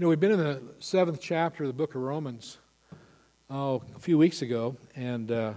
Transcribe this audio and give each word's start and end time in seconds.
You 0.00 0.06
know, 0.06 0.08
we've 0.08 0.18
been 0.18 0.32
in 0.32 0.38
the 0.38 0.62
seventh 0.78 1.20
chapter 1.20 1.64
of 1.64 1.68
the 1.68 1.74
book 1.74 1.94
of 1.94 2.00
Romans 2.00 2.56
oh, 3.50 3.82
a 3.94 3.98
few 3.98 4.16
weeks 4.16 4.40
ago 4.40 4.74
and 4.96 5.30
uh, 5.30 5.52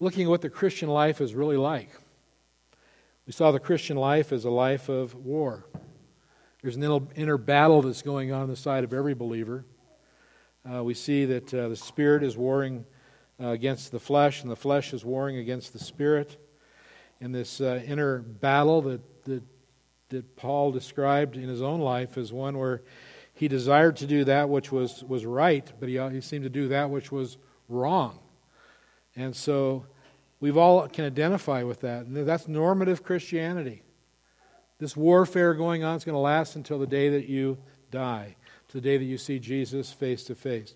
looking 0.00 0.24
at 0.24 0.28
what 0.28 0.42
the 0.42 0.50
Christian 0.50 0.88
life 0.88 1.20
is 1.20 1.32
really 1.32 1.56
like. 1.56 1.90
We 3.24 3.32
saw 3.32 3.52
the 3.52 3.60
Christian 3.60 3.96
life 3.96 4.32
as 4.32 4.46
a 4.46 4.50
life 4.50 4.88
of 4.88 5.14
war. 5.14 5.64
There's 6.60 6.74
an 6.74 7.08
inner 7.14 7.38
battle 7.38 7.82
that's 7.82 8.02
going 8.02 8.32
on 8.32 8.42
on 8.42 8.48
the 8.48 8.56
side 8.56 8.82
of 8.82 8.92
every 8.92 9.14
believer. 9.14 9.64
Uh, 10.68 10.82
we 10.82 10.94
see 10.94 11.24
that 11.24 11.54
uh, 11.54 11.68
the 11.68 11.76
Spirit 11.76 12.24
is 12.24 12.36
warring 12.36 12.84
uh, 13.40 13.50
against 13.50 13.92
the 13.92 14.00
flesh, 14.00 14.42
and 14.42 14.50
the 14.50 14.56
flesh 14.56 14.92
is 14.92 15.04
warring 15.04 15.36
against 15.36 15.72
the 15.72 15.78
Spirit. 15.78 16.36
In 17.20 17.30
this 17.30 17.60
uh, 17.60 17.80
inner 17.86 18.18
battle 18.18 18.82
that, 18.82 19.24
that 19.26 19.44
that 20.10 20.36
Paul 20.36 20.72
described 20.72 21.36
in 21.36 21.48
his 21.48 21.62
own 21.62 21.80
life 21.80 22.16
as 22.16 22.32
one 22.32 22.56
where 22.58 22.82
he 23.34 23.46
desired 23.46 23.96
to 23.96 24.06
do 24.06 24.24
that 24.24 24.48
which 24.48 24.72
was, 24.72 25.04
was 25.04 25.24
right, 25.24 25.70
but 25.78 25.88
he, 25.88 25.98
uh, 25.98 26.08
he 26.08 26.20
seemed 26.20 26.44
to 26.44 26.50
do 26.50 26.68
that 26.68 26.90
which 26.90 27.12
was 27.12 27.38
wrong. 27.68 28.18
And 29.14 29.34
so 29.34 29.86
we've 30.40 30.56
all 30.56 30.88
can 30.88 31.04
identify 31.04 31.62
with 31.62 31.80
that. 31.80 32.06
And 32.06 32.16
that's 32.26 32.48
normative 32.48 33.02
Christianity. 33.02 33.82
This 34.78 34.96
warfare 34.96 35.54
going 35.54 35.84
on 35.84 35.96
is 35.96 36.04
going 36.04 36.14
to 36.14 36.20
last 36.20 36.56
until 36.56 36.78
the 36.78 36.86
day 36.86 37.10
that 37.10 37.28
you 37.28 37.58
die, 37.90 38.36
to 38.68 38.74
the 38.74 38.80
day 38.80 38.96
that 38.96 39.04
you 39.04 39.18
see 39.18 39.38
Jesus 39.38 39.92
face 39.92 40.24
to 40.24 40.34
face. 40.34 40.74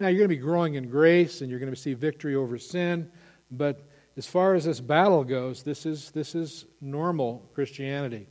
Now, 0.00 0.08
you're 0.08 0.18
going 0.18 0.30
to 0.30 0.36
be 0.36 0.42
growing 0.42 0.74
in 0.74 0.88
grace 0.88 1.40
and 1.40 1.50
you're 1.50 1.60
going 1.60 1.72
to 1.72 1.80
see 1.80 1.94
victory 1.94 2.34
over 2.34 2.58
sin, 2.58 3.10
but 3.50 3.88
as 4.16 4.26
far 4.26 4.54
as 4.54 4.64
this 4.64 4.80
battle 4.80 5.24
goes, 5.24 5.62
this 5.62 5.86
is, 5.86 6.10
this 6.10 6.34
is 6.34 6.66
normal 6.80 7.48
Christianity. 7.54 8.28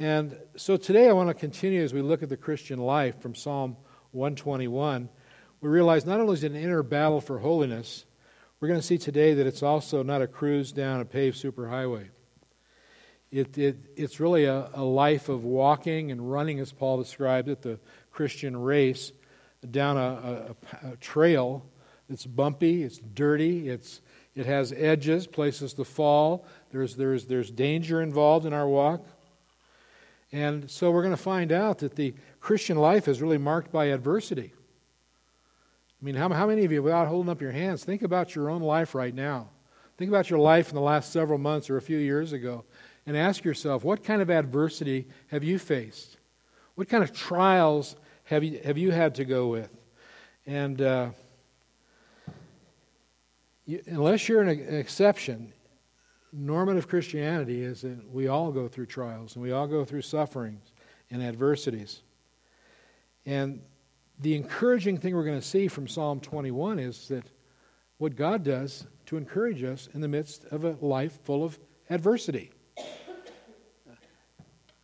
And 0.00 0.38
so 0.54 0.76
today 0.76 1.08
I 1.08 1.12
want 1.12 1.28
to 1.28 1.34
continue 1.34 1.82
as 1.82 1.92
we 1.92 2.02
look 2.02 2.22
at 2.22 2.28
the 2.28 2.36
Christian 2.36 2.78
life 2.78 3.20
from 3.20 3.34
Psalm 3.34 3.76
121. 4.12 5.08
We 5.60 5.68
realize 5.68 6.06
not 6.06 6.20
only 6.20 6.34
is 6.34 6.44
it 6.44 6.52
an 6.52 6.56
inner 6.56 6.84
battle 6.84 7.20
for 7.20 7.40
holiness, 7.40 8.04
we're 8.60 8.68
going 8.68 8.78
to 8.78 8.86
see 8.86 8.98
today 8.98 9.34
that 9.34 9.46
it's 9.48 9.62
also 9.62 10.04
not 10.04 10.22
a 10.22 10.28
cruise 10.28 10.70
down 10.70 11.00
a 11.00 11.04
paved 11.04 11.36
superhighway. 11.36 12.10
It, 13.32 13.58
it, 13.58 13.76
it's 13.96 14.20
really 14.20 14.44
a, 14.44 14.70
a 14.72 14.84
life 14.84 15.28
of 15.28 15.44
walking 15.44 16.12
and 16.12 16.30
running, 16.30 16.60
as 16.60 16.72
Paul 16.72 16.98
described 16.98 17.48
it, 17.48 17.62
the 17.62 17.80
Christian 18.12 18.56
race, 18.56 19.10
down 19.68 19.96
a, 19.96 20.54
a, 20.84 20.92
a 20.92 20.96
trail 20.98 21.66
that's 22.08 22.24
bumpy, 22.24 22.84
it's 22.84 22.98
dirty, 22.98 23.68
it's, 23.68 24.00
it 24.36 24.46
has 24.46 24.72
edges, 24.72 25.26
places 25.26 25.74
to 25.74 25.84
fall. 25.84 26.46
There's, 26.70 26.94
there's, 26.94 27.24
there's 27.26 27.50
danger 27.50 28.00
involved 28.00 28.46
in 28.46 28.52
our 28.52 28.68
walk. 28.68 29.04
And 30.32 30.70
so 30.70 30.90
we're 30.90 31.02
going 31.02 31.16
to 31.16 31.22
find 31.22 31.52
out 31.52 31.78
that 31.78 31.96
the 31.96 32.14
Christian 32.40 32.76
life 32.76 33.08
is 33.08 33.22
really 33.22 33.38
marked 33.38 33.72
by 33.72 33.86
adversity. 33.86 34.52
I 36.00 36.04
mean, 36.04 36.14
how, 36.14 36.28
how 36.28 36.46
many 36.46 36.64
of 36.64 36.72
you, 36.72 36.82
without 36.82 37.08
holding 37.08 37.30
up 37.30 37.40
your 37.40 37.50
hands, 37.50 37.82
think 37.82 38.02
about 38.02 38.34
your 38.34 38.50
own 38.50 38.62
life 38.62 38.94
right 38.94 39.14
now? 39.14 39.48
Think 39.96 40.10
about 40.10 40.30
your 40.30 40.38
life 40.38 40.68
in 40.68 40.76
the 40.76 40.80
last 40.80 41.12
several 41.12 41.38
months 41.38 41.70
or 41.70 41.76
a 41.76 41.82
few 41.82 41.98
years 41.98 42.32
ago 42.32 42.64
and 43.04 43.16
ask 43.16 43.42
yourself 43.42 43.84
what 43.84 44.04
kind 44.04 44.22
of 44.22 44.30
adversity 44.30 45.08
have 45.28 45.42
you 45.42 45.58
faced? 45.58 46.18
What 46.76 46.88
kind 46.88 47.02
of 47.02 47.12
trials 47.12 47.96
have 48.24 48.44
you, 48.44 48.60
have 48.62 48.78
you 48.78 48.92
had 48.92 49.16
to 49.16 49.24
go 49.24 49.48
with? 49.48 49.70
And 50.46 50.80
uh, 50.80 51.10
you, 53.66 53.82
unless 53.86 54.28
you're 54.28 54.42
an, 54.42 54.48
an 54.48 54.76
exception, 54.76 55.52
normative 56.32 56.88
Christianity 56.88 57.62
is 57.62 57.82
that 57.82 58.10
we 58.10 58.28
all 58.28 58.52
go 58.52 58.68
through 58.68 58.86
trials 58.86 59.34
and 59.34 59.42
we 59.42 59.52
all 59.52 59.66
go 59.66 59.84
through 59.84 60.02
sufferings 60.02 60.72
and 61.10 61.22
adversities. 61.22 62.02
And 63.24 63.62
the 64.20 64.34
encouraging 64.36 64.98
thing 64.98 65.14
we're 65.14 65.24
going 65.24 65.40
to 65.40 65.46
see 65.46 65.68
from 65.68 65.88
Psalm 65.88 66.20
21 66.20 66.78
is 66.78 67.08
that 67.08 67.24
what 67.98 68.16
God 68.16 68.42
does 68.42 68.86
to 69.06 69.16
encourage 69.16 69.62
us 69.62 69.88
in 69.94 70.00
the 70.00 70.08
midst 70.08 70.44
of 70.46 70.64
a 70.64 70.76
life 70.80 71.18
full 71.24 71.44
of 71.44 71.58
adversity. 71.90 72.50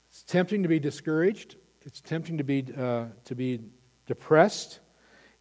It's 0.08 0.22
tempting 0.22 0.62
to 0.62 0.68
be 0.68 0.78
discouraged. 0.78 1.56
It's 1.82 2.00
tempting 2.00 2.38
to 2.38 2.44
be, 2.44 2.64
uh, 2.76 3.06
to 3.24 3.34
be 3.34 3.60
depressed. 4.06 4.80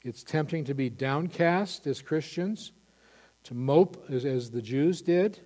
It's 0.01 0.23
tempting 0.23 0.65
to 0.65 0.73
be 0.73 0.89
downcast 0.89 1.87
as 1.87 2.01
Christians, 2.01 2.73
to 3.43 3.53
mope 3.53 4.05
as, 4.09 4.25
as 4.25 4.51
the 4.51 4.61
Jews 4.61 5.01
did 5.01 5.39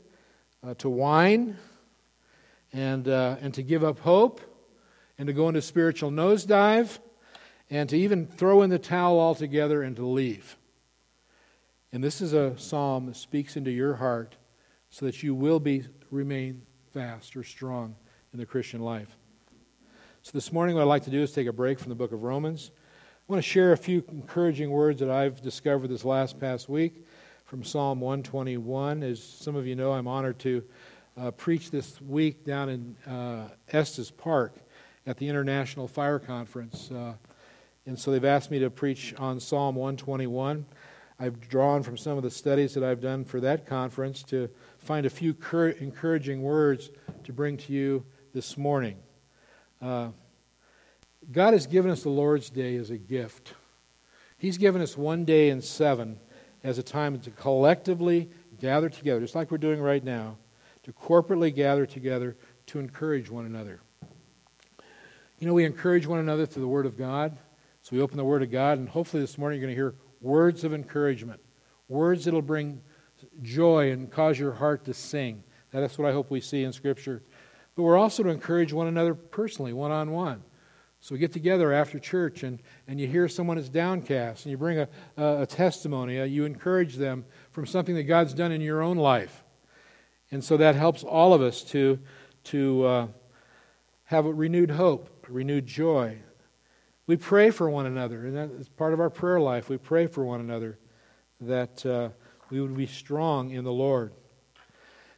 uh, 0.65 0.73
to 0.75 0.89
whine 0.89 1.57
and, 2.73 3.07
uh, 3.07 3.37
and 3.41 3.53
to 3.53 3.63
give 3.63 3.83
up 3.83 3.99
hope 3.99 4.41
and 5.17 5.27
to 5.27 5.33
go 5.33 5.47
into 5.47 5.61
spiritual 5.61 6.11
nosedive 6.11 6.99
and 7.69 7.89
to 7.89 7.97
even 7.97 8.27
throw 8.27 8.61
in 8.61 8.69
the 8.69 8.79
towel 8.79 9.19
altogether 9.19 9.81
and 9.83 9.95
to 9.95 10.05
leave. 10.05 10.57
And 11.91 12.03
this 12.03 12.21
is 12.21 12.33
a 12.33 12.57
psalm 12.57 13.07
that 13.07 13.15
speaks 13.15 13.57
into 13.57 13.71
your 13.71 13.95
heart 13.95 14.35
so 14.89 15.05
that 15.05 15.23
you 15.23 15.33
will 15.33 15.59
be 15.59 15.85
remain 16.11 16.61
fast 16.93 17.35
or 17.35 17.43
strong 17.43 17.95
in 18.33 18.39
the 18.39 18.45
Christian 18.45 18.81
life. 18.81 19.17
So 20.21 20.31
this 20.33 20.51
morning 20.51 20.75
what 20.75 20.81
I'd 20.81 20.85
like 20.85 21.03
to 21.03 21.09
do 21.09 21.21
is 21.21 21.31
take 21.31 21.47
a 21.47 21.53
break 21.53 21.79
from 21.79 21.89
the 21.89 21.95
book 21.95 22.11
of 22.11 22.23
Romans. 22.23 22.71
I 22.75 23.33
want 23.33 23.43
to 23.43 23.49
share 23.49 23.71
a 23.73 23.77
few 23.77 24.03
encouraging 24.09 24.69
words 24.69 24.99
that 24.99 25.09
I've 25.09 25.41
discovered 25.41 25.87
this 25.87 26.05
last 26.05 26.39
past 26.39 26.69
week 26.69 27.05
from 27.47 27.63
Psalm 27.63 28.01
121. 28.01 29.03
As 29.03 29.23
some 29.23 29.55
of 29.55 29.65
you 29.65 29.73
know, 29.73 29.93
I'm 29.93 30.05
honored 30.05 30.37
to 30.39 30.61
uh, 31.17 31.31
preach 31.31 31.71
this 31.71 32.01
week 32.01 32.43
down 32.43 32.67
in 32.67 32.97
uh, 33.09 33.47
Estes 33.71 34.11
Park 34.11 34.53
at 35.05 35.15
the 35.15 35.29
International 35.29 35.87
Fire 35.87 36.19
Conference. 36.19 36.91
Uh, 36.91 37.13
and 37.85 37.97
so 37.97 38.11
they've 38.11 38.25
asked 38.25 38.51
me 38.51 38.59
to 38.59 38.69
preach 38.69 39.15
on 39.17 39.39
Psalm 39.39 39.75
121. 39.75 40.65
I've 41.21 41.39
drawn 41.39 41.83
from 41.83 41.95
some 41.95 42.17
of 42.17 42.23
the 42.23 42.29
studies 42.29 42.73
that 42.73 42.83
I've 42.83 42.99
done 42.99 43.23
for 43.23 43.39
that 43.39 43.65
conference 43.65 44.23
to 44.23 44.49
find 44.77 45.05
a 45.05 45.09
few 45.09 45.33
cur- 45.33 45.69
encouraging 45.69 46.41
words 46.41 46.89
to 47.23 47.31
bring 47.31 47.55
to 47.55 47.71
you 47.71 48.05
this 48.33 48.57
morning. 48.57 48.97
Uh, 49.81 50.09
God 51.31 51.53
has 51.53 51.65
given 51.65 51.91
us 51.91 52.03
the 52.03 52.09
Lord's 52.09 52.49
Day 52.49 52.75
as 52.75 52.89
a 52.89 52.97
gift. 52.97 53.53
He's 54.37 54.57
given 54.57 54.81
us 54.81 54.97
one 54.97 55.23
day 55.23 55.49
in 55.49 55.61
seven 55.61 56.19
as 56.63 56.77
a 56.77 56.83
time 56.83 57.19
to 57.19 57.31
collectively 57.31 58.29
gather 58.59 58.89
together, 58.89 59.21
just 59.21 59.35
like 59.35 59.51
we're 59.51 59.57
doing 59.57 59.79
right 59.79 60.03
now, 60.03 60.37
to 60.83 60.93
corporately 60.93 61.53
gather 61.53 61.85
together 61.85 62.35
to 62.67 62.79
encourage 62.79 63.29
one 63.29 63.45
another. 63.45 63.79
You 65.39 65.47
know, 65.47 65.53
we 65.53 65.65
encourage 65.65 66.07
one 66.07 66.19
another 66.19 66.45
through 66.45 66.63
the 66.63 66.67
Word 66.67 66.85
of 66.85 66.97
God. 66.97 67.37
So 67.83 67.95
we 67.95 68.01
open 68.01 68.17
the 68.17 68.25
Word 68.25 68.43
of 68.43 68.51
God, 68.51 68.79
and 68.79 68.89
hopefully 68.89 69.21
this 69.21 69.37
morning 69.37 69.59
you're 69.59 69.67
going 69.67 69.75
to 69.75 69.81
hear 69.81 69.95
words 70.19 70.63
of 70.63 70.73
encouragement, 70.73 71.39
words 71.87 72.25
that'll 72.25 72.41
bring 72.41 72.81
joy 73.41 73.91
and 73.91 74.11
cause 74.11 74.37
your 74.37 74.53
heart 74.53 74.85
to 74.85 74.93
sing. 74.93 75.43
That's 75.71 75.97
what 75.97 76.09
I 76.09 76.11
hope 76.11 76.31
we 76.31 76.41
see 76.41 76.63
in 76.63 76.73
Scripture. 76.73 77.23
But 77.75 77.83
we're 77.83 77.97
also 77.97 78.23
to 78.23 78.29
encourage 78.29 78.73
one 78.73 78.87
another 78.87 79.13
personally, 79.13 79.73
one 79.73 79.91
on 79.91 80.11
one. 80.11 80.43
So 81.07 81.15
we 81.15 81.19
get 81.19 81.31
together 81.31 81.71
after 81.71 81.99
church 81.99 82.43
and, 82.43 82.59
and 82.85 82.99
you 82.99 83.07
hear 83.07 83.29
someone 83.29 83.57
is 83.57 83.69
downcast 83.69 84.43
and 84.43 84.51
you 84.51 84.57
bring 84.57 84.79
a, 84.79 84.89
a, 85.15 85.43
a 85.43 85.45
testimony. 85.45 86.19
Uh, 86.19 86.25
you 86.25 86.43
encourage 86.43 86.95
them 86.95 87.23
from 87.51 87.65
something 87.65 87.95
that 87.95 88.03
God's 88.03 88.33
done 88.33 88.51
in 88.51 88.59
your 88.59 88.81
own 88.81 88.97
life. 88.97 89.45
And 90.31 90.43
so 90.43 90.57
that 90.57 90.75
helps 90.75 91.05
all 91.05 91.33
of 91.33 91.41
us 91.41 91.63
to, 91.71 91.97
to 92.43 92.85
uh, 92.85 93.07
have 94.03 94.25
a 94.25 94.33
renewed 94.33 94.71
hope, 94.71 95.25
a 95.29 95.31
renewed 95.31 95.65
joy. 95.65 96.17
We 97.05 97.15
pray 97.15 97.51
for 97.51 97.69
one 97.69 97.85
another, 97.85 98.25
and 98.25 98.35
that 98.35 98.51
is 98.59 98.67
part 98.67 98.91
of 98.91 98.99
our 98.99 99.09
prayer 99.09 99.39
life. 99.39 99.69
We 99.69 99.77
pray 99.77 100.07
for 100.07 100.25
one 100.25 100.41
another 100.41 100.77
that 101.39 101.85
uh, 101.85 102.09
we 102.49 102.59
would 102.59 102.75
be 102.75 102.85
strong 102.85 103.51
in 103.51 103.63
the 103.63 103.71
Lord. 103.71 104.11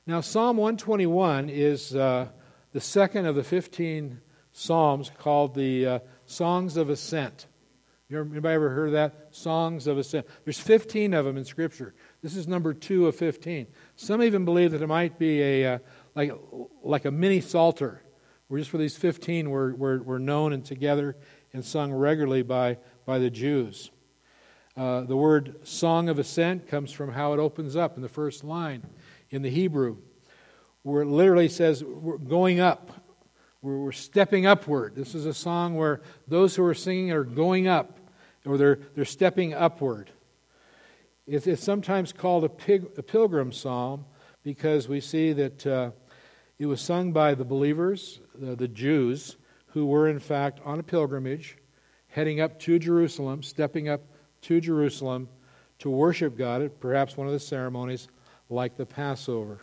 Now, 0.05 0.21
Psalm 0.21 0.55
121 0.57 1.49
is 1.49 1.95
uh, 1.95 2.27
the 2.73 2.79
second 2.79 3.25
of 3.25 3.33
the 3.33 3.43
15 3.43 4.21
psalms 4.59 5.09
called 5.17 5.55
the 5.55 5.85
uh, 5.85 5.99
Songs 6.25 6.75
of 6.75 6.89
Ascent. 6.89 7.47
Anybody 8.11 8.55
ever 8.55 8.69
heard 8.69 8.87
of 8.87 8.93
that? 8.93 9.27
Songs 9.31 9.87
of 9.87 9.97
Ascent. 9.97 10.27
There's 10.43 10.59
15 10.59 11.13
of 11.13 11.25
them 11.25 11.37
in 11.37 11.45
Scripture. 11.45 11.93
This 12.21 12.35
is 12.35 12.47
number 12.47 12.73
two 12.73 13.07
of 13.07 13.15
15. 13.15 13.67
Some 13.95 14.21
even 14.21 14.43
believe 14.43 14.71
that 14.71 14.81
it 14.81 14.87
might 14.87 15.17
be 15.17 15.41
a 15.41 15.75
uh, 15.75 15.79
like 16.13 16.33
like 16.83 17.05
a 17.05 17.11
mini 17.11 17.39
psalter, 17.39 18.03
where 18.47 18.59
just 18.59 18.69
for 18.69 18.77
these 18.77 18.97
15 18.97 19.49
were, 19.49 19.73
were, 19.75 20.03
were 20.03 20.19
known 20.19 20.51
and 20.51 20.65
together 20.65 21.15
and 21.53 21.63
sung 21.63 21.93
regularly 21.93 22.41
by 22.41 22.77
by 23.05 23.17
the 23.17 23.29
Jews. 23.29 23.91
Uh, 24.75 25.01
the 25.01 25.15
word 25.15 25.55
Song 25.63 26.09
of 26.09 26.19
Ascent 26.19 26.67
comes 26.67 26.91
from 26.91 27.13
how 27.13 27.31
it 27.33 27.39
opens 27.39 27.77
up 27.77 27.95
in 27.95 28.01
the 28.01 28.09
first 28.09 28.43
line 28.43 28.83
in 29.29 29.41
the 29.41 29.49
Hebrew, 29.49 29.97
where 30.83 31.03
it 31.03 31.07
literally 31.07 31.47
says 31.47 31.81
going 32.27 32.59
up 32.59 32.98
we're, 33.61 33.77
we're 33.77 33.91
stepping 33.91 34.45
upward. 34.45 34.95
This 34.95 35.15
is 35.15 35.25
a 35.25 35.33
song 35.33 35.75
where 35.75 36.01
those 36.27 36.55
who 36.55 36.63
are 36.63 36.73
singing 36.73 37.11
are 37.11 37.23
going 37.23 37.67
up, 37.67 37.99
or 38.45 38.57
they're, 38.57 38.79
they're 38.95 39.05
stepping 39.05 39.53
upward. 39.53 40.09
It's, 41.27 41.45
it's 41.45 41.63
sometimes 41.63 42.11
called 42.11 42.43
a, 42.43 42.49
pig, 42.49 42.87
a, 42.97 43.03
pilgrim 43.03 43.51
psalm 43.51 44.05
because 44.43 44.87
we 44.87 44.99
see 45.01 45.33
that 45.33 45.67
uh, 45.67 45.91
it 46.57 46.65
was 46.65 46.81
sung 46.81 47.11
by 47.11 47.35
the 47.35 47.45
believers, 47.45 48.19
uh, 48.35 48.55
the 48.55 48.67
Jews, 48.67 49.37
who 49.67 49.85
were, 49.85 50.07
in 50.07 50.19
fact, 50.19 50.59
on 50.65 50.79
a 50.79 50.83
pilgrimage, 50.83 51.57
heading 52.07 52.41
up 52.41 52.59
to 52.61 52.79
Jerusalem, 52.79 53.43
stepping 53.43 53.89
up 53.89 54.01
to 54.41 54.59
Jerusalem 54.59 55.27
to 55.79 55.89
worship 55.89 56.37
God 56.37 56.61
at 56.61 56.79
perhaps 56.79 57.15
one 57.15 57.27
of 57.27 57.33
the 57.33 57.39
ceremonies 57.39 58.07
like 58.49 58.75
the 58.75 58.85
Passover. 58.85 59.59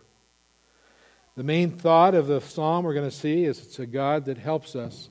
The 1.37 1.43
main 1.43 1.69
thought 1.69 2.15
of 2.15 2.25
the 2.25 2.41
psalm 2.41 2.83
we're 2.83 2.95
going 2.95 3.07
to 3.07 3.15
see 3.15 3.45
is 3.45 3.59
it's 3.59 3.77
a 3.77 3.85
God 3.85 4.25
that 4.25 4.39
helps 4.39 4.75
us 4.75 5.07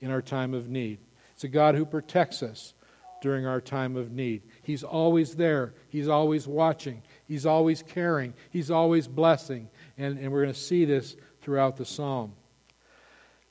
in 0.00 0.10
our 0.10 0.22
time 0.22 0.54
of 0.54 0.70
need. 0.70 0.98
It's 1.34 1.44
a 1.44 1.48
God 1.48 1.74
who 1.74 1.84
protects 1.84 2.42
us 2.42 2.72
during 3.20 3.44
our 3.44 3.60
time 3.60 3.94
of 3.94 4.10
need. 4.10 4.44
He's 4.62 4.82
always 4.82 5.34
there, 5.34 5.74
He's 5.90 6.08
always 6.08 6.48
watching, 6.48 7.02
He's 7.26 7.44
always 7.44 7.82
caring, 7.82 8.32
He's 8.48 8.70
always 8.70 9.06
blessing. 9.06 9.68
And, 9.98 10.18
and 10.18 10.32
we're 10.32 10.40
going 10.42 10.54
to 10.54 10.58
see 10.58 10.86
this 10.86 11.16
throughout 11.42 11.76
the 11.76 11.84
psalm. 11.84 12.32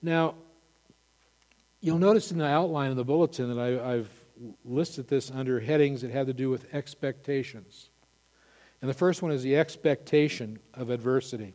Now, 0.02 0.34
you'll 1.82 2.00
notice 2.00 2.32
in 2.32 2.40
the 2.40 2.48
outline 2.48 2.90
of 2.90 2.98
the 2.98 3.06
bulletin 3.06 3.56
that 3.56 3.62
I, 3.62 3.94
I've 3.94 4.10
listed 4.66 5.08
this 5.08 5.30
under 5.30 5.60
headings 5.60 6.02
that 6.02 6.10
have 6.10 6.26
to 6.26 6.34
do 6.34 6.50
with 6.50 6.74
expectations. 6.74 7.92
And 8.82 8.90
the 8.90 8.96
first 8.96 9.22
one 9.22 9.32
is 9.32 9.44
the 9.44 9.56
expectation 9.56 10.58
of 10.74 10.90
adversity. 10.90 11.54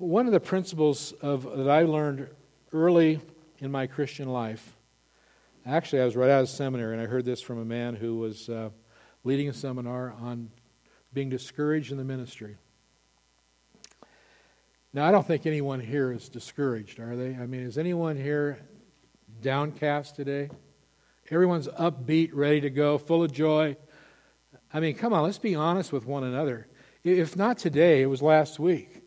One 0.00 0.24
of 0.24 0.32
the 0.32 0.40
principles 0.40 1.12
of, 1.20 1.42
that 1.58 1.68
I 1.68 1.82
learned 1.82 2.26
early 2.72 3.20
in 3.58 3.70
my 3.70 3.86
Christian 3.86 4.30
life, 4.30 4.74
actually, 5.66 6.00
I 6.00 6.06
was 6.06 6.16
right 6.16 6.30
out 6.30 6.40
of 6.40 6.48
seminary, 6.48 6.94
and 6.94 7.02
I 7.02 7.04
heard 7.04 7.26
this 7.26 7.42
from 7.42 7.58
a 7.58 7.66
man 7.66 7.94
who 7.96 8.16
was 8.16 8.48
uh, 8.48 8.70
leading 9.24 9.50
a 9.50 9.52
seminar 9.52 10.14
on 10.18 10.50
being 11.12 11.28
discouraged 11.28 11.92
in 11.92 11.98
the 11.98 12.04
ministry. 12.04 12.56
Now, 14.94 15.06
I 15.06 15.10
don't 15.10 15.26
think 15.26 15.44
anyone 15.44 15.80
here 15.80 16.12
is 16.12 16.30
discouraged, 16.30 16.98
are 16.98 17.14
they? 17.14 17.34
I 17.34 17.44
mean, 17.44 17.60
is 17.60 17.76
anyone 17.76 18.16
here 18.16 18.58
downcast 19.42 20.16
today? 20.16 20.48
Everyone's 21.30 21.68
upbeat, 21.68 22.30
ready 22.32 22.62
to 22.62 22.70
go, 22.70 22.96
full 22.96 23.22
of 23.22 23.32
joy. 23.32 23.76
I 24.72 24.80
mean, 24.80 24.94
come 24.94 25.12
on, 25.12 25.24
let's 25.24 25.36
be 25.36 25.54
honest 25.54 25.92
with 25.92 26.06
one 26.06 26.24
another. 26.24 26.68
If 27.04 27.36
not 27.36 27.58
today, 27.58 28.00
it 28.00 28.06
was 28.06 28.22
last 28.22 28.58
week. 28.58 28.99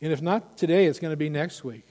And 0.00 0.12
if 0.12 0.20
not 0.20 0.56
today, 0.56 0.86
it's 0.86 0.98
going 0.98 1.12
to 1.12 1.16
be 1.16 1.30
next 1.30 1.64
week. 1.64 1.86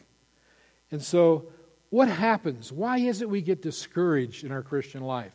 And 0.91 1.01
so, 1.01 1.51
what 1.89 2.07
happens? 2.07 2.71
Why 2.71 2.97
is 2.97 3.21
it 3.21 3.29
we 3.29 3.41
get 3.41 3.61
discouraged 3.61 4.43
in 4.43 4.51
our 4.51 4.61
Christian 4.61 5.01
life? 5.01 5.33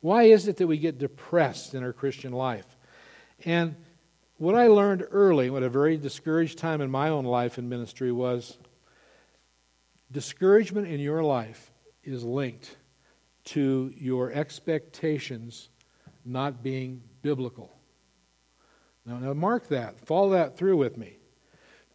Why 0.00 0.24
is 0.24 0.48
it 0.48 0.56
that 0.58 0.66
we 0.66 0.78
get 0.78 0.98
depressed 0.98 1.74
in 1.74 1.82
our 1.82 1.92
Christian 1.92 2.32
life? 2.32 2.66
And 3.44 3.76
what 4.36 4.54
I 4.54 4.66
learned 4.66 5.06
early, 5.10 5.50
what 5.50 5.62
a 5.62 5.68
very 5.68 5.96
discouraged 5.96 6.58
time 6.58 6.80
in 6.80 6.90
my 6.90 7.08
own 7.08 7.24
life 7.24 7.58
in 7.58 7.68
ministry 7.68 8.12
was 8.12 8.58
discouragement 10.10 10.88
in 10.88 11.00
your 11.00 11.22
life 11.22 11.70
is 12.04 12.24
linked 12.24 12.76
to 13.44 13.92
your 13.96 14.32
expectations 14.32 15.68
not 16.24 16.62
being 16.62 17.02
biblical. 17.22 17.72
Now, 19.06 19.18
now 19.18 19.32
mark 19.32 19.68
that, 19.68 19.98
follow 20.06 20.30
that 20.30 20.56
through 20.56 20.76
with 20.76 20.96
me. 20.96 21.16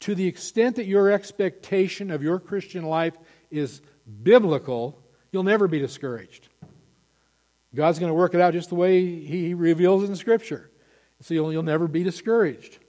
To 0.02 0.16
the 0.16 0.28
extent 0.28 0.76
that 0.76 0.86
your 0.86 1.12
expectation 1.12 2.12
of 2.12 2.22
your 2.22 2.40
Christian 2.40 2.86
life 2.86 3.18
is 3.50 3.82
biblical, 4.24 5.02
you'll 5.32 5.44
never 5.44 5.68
be 5.68 5.80
discouraged. 5.80 6.50
God's 7.74 8.00
going 8.00 8.10
to 8.10 8.16
work 8.16 8.34
it 8.34 8.42
out 8.42 8.54
just 8.54 8.70
the 8.70 8.76
way 8.76 9.04
He 9.04 9.54
reveals 9.54 10.04
it 10.04 10.10
in 10.10 10.16
Scripture. 10.16 10.70
So 11.22 11.34
you'll, 11.34 11.52
you'll 11.52 11.64
never 11.64 11.88
be 11.88 12.04
discouraged. 12.04 12.80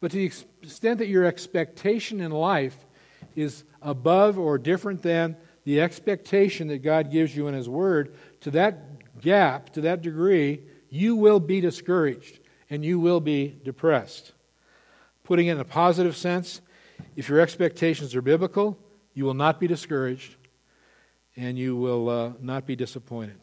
But 0.00 0.10
to 0.12 0.16
the 0.16 0.24
extent 0.24 0.98
that 0.98 1.08
your 1.08 1.24
expectation 1.24 2.20
in 2.20 2.30
life 2.30 2.76
is 3.34 3.64
above 3.82 4.38
or 4.38 4.58
different 4.58 5.02
than 5.02 5.36
the 5.64 5.80
expectation 5.80 6.68
that 6.68 6.78
God 6.78 7.10
gives 7.10 7.36
you 7.36 7.48
in 7.48 7.54
His 7.54 7.68
Word, 7.68 8.14
to 8.40 8.50
that 8.52 9.20
gap, 9.20 9.70
to 9.70 9.82
that 9.82 10.02
degree, 10.02 10.62
you 10.88 11.16
will 11.16 11.40
be 11.40 11.60
discouraged 11.60 12.38
and 12.70 12.84
you 12.84 12.98
will 12.98 13.20
be 13.20 13.58
depressed. 13.64 14.32
Putting 15.28 15.46
it 15.46 15.52
in 15.52 15.60
a 15.60 15.64
positive 15.64 16.16
sense, 16.16 16.60
if 17.14 17.28
your 17.28 17.38
expectations 17.38 18.16
are 18.16 18.22
biblical, 18.22 18.76
you 19.14 19.24
will 19.24 19.34
not 19.34 19.60
be 19.60 19.68
discouraged 19.68 20.34
and 21.36 21.56
you 21.56 21.76
will 21.76 22.08
uh, 22.08 22.32
not 22.40 22.66
be 22.66 22.74
disappointed 22.74 23.38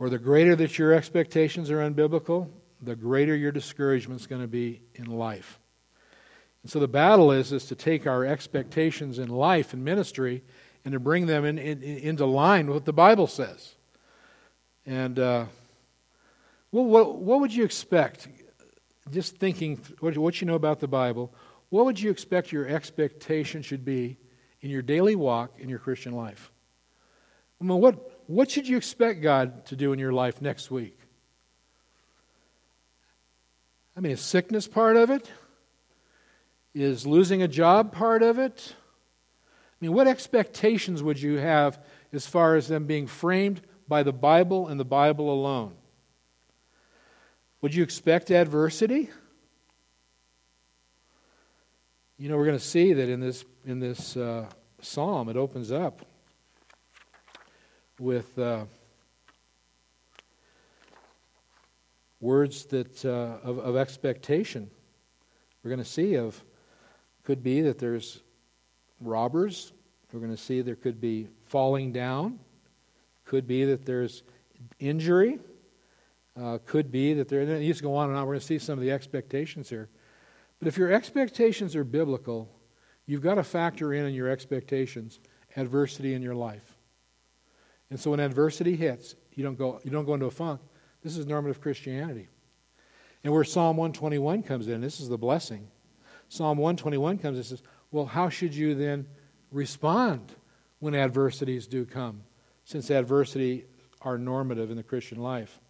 or 0.00 0.08
the 0.08 0.18
greater 0.18 0.56
that 0.56 0.78
your 0.78 0.94
expectations 0.94 1.70
are 1.70 1.78
unbiblical, 1.78 2.48
the 2.80 2.96
greater 2.96 3.36
your 3.36 3.52
discouragement 3.52 4.18
is 4.18 4.26
going 4.26 4.40
to 4.40 4.48
be 4.48 4.80
in 4.94 5.04
life. 5.04 5.60
And 6.62 6.72
so 6.72 6.80
the 6.80 6.88
battle 6.88 7.30
is, 7.30 7.52
is 7.52 7.66
to 7.66 7.74
take 7.74 8.06
our 8.06 8.24
expectations 8.24 9.18
in 9.18 9.28
life 9.28 9.74
and 9.74 9.84
ministry 9.84 10.42
and 10.86 10.92
to 10.92 10.98
bring 10.98 11.26
them 11.26 11.44
in, 11.44 11.58
in, 11.58 11.82
into 11.82 12.24
line 12.24 12.66
with 12.66 12.76
what 12.76 12.84
the 12.86 12.94
Bible 12.94 13.26
says. 13.26 13.74
And 14.86 15.18
uh, 15.18 15.44
well, 16.72 16.84
what, 16.86 17.16
what 17.16 17.40
would 17.40 17.54
you 17.54 17.64
expect? 17.64 18.26
Just 19.10 19.38
thinking 19.38 19.80
what, 20.00 20.40
you 20.40 20.46
know 20.46 20.54
about 20.54 20.80
the 20.80 20.88
Bible, 20.88 21.32
what 21.68 21.84
would 21.84 22.00
you 22.00 22.10
expect 22.10 22.52
your 22.52 22.66
expectation 22.66 23.62
should 23.62 23.84
be 23.84 24.18
in 24.60 24.70
your 24.70 24.82
daily 24.82 25.14
walk 25.14 25.58
in 25.58 25.68
your 25.68 25.78
Christian 25.78 26.12
life? 26.12 26.50
I 27.60 27.64
mean, 27.64 27.80
what, 27.80 28.22
what 28.26 28.50
should 28.50 28.68
you 28.68 28.76
expect 28.76 29.22
God 29.22 29.66
to 29.66 29.76
do 29.76 29.92
in 29.92 29.98
your 29.98 30.12
life 30.12 30.40
next 30.40 30.70
week? 30.70 30.98
I 33.96 34.00
mean, 34.00 34.12
is 34.12 34.20
sickness 34.20 34.66
part 34.66 34.96
of 34.96 35.10
it? 35.10 35.30
Is 36.74 37.06
losing 37.06 37.42
a 37.42 37.48
job 37.48 37.92
part 37.92 38.22
of 38.22 38.38
it? 38.38 38.74
I 39.80 39.84
mean, 39.84 39.92
what 39.92 40.06
expectations 40.06 41.02
would 41.02 41.20
you 41.20 41.38
have 41.38 41.82
as 42.12 42.26
far 42.26 42.54
as 42.54 42.68
them 42.68 42.86
being 42.86 43.06
framed 43.06 43.62
by 43.88 44.02
the 44.02 44.12
Bible 44.12 44.68
and 44.68 44.78
the 44.78 44.84
Bible 44.84 45.32
alone? 45.32 45.74
Would 47.62 47.74
you 47.74 47.82
expect 47.82 48.30
adversity? 48.30 49.10
You 52.18 52.30
know, 52.30 52.38
we're 52.38 52.46
going 52.46 52.58
to 52.58 52.64
see 52.64 52.94
that 52.94 53.08
in 53.08 53.20
this, 53.20 53.44
in 53.66 53.80
this 53.80 54.16
uh, 54.16 54.46
psalm, 54.80 55.28
it 55.28 55.36
opens 55.36 55.70
up 55.70 56.06
with 57.98 58.38
uh, 58.38 58.64
words 62.20 62.64
that 62.66 63.04
uh, 63.04 63.46
of, 63.46 63.58
of 63.58 63.76
expectation. 63.76 64.70
We're 65.62 65.70
going 65.70 65.82
to 65.82 65.84
see 65.84 66.14
of 66.14 66.42
could 67.24 67.42
be 67.42 67.60
that 67.60 67.78
there's 67.78 68.20
robbers. 69.02 69.72
We're 70.12 70.20
going 70.20 70.34
to 70.34 70.42
see 70.42 70.62
there 70.62 70.76
could 70.76 71.00
be 71.00 71.28
falling 71.44 71.92
down. 71.92 72.38
Could 73.26 73.46
be 73.46 73.66
that 73.66 73.84
there's 73.84 74.22
injury. 74.78 75.38
Uh, 76.40 76.58
could 76.64 76.90
be 76.90 77.12
that 77.14 77.28
there. 77.28 77.40
And 77.40 77.50
it 77.50 77.62
used 77.62 77.78
to 77.78 77.84
go 77.84 77.94
on 77.94 78.08
and 78.08 78.16
on. 78.16 78.24
We're 78.24 78.34
going 78.34 78.40
to 78.40 78.46
see 78.46 78.58
some 78.58 78.78
of 78.78 78.80
the 78.80 78.92
expectations 78.92 79.68
here. 79.68 79.88
But 80.58 80.68
if 80.68 80.76
your 80.76 80.92
expectations 80.92 81.74
are 81.74 81.84
biblical, 81.84 82.48
you've 83.06 83.22
got 83.22 83.34
to 83.34 83.42
factor 83.42 83.92
in 83.92 84.06
in 84.06 84.14
your 84.14 84.28
expectations 84.28 85.18
adversity 85.56 86.14
in 86.14 86.22
your 86.22 86.34
life. 86.34 86.76
And 87.90 87.98
so 87.98 88.12
when 88.12 88.20
adversity 88.20 88.76
hits, 88.76 89.16
you 89.34 89.42
don't 89.42 89.58
go, 89.58 89.80
you 89.82 89.90
don't 89.90 90.04
go 90.04 90.14
into 90.14 90.26
a 90.26 90.30
funk. 90.30 90.60
This 91.02 91.16
is 91.16 91.26
normative 91.26 91.60
Christianity. 91.60 92.28
And 93.24 93.32
where 93.32 93.44
Psalm 93.44 93.76
121 93.76 94.42
comes 94.42 94.68
in, 94.68 94.80
this 94.80 95.00
is 95.00 95.08
the 95.08 95.18
blessing. 95.18 95.66
Psalm 96.28 96.58
121 96.58 97.18
comes 97.18 97.36
and 97.36 97.44
says, 97.44 97.62
well, 97.90 98.06
how 98.06 98.28
should 98.28 98.54
you 98.54 98.74
then 98.74 99.06
respond 99.50 100.34
when 100.78 100.94
adversities 100.94 101.66
do 101.66 101.84
come, 101.84 102.22
since 102.64 102.90
adversity 102.90 103.64
are 104.02 104.16
normative 104.16 104.70
in 104.70 104.76
the 104.76 104.82
Christian 104.82 105.18
life? 105.18 105.60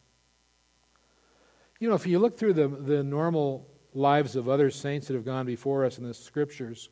You 1.81 1.89
know, 1.89 1.95
if 1.95 2.07
you 2.07 2.19
look 2.19 2.39
through 2.39 2.53
the, 2.53 2.69
the 2.69 3.03
normal 3.03 3.67
lives 3.95 4.37
of 4.37 4.51
other 4.51 4.71
saints 4.71 5.09
that 5.09 5.15
have 5.15 5.25
gone 5.25 5.47
before 5.47 5.87
us 5.87 5.97
in 5.97 6.07
the 6.07 6.13
scriptures, 6.13 6.91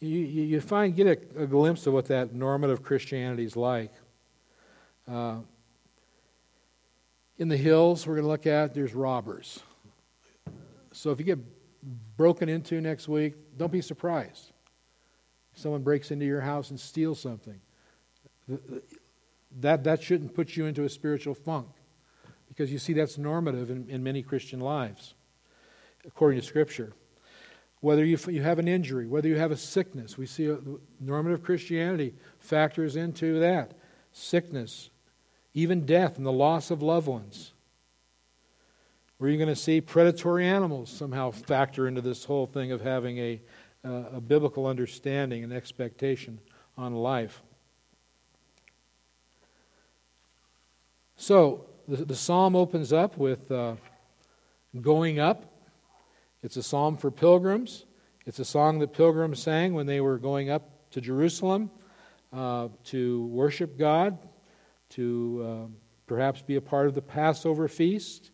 you, 0.00 0.18
you 0.18 0.60
find, 0.60 0.94
get 0.94 1.06
a, 1.06 1.42
a 1.42 1.46
glimpse 1.46 1.86
of 1.86 1.94
what 1.94 2.04
that 2.08 2.34
normative 2.34 2.82
Christianity 2.82 3.44
is 3.44 3.56
like. 3.56 3.92
Uh, 5.10 5.38
in 7.38 7.48
the 7.48 7.56
hills, 7.56 8.06
we're 8.06 8.16
going 8.16 8.24
to 8.24 8.28
look 8.28 8.46
at, 8.46 8.74
there's 8.74 8.94
robbers. 8.94 9.60
So 10.92 11.10
if 11.10 11.18
you 11.18 11.24
get 11.24 11.38
broken 12.18 12.50
into 12.50 12.82
next 12.82 13.08
week, 13.08 13.34
don't 13.56 13.72
be 13.72 13.80
surprised. 13.80 14.52
someone 15.54 15.82
breaks 15.82 16.10
into 16.10 16.26
your 16.26 16.42
house 16.42 16.68
and 16.68 16.78
steals 16.78 17.18
something. 17.18 17.60
That, 19.60 19.84
that 19.84 20.02
shouldn't 20.02 20.34
put 20.34 20.54
you 20.54 20.66
into 20.66 20.84
a 20.84 20.88
spiritual 20.90 21.34
funk 21.34 21.68
because 22.56 22.72
you 22.72 22.78
see 22.78 22.94
that's 22.94 23.18
normative 23.18 23.70
in, 23.70 23.86
in 23.90 24.02
many 24.02 24.22
Christian 24.22 24.60
lives, 24.60 25.14
according 26.06 26.40
to 26.40 26.46
Scripture. 26.46 26.92
Whether 27.80 28.04
you, 28.04 28.18
you 28.28 28.42
have 28.42 28.58
an 28.58 28.66
injury, 28.66 29.06
whether 29.06 29.28
you 29.28 29.36
have 29.36 29.50
a 29.50 29.56
sickness, 29.56 30.16
we 30.16 30.24
see 30.24 30.46
a, 30.46 30.58
normative 30.98 31.42
Christianity 31.42 32.14
factors 32.38 32.96
into 32.96 33.40
that. 33.40 33.72
Sickness, 34.12 34.88
even 35.52 35.84
death 35.84 36.16
and 36.16 36.24
the 36.24 36.32
loss 36.32 36.70
of 36.70 36.82
loved 36.82 37.06
ones. 37.06 37.52
Where 39.18 39.28
you're 39.28 39.38
going 39.38 39.54
to 39.54 39.56
see 39.60 39.82
predatory 39.82 40.46
animals 40.46 40.90
somehow 40.90 41.32
factor 41.32 41.86
into 41.86 42.00
this 42.00 42.24
whole 42.24 42.46
thing 42.46 42.72
of 42.72 42.80
having 42.80 43.18
a, 43.18 43.40
uh, 43.84 44.04
a 44.14 44.20
biblical 44.20 44.66
understanding 44.66 45.44
and 45.44 45.52
expectation 45.52 46.40
on 46.78 46.94
life. 46.94 47.42
So, 51.16 51.66
the, 51.88 52.04
the 52.04 52.16
psalm 52.16 52.56
opens 52.56 52.92
up 52.92 53.16
with 53.16 53.50
uh, 53.50 53.76
going 54.80 55.18
up. 55.18 55.44
It's 56.42 56.56
a 56.56 56.62
psalm 56.62 56.96
for 56.96 57.10
pilgrims. 57.10 57.84
It's 58.24 58.38
a 58.38 58.44
song 58.44 58.80
that 58.80 58.92
pilgrims 58.92 59.40
sang 59.40 59.74
when 59.74 59.86
they 59.86 60.00
were 60.00 60.18
going 60.18 60.50
up 60.50 60.90
to 60.90 61.00
Jerusalem 61.00 61.70
uh, 62.32 62.68
to 62.84 63.26
worship 63.26 63.78
God, 63.78 64.18
to 64.90 65.46
uh, 65.46 65.72
perhaps 66.06 66.42
be 66.42 66.56
a 66.56 66.60
part 66.60 66.86
of 66.86 66.94
the 66.94 67.02
Passover 67.02 67.68
feast. 67.68 68.30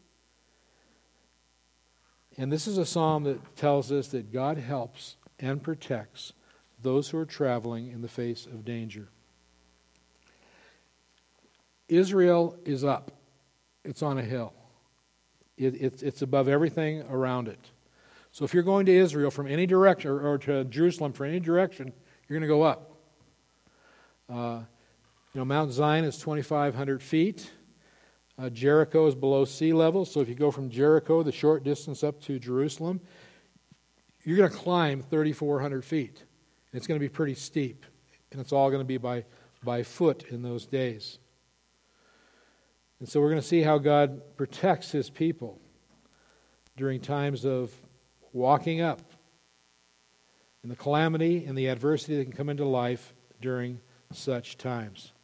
And 2.39 2.51
this 2.51 2.67
is 2.67 2.79
a 2.79 2.87
psalm 2.87 3.25
that 3.25 3.57
tells 3.57 3.93
us 3.93 4.09
that 4.09 4.33
God 4.33 4.59
helps 4.59 5.17
and 5.39 5.63
protects 5.63 6.33
those 6.81 7.11
who 7.11 7.19
are 7.19 7.27
traveling 7.27 7.91
in 7.91 8.01
the 8.01 8.09
face 8.09 8.47
of 8.47 8.65
danger. 8.65 9.09
Israel 11.89 12.57
is 12.65 12.85
up, 12.85 13.13
it's 13.85 14.03
on 14.03 14.19
a 14.19 14.23
hill, 14.23 14.53
it, 15.57 15.75
it's, 15.81 16.03
it's 16.03 16.23
above 16.23 16.49
everything 16.49 17.03
around 17.03 17.49
it. 17.49 17.59
So 18.31 18.45
if 18.45 18.55
you're 18.55 18.63
going 18.63 18.87
to 18.87 18.93
Israel 18.93 19.31
from 19.31 19.47
any 19.47 19.67
direction, 19.67 20.11
or, 20.11 20.39
to 20.39 20.65
Jerusalem 20.65 21.13
from 21.13 21.29
any 21.29 21.41
direction, 21.41 21.93
you're 22.29 22.39
going 22.39 22.49
to 22.49 22.55
go 22.55 22.63
up. 22.63 22.97
Uh, 24.29 24.61
you 25.35 25.41
know, 25.41 25.45
Mount 25.45 25.71
Zion 25.71 26.05
is 26.05 26.17
2,500 26.19 27.03
feet. 27.03 27.51
Uh, 28.39 28.49
Jericho 28.49 29.07
is 29.07 29.15
below 29.15 29.45
sea 29.45 29.75
level, 29.75 30.07
so 30.07 30.21
if 30.21 30.29
you 30.29 30.35
go 30.35 30.51
from 30.51 30.71
Jericho, 30.71 31.23
the 31.23 31.33
short 31.33 31.63
distance 31.65 32.03
up 32.03 32.21
to 32.23 32.39
Jerusalem, 32.39 33.01
you're 34.25 34.39
going 34.39 34.51
to 34.51 34.57
climb 34.57 35.03
3,400 35.03 35.85
feet. 35.85 36.25
It's 36.73 36.87
going 36.87 36.99
to 36.99 37.05
be 37.05 37.11
pretty 37.11 37.35
steep, 37.35 37.85
and 38.31 38.41
it's 38.41 38.53
all 38.53 38.71
going 38.71 38.81
to 38.81 38.87
be 38.87 38.97
by, 38.97 39.25
by 39.63 39.83
foot 39.83 40.25
in 40.31 40.43
those 40.43 40.65
days. 40.65 41.19
And 43.03 43.09
so 43.09 43.21
we're 43.21 43.31
going 43.31 43.43
to 43.43 43.49
see 43.49 43.63
how 43.63 43.79
God 43.79 44.37
protects 44.37 44.93
his 44.93 45.11
people 45.11 45.59
during 46.77 47.01
times 47.01 47.45
of 47.45 47.73
walking 48.33 48.81
up 48.81 49.01
and 50.63 50.71
the 50.71 50.77
calamity 50.77 51.45
and 51.45 51.59
the 51.59 51.67
adversity 51.67 52.17
that 52.19 52.23
can 52.23 52.33
come 52.33 52.49
into 52.49 52.65
life 52.65 53.13
during 53.41 53.81
such 54.13 54.57
times. 54.57 55.15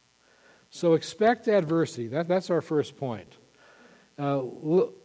So 0.69 0.91
expect 0.91 1.47
adversity. 1.47 2.09
That, 2.09 2.27
that's 2.27 2.49
our 2.49 2.59
first 2.59 2.97
point. 2.97 3.37
Uh, 4.19 4.41
look, 4.41 4.97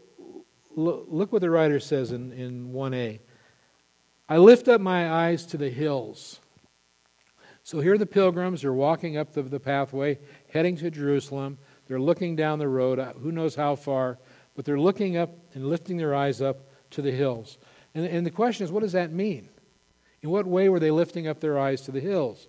look, 0.75 1.33
what 1.33 1.43
the 1.43 1.51
writer 1.51 1.79
says 1.79 2.11
in, 2.11 2.33
in 2.33 2.73
1a. 2.73 3.21
I 4.29 4.39
lift 4.39 4.67
up 4.67 4.81
my 4.81 5.13
eyes 5.13 5.47
to 5.47 5.57
the 5.57 5.71
hills. 5.71 6.41
So 7.63 7.79
here 7.79 7.97
the 7.97 8.05
pilgrims 8.05 8.65
are 8.65 8.75
walking 8.75 9.17
up 9.17 9.33
the, 9.33 9.43
the 9.43 9.61
pathway, 9.61 10.19
heading 10.53 10.77
to 10.79 10.91
Jerusalem. 10.91 11.59
They're 11.87 12.01
looking 12.01 12.37
down 12.37 12.59
the 12.59 12.69
road, 12.69 12.99
uh, 12.99 13.13
who 13.15 13.33
knows 13.33 13.55
how 13.55 13.77
far, 13.77 14.19
but 14.55 14.65
they're 14.65 14.81
looking 14.81 15.17
up 15.17 15.31
and 15.55 15.67
lifting 15.67 15.97
their 15.97 16.15
eyes 16.15 16.41
up 16.41 16.61
to 16.91 17.03
the 17.03 17.11
hills. 17.11 17.59
And, 17.95 18.07
and 18.07 18.25
the 18.25 18.31
question 18.31 18.65
is, 18.65 18.73
what 18.73 18.83
does 18.83 18.93
that 18.93 19.13
mean? 19.13 19.49
In 20.23 20.31
what 20.31 20.47
way 20.47 20.69
were 20.69 20.81
they 20.81 20.91
lifting 20.91 21.29
up 21.29 21.41
their 21.41 21.59
eyes 21.59 21.83
to 21.83 21.93
the 21.93 22.01
hills? 22.01 22.49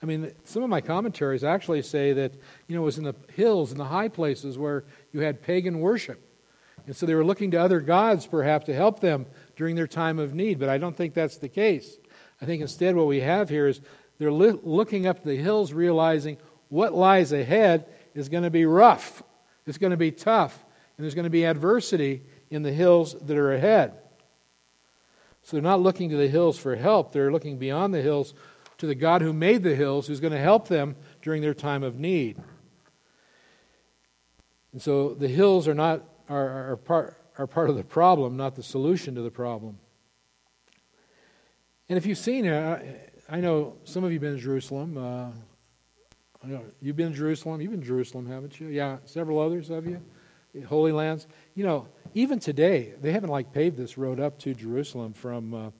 I 0.00 0.06
mean, 0.06 0.32
some 0.44 0.62
of 0.62 0.70
my 0.70 0.80
commentaries 0.80 1.42
actually 1.42 1.82
say 1.82 2.12
that, 2.12 2.32
you 2.68 2.76
know, 2.76 2.82
it 2.82 2.84
was 2.84 2.98
in 2.98 3.04
the 3.04 3.16
hills 3.34 3.72
and 3.72 3.80
the 3.80 3.84
high 3.84 4.08
places 4.08 4.56
where 4.56 4.84
you 5.12 5.20
had 5.20 5.42
pagan 5.42 5.80
worship. 5.80 6.22
And 6.86 6.94
so 6.94 7.04
they 7.04 7.16
were 7.16 7.24
looking 7.24 7.50
to 7.50 7.60
other 7.60 7.80
gods, 7.80 8.26
perhaps, 8.26 8.66
to 8.66 8.74
help 8.74 9.00
them 9.00 9.26
during 9.56 9.74
their 9.74 9.88
time 9.88 10.18
of 10.18 10.34
need. 10.34 10.60
But 10.60 10.68
I 10.68 10.78
don't 10.78 10.96
think 10.96 11.14
that's 11.14 11.38
the 11.38 11.48
case. 11.48 11.98
I 12.40 12.46
think 12.46 12.62
instead 12.62 12.94
what 12.94 13.08
we 13.08 13.20
have 13.20 13.48
here 13.48 13.66
is 13.66 13.80
they're 14.18 14.32
li- 14.32 14.58
looking 14.62 15.06
up 15.06 15.24
the 15.24 15.36
hills, 15.36 15.72
realizing 15.72 16.38
what 16.68 16.94
lies 16.94 17.32
ahead 17.32 17.86
is 18.14 18.28
going 18.28 18.44
to 18.44 18.50
be 18.50 18.64
rough, 18.66 19.22
it's 19.66 19.78
going 19.78 19.90
to 19.90 19.96
be 19.96 20.10
tough, 20.10 20.64
and 20.96 21.04
there's 21.04 21.14
going 21.14 21.24
to 21.24 21.30
be 21.30 21.44
adversity 21.44 22.22
in 22.50 22.62
the 22.62 22.72
hills 22.72 23.14
that 23.20 23.36
are 23.36 23.52
ahead. 23.52 23.92
So 25.42 25.56
they're 25.56 25.62
not 25.62 25.80
looking 25.80 26.10
to 26.10 26.16
the 26.16 26.28
hills 26.28 26.58
for 26.58 26.76
help, 26.76 27.12
they're 27.12 27.32
looking 27.32 27.58
beyond 27.58 27.94
the 27.94 28.02
hills 28.02 28.34
to 28.78 28.86
the 28.86 28.94
God 28.94 29.22
who 29.22 29.32
made 29.32 29.62
the 29.62 29.74
hills, 29.74 30.06
who's 30.06 30.20
going 30.20 30.32
to 30.32 30.38
help 30.38 30.68
them 30.68 30.96
during 31.22 31.42
their 31.42 31.54
time 31.54 31.82
of 31.82 31.98
need. 31.98 32.38
And 34.72 34.80
so 34.80 35.14
the 35.14 35.28
hills 35.28 35.66
are 35.66 35.74
not 35.74 36.02
are, 36.28 36.72
are, 36.72 36.76
part, 36.76 37.16
are 37.38 37.46
part 37.46 37.70
of 37.70 37.76
the 37.76 37.84
problem, 37.84 38.36
not 38.36 38.54
the 38.54 38.62
solution 38.62 39.14
to 39.14 39.22
the 39.22 39.30
problem. 39.30 39.78
And 41.88 41.96
if 41.96 42.04
you've 42.04 42.18
seen 42.18 42.44
it, 42.44 43.14
I 43.28 43.40
know 43.40 43.76
some 43.84 44.04
of 44.04 44.10
you 44.10 44.16
have 44.16 44.22
been 44.22 44.36
to 44.36 44.40
Jerusalem. 44.40 44.98
Uh, 44.98 45.30
I 46.42 46.46
know 46.46 46.64
you've 46.80 46.96
been 46.96 47.12
to 47.12 47.18
Jerusalem. 47.18 47.60
You've 47.60 47.72
been 47.72 47.80
to 47.80 47.86
Jerusalem, 47.86 48.26
haven't 48.26 48.60
you? 48.60 48.68
Yeah, 48.68 48.98
several 49.04 49.40
others 49.40 49.70
of 49.70 49.86
you. 49.86 50.00
Holy 50.66 50.92
lands. 50.92 51.26
You 51.54 51.64
know, 51.64 51.88
even 52.14 52.38
today, 52.38 52.94
they 53.00 53.12
haven't 53.12 53.30
like 53.30 53.52
paved 53.52 53.76
this 53.76 53.98
road 53.98 54.20
up 54.20 54.38
to 54.40 54.54
Jerusalem 54.54 55.12
from, 55.12 55.54
uh, 55.54 55.70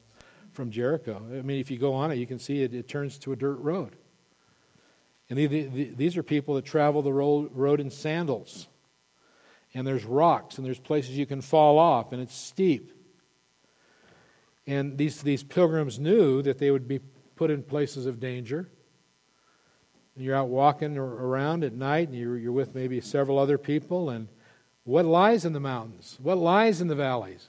from 0.52 0.70
Jericho. 0.70 1.22
I 1.32 1.42
mean, 1.42 1.60
if 1.60 1.70
you 1.70 1.78
go 1.78 1.94
on 1.94 2.10
it, 2.10 2.16
you 2.16 2.26
can 2.26 2.38
see 2.38 2.62
it, 2.62 2.74
it 2.74 2.88
turns 2.88 3.18
to 3.18 3.32
a 3.32 3.36
dirt 3.36 3.58
road. 3.60 3.96
And 5.30 5.38
the, 5.38 5.46
the, 5.46 5.84
these 5.96 6.16
are 6.16 6.22
people 6.22 6.54
that 6.54 6.64
travel 6.64 7.02
the 7.02 7.12
road, 7.12 7.50
road 7.54 7.80
in 7.80 7.90
sandals. 7.90 8.66
And 9.74 9.86
there's 9.86 10.04
rocks, 10.04 10.56
and 10.58 10.66
there's 10.66 10.78
places 10.78 11.16
you 11.16 11.26
can 11.26 11.40
fall 11.40 11.78
off, 11.78 12.12
and 12.12 12.22
it's 12.22 12.34
steep. 12.34 12.92
And 14.66 14.98
these, 14.98 15.22
these 15.22 15.42
pilgrims 15.42 15.98
knew 15.98 16.42
that 16.42 16.58
they 16.58 16.70
would 16.70 16.88
be 16.88 17.00
put 17.36 17.50
in 17.50 17.62
places 17.62 18.06
of 18.06 18.20
danger. 18.20 18.68
And 20.18 20.24
you're 20.24 20.34
out 20.34 20.48
walking 20.48 20.98
around 20.98 21.62
at 21.62 21.72
night, 21.72 22.08
and 22.08 22.18
you're, 22.18 22.36
you're 22.36 22.50
with 22.50 22.74
maybe 22.74 23.00
several 23.00 23.38
other 23.38 23.56
people, 23.56 24.10
and 24.10 24.26
what 24.82 25.04
lies 25.04 25.44
in 25.44 25.52
the 25.52 25.60
mountains? 25.60 26.18
What 26.20 26.38
lies 26.38 26.80
in 26.80 26.88
the 26.88 26.96
valleys? 26.96 27.48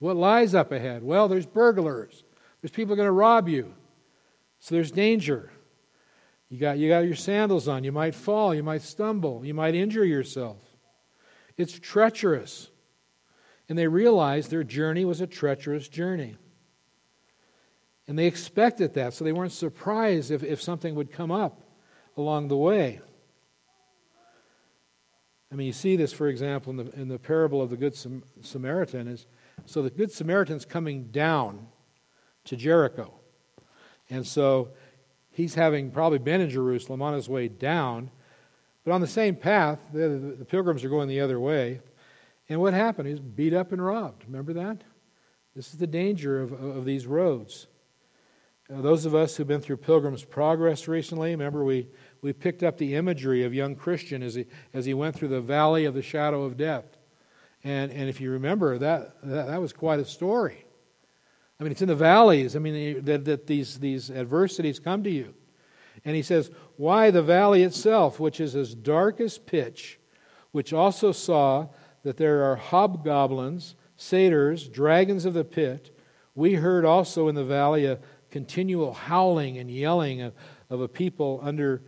What 0.00 0.16
lies 0.16 0.52
up 0.52 0.72
ahead? 0.72 1.04
Well, 1.04 1.28
there's 1.28 1.46
burglars. 1.46 2.24
There's 2.60 2.72
people 2.72 2.96
going 2.96 3.06
to 3.06 3.12
rob 3.12 3.48
you. 3.48 3.72
So 4.58 4.74
there's 4.74 4.90
danger. 4.90 5.52
You 6.48 6.58
got, 6.58 6.78
you 6.78 6.88
got 6.88 7.04
your 7.04 7.14
sandals 7.14 7.68
on. 7.68 7.84
You 7.84 7.92
might 7.92 8.16
fall. 8.16 8.52
You 8.52 8.64
might 8.64 8.82
stumble. 8.82 9.44
You 9.44 9.54
might 9.54 9.76
injure 9.76 10.04
yourself. 10.04 10.56
It's 11.56 11.78
treacherous. 11.78 12.68
And 13.68 13.78
they 13.78 13.86
realized 13.86 14.50
their 14.50 14.64
journey 14.64 15.04
was 15.04 15.20
a 15.20 15.26
treacherous 15.28 15.86
journey. 15.86 16.34
And 18.08 18.18
they 18.18 18.26
expected 18.26 18.94
that, 18.94 19.14
so 19.14 19.22
they 19.22 19.30
weren't 19.30 19.52
surprised 19.52 20.32
if, 20.32 20.42
if 20.42 20.60
something 20.60 20.96
would 20.96 21.12
come 21.12 21.30
up 21.30 21.62
along 22.18 22.48
the 22.48 22.56
way. 22.56 23.00
I 25.50 25.54
mean, 25.54 25.66
you 25.66 25.72
see 25.72 25.96
this, 25.96 26.12
for 26.12 26.28
example, 26.28 26.70
in 26.70 26.76
the, 26.76 27.00
in 27.00 27.08
the 27.08 27.18
parable 27.18 27.62
of 27.62 27.70
the 27.70 27.76
Good 27.76 27.96
Samaritan. 28.42 29.08
Is 29.08 29.26
so 29.64 29.82
the 29.82 29.90
Good 29.90 30.12
Samaritan's 30.12 30.64
coming 30.64 31.04
down 31.04 31.68
to 32.44 32.56
Jericho, 32.56 33.14
and 34.10 34.26
so 34.26 34.70
he's 35.30 35.54
having 35.54 35.90
probably 35.90 36.18
been 36.18 36.40
in 36.40 36.50
Jerusalem 36.50 37.00
on 37.00 37.14
his 37.14 37.28
way 37.28 37.48
down, 37.48 38.10
but 38.84 38.92
on 38.92 39.00
the 39.00 39.06
same 39.06 39.36
path, 39.36 39.78
the, 39.92 40.08
the, 40.08 40.36
the 40.38 40.44
pilgrims 40.44 40.84
are 40.84 40.88
going 40.88 41.08
the 41.08 41.20
other 41.20 41.40
way. 41.40 41.80
And 42.48 42.60
what 42.60 42.72
happened? 42.72 43.08
He's 43.08 43.20
beat 43.20 43.52
up 43.52 43.72
and 43.72 43.84
robbed. 43.84 44.24
Remember 44.24 44.54
that? 44.54 44.82
This 45.54 45.72
is 45.72 45.78
the 45.78 45.86
danger 45.86 46.40
of, 46.40 46.52
of 46.52 46.84
these 46.84 47.06
roads. 47.06 47.66
Uh, 48.72 48.80
those 48.80 49.06
of 49.06 49.14
us 49.14 49.36
who've 49.36 49.46
been 49.46 49.60
through 49.60 49.78
Pilgrim's 49.78 50.24
Progress 50.24 50.88
recently, 50.88 51.30
remember 51.30 51.64
we 51.64 51.88
we 52.22 52.32
picked 52.32 52.62
up 52.62 52.78
the 52.78 52.94
imagery 52.94 53.44
of 53.44 53.54
young 53.54 53.74
Christian 53.74 54.22
as 54.22 54.34
he, 54.34 54.46
as 54.74 54.84
he 54.84 54.94
went 54.94 55.16
through 55.16 55.28
the 55.28 55.40
valley 55.40 55.84
of 55.84 55.94
the 55.94 56.02
shadow 56.02 56.42
of 56.44 56.56
death. 56.56 56.84
And, 57.64 57.92
and 57.92 58.08
if 58.08 58.20
you 58.20 58.30
remember, 58.30 58.78
that, 58.78 59.22
that, 59.22 59.46
that 59.48 59.60
was 59.60 59.72
quite 59.72 60.00
a 60.00 60.04
story. 60.04 60.64
I 61.58 61.64
mean, 61.64 61.72
it's 61.72 61.82
in 61.82 61.88
the 61.88 61.96
valleys, 61.96 62.54
I 62.54 62.60
mean, 62.60 63.04
that, 63.04 63.24
that 63.24 63.46
these, 63.46 63.78
these 63.78 64.10
adversities 64.10 64.78
come 64.78 65.02
to 65.04 65.10
you. 65.10 65.34
And 66.04 66.14
he 66.14 66.22
says, 66.22 66.50
Why 66.76 67.10
the 67.10 67.22
valley 67.22 67.64
itself, 67.64 68.20
which 68.20 68.40
is 68.40 68.54
as 68.54 68.74
dark 68.74 69.20
as 69.20 69.38
pitch, 69.38 69.98
which 70.52 70.72
also 70.72 71.10
saw 71.10 71.68
that 72.04 72.16
there 72.16 72.44
are 72.44 72.56
hobgoblins, 72.56 73.74
satyrs, 73.96 74.68
dragons 74.68 75.24
of 75.24 75.34
the 75.34 75.44
pit. 75.44 75.96
We 76.34 76.54
heard 76.54 76.84
also 76.84 77.26
in 77.26 77.34
the 77.34 77.44
valley 77.44 77.86
a 77.86 77.98
continual 78.30 78.92
howling 78.92 79.58
and 79.58 79.70
yelling 79.70 80.20
of, 80.22 80.34
of 80.70 80.80
a 80.80 80.88
people 80.88 81.40
under 81.42 81.82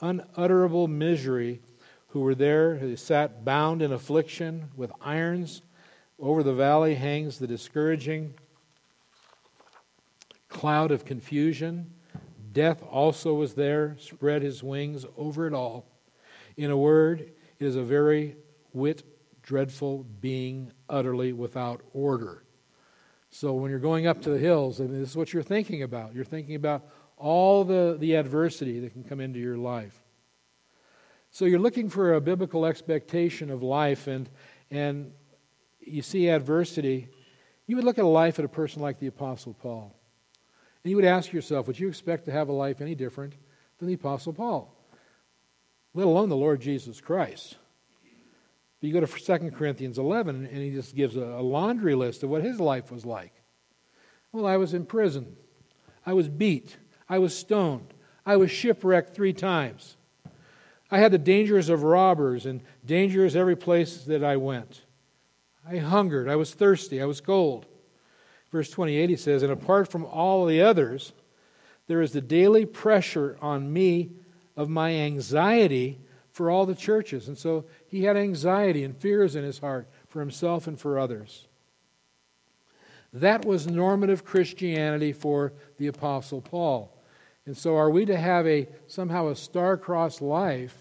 unutterable 0.00 0.88
misery 0.88 1.60
who 2.08 2.20
were 2.20 2.34
there, 2.34 2.76
who 2.76 2.96
sat 2.96 3.44
bound 3.44 3.82
in 3.82 3.92
affliction 3.92 4.70
with 4.76 4.92
irons. 5.00 5.62
Over 6.18 6.42
the 6.42 6.54
valley 6.54 6.94
hangs 6.94 7.38
the 7.38 7.46
discouraging 7.46 8.34
cloud 10.48 10.90
of 10.90 11.04
confusion. 11.04 11.92
Death 12.52 12.82
also 12.90 13.34
was 13.34 13.54
there, 13.54 13.96
spread 14.00 14.42
his 14.42 14.62
wings 14.62 15.04
over 15.16 15.46
it 15.46 15.52
all. 15.52 15.86
In 16.56 16.70
a 16.70 16.76
word, 16.76 17.20
it 17.20 17.66
is 17.66 17.76
a 17.76 17.82
very 17.82 18.36
whit 18.72 19.02
dreadful 19.42 20.06
being 20.20 20.72
utterly 20.88 21.32
without 21.32 21.82
order. 21.92 22.42
So 23.30 23.52
when 23.52 23.70
you're 23.70 23.78
going 23.78 24.06
up 24.06 24.22
to 24.22 24.30
the 24.30 24.38
hills, 24.38 24.80
and 24.80 24.88
this 24.88 25.10
is 25.10 25.16
what 25.16 25.32
you're 25.34 25.42
thinking 25.42 25.82
about. 25.82 26.14
You're 26.14 26.24
thinking 26.24 26.54
about 26.54 26.86
all 27.16 27.64
the, 27.64 27.96
the 27.98 28.14
adversity 28.14 28.80
that 28.80 28.92
can 28.92 29.04
come 29.04 29.20
into 29.20 29.38
your 29.38 29.56
life. 29.56 30.02
So 31.30 31.44
you're 31.44 31.58
looking 31.58 31.88
for 31.88 32.14
a 32.14 32.20
biblical 32.20 32.64
expectation 32.64 33.50
of 33.50 33.62
life, 33.62 34.06
and, 34.06 34.28
and 34.70 35.12
you 35.80 36.02
see 36.02 36.28
adversity. 36.28 37.08
You 37.66 37.76
would 37.76 37.84
look 37.84 37.98
at 37.98 38.04
a 38.04 38.08
life 38.08 38.38
of 38.38 38.44
a 38.44 38.48
person 38.48 38.82
like 38.82 38.98
the 38.98 39.06
Apostle 39.06 39.54
Paul. 39.54 39.94
And 40.82 40.90
you 40.90 40.96
would 40.96 41.04
ask 41.04 41.32
yourself, 41.32 41.66
would 41.66 41.78
you 41.78 41.88
expect 41.88 42.26
to 42.26 42.32
have 42.32 42.48
a 42.48 42.52
life 42.52 42.80
any 42.80 42.94
different 42.94 43.34
than 43.78 43.88
the 43.88 43.94
Apostle 43.94 44.32
Paul? 44.32 44.72
Let 45.94 46.06
alone 46.06 46.28
the 46.28 46.36
Lord 46.36 46.60
Jesus 46.60 47.00
Christ. 47.00 47.56
But 48.80 48.86
you 48.86 48.92
go 48.92 49.04
to 49.04 49.06
2 49.38 49.50
Corinthians 49.50 49.98
11, 49.98 50.46
and 50.46 50.58
he 50.58 50.70
just 50.70 50.94
gives 50.94 51.16
a 51.16 51.40
laundry 51.40 51.94
list 51.94 52.22
of 52.22 52.30
what 52.30 52.42
his 52.42 52.60
life 52.60 52.92
was 52.92 53.04
like. 53.04 53.32
Well, 54.32 54.46
I 54.46 54.58
was 54.58 54.74
in 54.74 54.84
prison. 54.84 55.36
I 56.04 56.12
was 56.12 56.28
beat. 56.28 56.76
I 57.08 57.18
was 57.18 57.36
stoned. 57.36 57.94
I 58.24 58.36
was 58.36 58.50
shipwrecked 58.50 59.14
three 59.14 59.32
times. 59.32 59.96
I 60.90 60.98
had 60.98 61.12
the 61.12 61.18
dangers 61.18 61.68
of 61.68 61.82
robbers 61.82 62.46
and 62.46 62.62
dangers 62.84 63.34
every 63.34 63.56
place 63.56 64.04
that 64.04 64.22
I 64.22 64.36
went. 64.36 64.82
I 65.68 65.78
hungered. 65.78 66.28
I 66.28 66.36
was 66.36 66.54
thirsty. 66.54 67.02
I 67.02 67.06
was 67.06 67.20
cold. 67.20 67.66
Verse 68.52 68.70
28, 68.70 69.10
he 69.10 69.16
says, 69.16 69.42
And 69.42 69.52
apart 69.52 69.88
from 69.88 70.04
all 70.04 70.46
the 70.46 70.62
others, 70.62 71.12
there 71.88 72.00
is 72.00 72.12
the 72.12 72.20
daily 72.20 72.64
pressure 72.64 73.36
on 73.40 73.72
me 73.72 74.10
of 74.56 74.68
my 74.68 74.94
anxiety 74.94 76.00
for 76.30 76.50
all 76.50 76.66
the 76.66 76.74
churches. 76.74 77.28
And 77.28 77.36
so 77.36 77.64
he 77.86 78.04
had 78.04 78.16
anxiety 78.16 78.84
and 78.84 78.96
fears 78.96 79.36
in 79.36 79.44
his 79.44 79.58
heart 79.58 79.88
for 80.08 80.20
himself 80.20 80.66
and 80.66 80.78
for 80.78 80.98
others. 80.98 81.46
That 83.12 83.44
was 83.44 83.66
normative 83.66 84.24
Christianity 84.24 85.12
for 85.12 85.52
the 85.78 85.86
Apostle 85.86 86.40
Paul. 86.40 86.95
And 87.46 87.56
so, 87.56 87.76
are 87.76 87.90
we 87.90 88.04
to 88.06 88.16
have 88.16 88.46
a 88.46 88.66
somehow 88.88 89.28
a 89.28 89.36
star-crossed 89.36 90.20
life 90.20 90.76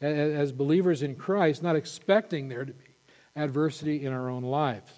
as 0.00 0.52
believers 0.52 1.02
in 1.02 1.14
Christ, 1.14 1.62
not 1.62 1.76
expecting 1.76 2.48
there 2.48 2.64
to 2.64 2.72
be 2.72 2.84
adversity 3.36 4.04
in 4.04 4.12
our 4.12 4.28
own 4.28 4.42
lives? 4.42 4.90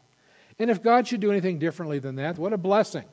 And 0.58 0.70
if 0.70 0.82
God 0.82 1.06
should 1.06 1.20
do 1.20 1.30
anything 1.30 1.58
differently 1.58 1.98
than 1.98 2.16
that, 2.16 2.38
what 2.38 2.52
a 2.52 2.58
blessing. 2.58 3.04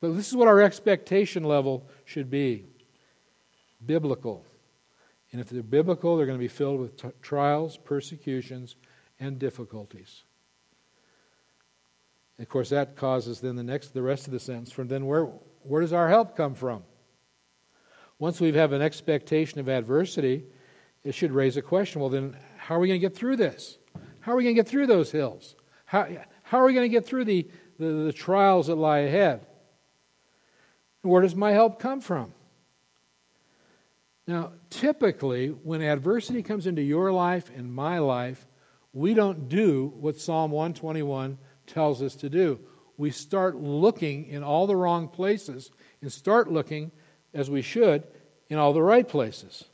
But 0.00 0.16
this 0.16 0.28
is 0.28 0.36
what 0.36 0.48
our 0.48 0.60
expectation 0.60 1.44
level 1.44 1.88
should 2.04 2.30
be 2.30 2.66
biblical. 3.84 4.44
And 5.32 5.40
if 5.40 5.48
they're 5.48 5.62
biblical, 5.62 6.16
they're 6.16 6.26
going 6.26 6.38
to 6.38 6.42
be 6.42 6.48
filled 6.48 6.80
with 6.80 6.96
t- 6.96 7.08
trials, 7.22 7.76
persecutions, 7.76 8.76
and 9.18 9.38
difficulties. 9.38 10.22
of 12.38 12.48
course, 12.48 12.68
that 12.70 12.96
causes 12.96 13.40
then 13.40 13.56
the 13.56 13.62
next, 13.62 13.94
the 13.94 14.02
rest 14.02 14.26
of 14.26 14.32
the 14.32 14.40
sentence. 14.40 14.70
From 14.70 14.88
then, 14.88 15.06
where 15.06 15.28
where 15.64 15.80
does 15.80 15.92
our 15.92 16.08
help 16.08 16.36
come 16.36 16.54
from? 16.54 16.82
Once 18.18 18.40
we 18.40 18.52
have 18.52 18.72
an 18.72 18.82
expectation 18.82 19.58
of 19.60 19.68
adversity, 19.68 20.44
it 21.02 21.14
should 21.14 21.32
raise 21.32 21.56
a 21.56 21.62
question. 21.62 22.00
Well, 22.00 22.10
then, 22.10 22.36
how 22.56 22.76
are 22.76 22.78
we 22.78 22.88
going 22.88 23.00
to 23.00 23.06
get 23.06 23.16
through 23.16 23.36
this? 23.36 23.78
How 24.20 24.32
are 24.32 24.36
we 24.36 24.44
going 24.44 24.54
to 24.54 24.62
get 24.62 24.68
through 24.68 24.86
those 24.86 25.10
hills? 25.10 25.54
How, 25.84 26.08
how 26.42 26.58
are 26.58 26.66
we 26.66 26.74
going 26.74 26.88
to 26.90 26.94
get 26.94 27.06
through 27.06 27.24
the, 27.24 27.48
the, 27.78 27.86
the 27.86 28.12
trials 28.12 28.68
that 28.68 28.76
lie 28.76 29.00
ahead? 29.00 29.46
Where 31.02 31.20
does 31.20 31.34
my 31.34 31.52
help 31.52 31.78
come 31.78 32.00
from? 32.00 32.32
Now, 34.26 34.52
typically, 34.70 35.48
when 35.48 35.82
adversity 35.82 36.42
comes 36.42 36.66
into 36.66 36.80
your 36.80 37.12
life 37.12 37.50
and 37.54 37.74
my 37.74 37.98
life, 37.98 38.46
we 38.94 39.12
don't 39.12 39.48
do 39.48 39.92
what 39.96 40.18
Psalm 40.18 40.50
121 40.50 41.36
tells 41.66 42.02
us 42.02 42.14
to 42.16 42.30
do. 42.30 42.60
We 42.96 43.10
start 43.10 43.56
looking 43.56 44.26
in 44.26 44.42
all 44.42 44.66
the 44.66 44.76
wrong 44.76 45.08
places 45.08 45.70
and 46.00 46.12
start 46.12 46.50
looking, 46.50 46.92
as 47.32 47.50
we 47.50 47.62
should, 47.62 48.04
in 48.48 48.58
all 48.58 48.72
the 48.72 48.82
right 48.82 49.06
places. 49.06 49.64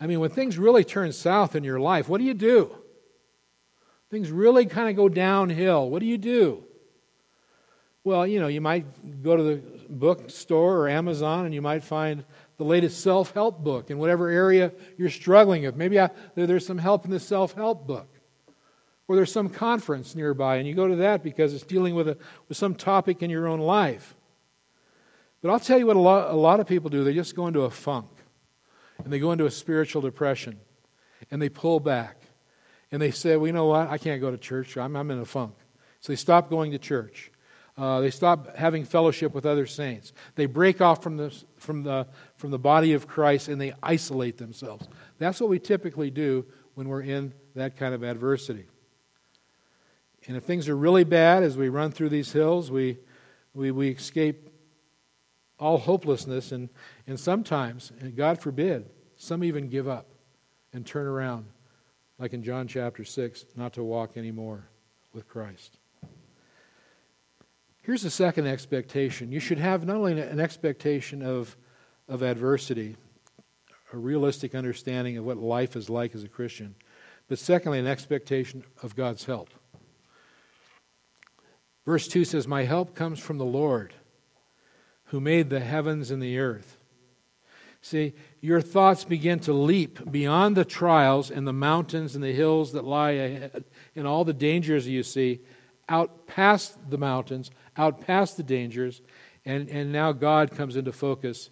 I 0.00 0.06
mean, 0.06 0.20
when 0.20 0.30
things 0.30 0.58
really 0.58 0.84
turn 0.84 1.12
south 1.12 1.56
in 1.56 1.64
your 1.64 1.80
life, 1.80 2.08
what 2.08 2.18
do 2.18 2.24
you 2.24 2.34
do? 2.34 2.74
Things 4.10 4.30
really 4.30 4.66
kind 4.66 4.88
of 4.88 4.96
go 4.96 5.08
downhill. 5.08 5.88
What 5.88 6.00
do 6.00 6.06
you 6.06 6.18
do? 6.18 6.64
Well, 8.04 8.26
you 8.26 8.38
know, 8.38 8.48
you 8.48 8.60
might 8.60 9.22
go 9.22 9.36
to 9.36 9.42
the 9.42 9.62
bookstore 9.88 10.76
or 10.76 10.88
Amazon 10.88 11.46
and 11.46 11.54
you 11.54 11.62
might 11.62 11.82
find 11.82 12.24
the 12.58 12.64
latest 12.64 13.00
self 13.00 13.32
help 13.32 13.64
book 13.64 13.90
in 13.90 13.98
whatever 13.98 14.28
area 14.28 14.72
you're 14.98 15.10
struggling 15.10 15.62
with. 15.62 15.74
Maybe 15.74 15.98
I, 15.98 16.10
there's 16.34 16.66
some 16.66 16.78
help 16.78 17.06
in 17.06 17.10
the 17.10 17.18
self 17.18 17.54
help 17.54 17.86
book. 17.86 18.13
Or 19.06 19.16
there's 19.16 19.32
some 19.32 19.48
conference 19.48 20.14
nearby 20.14 20.56
and 20.56 20.66
you 20.66 20.74
go 20.74 20.88
to 20.88 20.96
that 20.96 21.22
because 21.22 21.52
it's 21.52 21.64
dealing 21.64 21.94
with, 21.94 22.08
a, 22.08 22.16
with 22.48 22.56
some 22.56 22.74
topic 22.74 23.22
in 23.22 23.30
your 23.30 23.46
own 23.46 23.60
life. 23.60 24.14
But 25.42 25.50
I'll 25.50 25.60
tell 25.60 25.78
you 25.78 25.86
what 25.86 25.96
a 25.96 26.00
lot, 26.00 26.30
a 26.30 26.36
lot 26.36 26.60
of 26.60 26.66
people 26.66 26.88
do 26.88 27.04
they 27.04 27.12
just 27.12 27.36
go 27.36 27.46
into 27.46 27.62
a 27.62 27.70
funk 27.70 28.08
and 29.04 29.12
they 29.12 29.18
go 29.18 29.32
into 29.32 29.44
a 29.44 29.50
spiritual 29.50 30.00
depression 30.00 30.58
and 31.30 31.40
they 31.40 31.50
pull 31.50 31.80
back 31.80 32.22
and 32.90 33.02
they 33.02 33.10
say, 33.10 33.36
well, 33.36 33.46
you 33.46 33.52
know 33.52 33.66
what? 33.66 33.90
I 33.90 33.98
can't 33.98 34.20
go 34.20 34.30
to 34.30 34.38
church. 34.38 34.76
I'm, 34.76 34.96
I'm 34.96 35.10
in 35.10 35.18
a 35.18 35.24
funk. 35.24 35.54
So 36.00 36.12
they 36.12 36.16
stop 36.16 36.48
going 36.48 36.72
to 36.72 36.78
church. 36.78 37.30
Uh, 37.76 38.00
they 38.00 38.10
stop 38.10 38.56
having 38.56 38.84
fellowship 38.84 39.34
with 39.34 39.44
other 39.44 39.66
saints. 39.66 40.12
They 40.36 40.46
break 40.46 40.80
off 40.80 41.02
from 41.02 41.16
the, 41.16 41.34
from, 41.56 41.82
the, 41.82 42.06
from 42.36 42.50
the 42.50 42.58
body 42.58 42.92
of 42.92 43.08
Christ 43.08 43.48
and 43.48 43.60
they 43.60 43.74
isolate 43.82 44.38
themselves. 44.38 44.88
That's 45.18 45.40
what 45.40 45.50
we 45.50 45.58
typically 45.58 46.10
do 46.10 46.46
when 46.74 46.88
we're 46.88 47.02
in 47.02 47.34
that 47.54 47.76
kind 47.76 47.94
of 47.94 48.02
adversity. 48.02 48.66
And 50.26 50.36
if 50.36 50.44
things 50.44 50.68
are 50.68 50.76
really 50.76 51.04
bad 51.04 51.42
as 51.42 51.56
we 51.56 51.68
run 51.68 51.90
through 51.90 52.08
these 52.08 52.32
hills, 52.32 52.70
we, 52.70 52.98
we, 53.52 53.70
we 53.70 53.90
escape 53.90 54.48
all 55.58 55.78
hopelessness. 55.78 56.52
And, 56.52 56.68
and 57.06 57.18
sometimes, 57.18 57.92
and 58.00 58.16
God 58.16 58.40
forbid, 58.40 58.88
some 59.16 59.44
even 59.44 59.68
give 59.68 59.88
up 59.88 60.06
and 60.72 60.84
turn 60.84 61.06
around, 61.06 61.46
like 62.18 62.32
in 62.32 62.42
John 62.42 62.66
chapter 62.66 63.04
6, 63.04 63.44
not 63.56 63.74
to 63.74 63.84
walk 63.84 64.16
anymore 64.16 64.66
with 65.12 65.28
Christ. 65.28 65.78
Here's 67.82 68.02
the 68.02 68.10
second 68.10 68.46
expectation. 68.46 69.30
You 69.30 69.40
should 69.40 69.58
have 69.58 69.84
not 69.84 69.96
only 69.96 70.18
an 70.20 70.40
expectation 70.40 71.22
of, 71.22 71.54
of 72.08 72.22
adversity, 72.22 72.96
a 73.92 73.98
realistic 73.98 74.54
understanding 74.54 75.18
of 75.18 75.24
what 75.24 75.36
life 75.36 75.76
is 75.76 75.90
like 75.90 76.14
as 76.14 76.24
a 76.24 76.28
Christian, 76.28 76.74
but 77.28 77.38
secondly, 77.38 77.78
an 77.78 77.86
expectation 77.86 78.64
of 78.82 78.96
God's 78.96 79.24
help. 79.24 79.50
Verse 81.84 82.08
2 82.08 82.24
says, 82.24 82.48
My 82.48 82.64
help 82.64 82.94
comes 82.94 83.18
from 83.18 83.38
the 83.38 83.44
Lord 83.44 83.94
who 85.06 85.20
made 85.20 85.50
the 85.50 85.60
heavens 85.60 86.10
and 86.10 86.22
the 86.22 86.38
earth. 86.38 86.78
See, 87.80 88.14
your 88.40 88.62
thoughts 88.62 89.04
begin 89.04 89.40
to 89.40 89.52
leap 89.52 90.10
beyond 90.10 90.56
the 90.56 90.64
trials 90.64 91.30
and 91.30 91.46
the 91.46 91.52
mountains 91.52 92.14
and 92.14 92.24
the 92.24 92.32
hills 92.32 92.72
that 92.72 92.84
lie 92.84 93.10
ahead 93.10 93.64
and 93.94 94.06
all 94.06 94.24
the 94.24 94.32
dangers 94.32 94.88
you 94.88 95.02
see, 95.02 95.40
out 95.88 96.26
past 96.26 96.78
the 96.88 96.96
mountains, 96.96 97.50
out 97.76 98.00
past 98.00 98.38
the 98.38 98.42
dangers, 98.42 99.02
and, 99.44 99.68
and 99.68 99.92
now 99.92 100.12
God 100.12 100.50
comes 100.52 100.76
into 100.76 100.92
focus, 100.92 101.50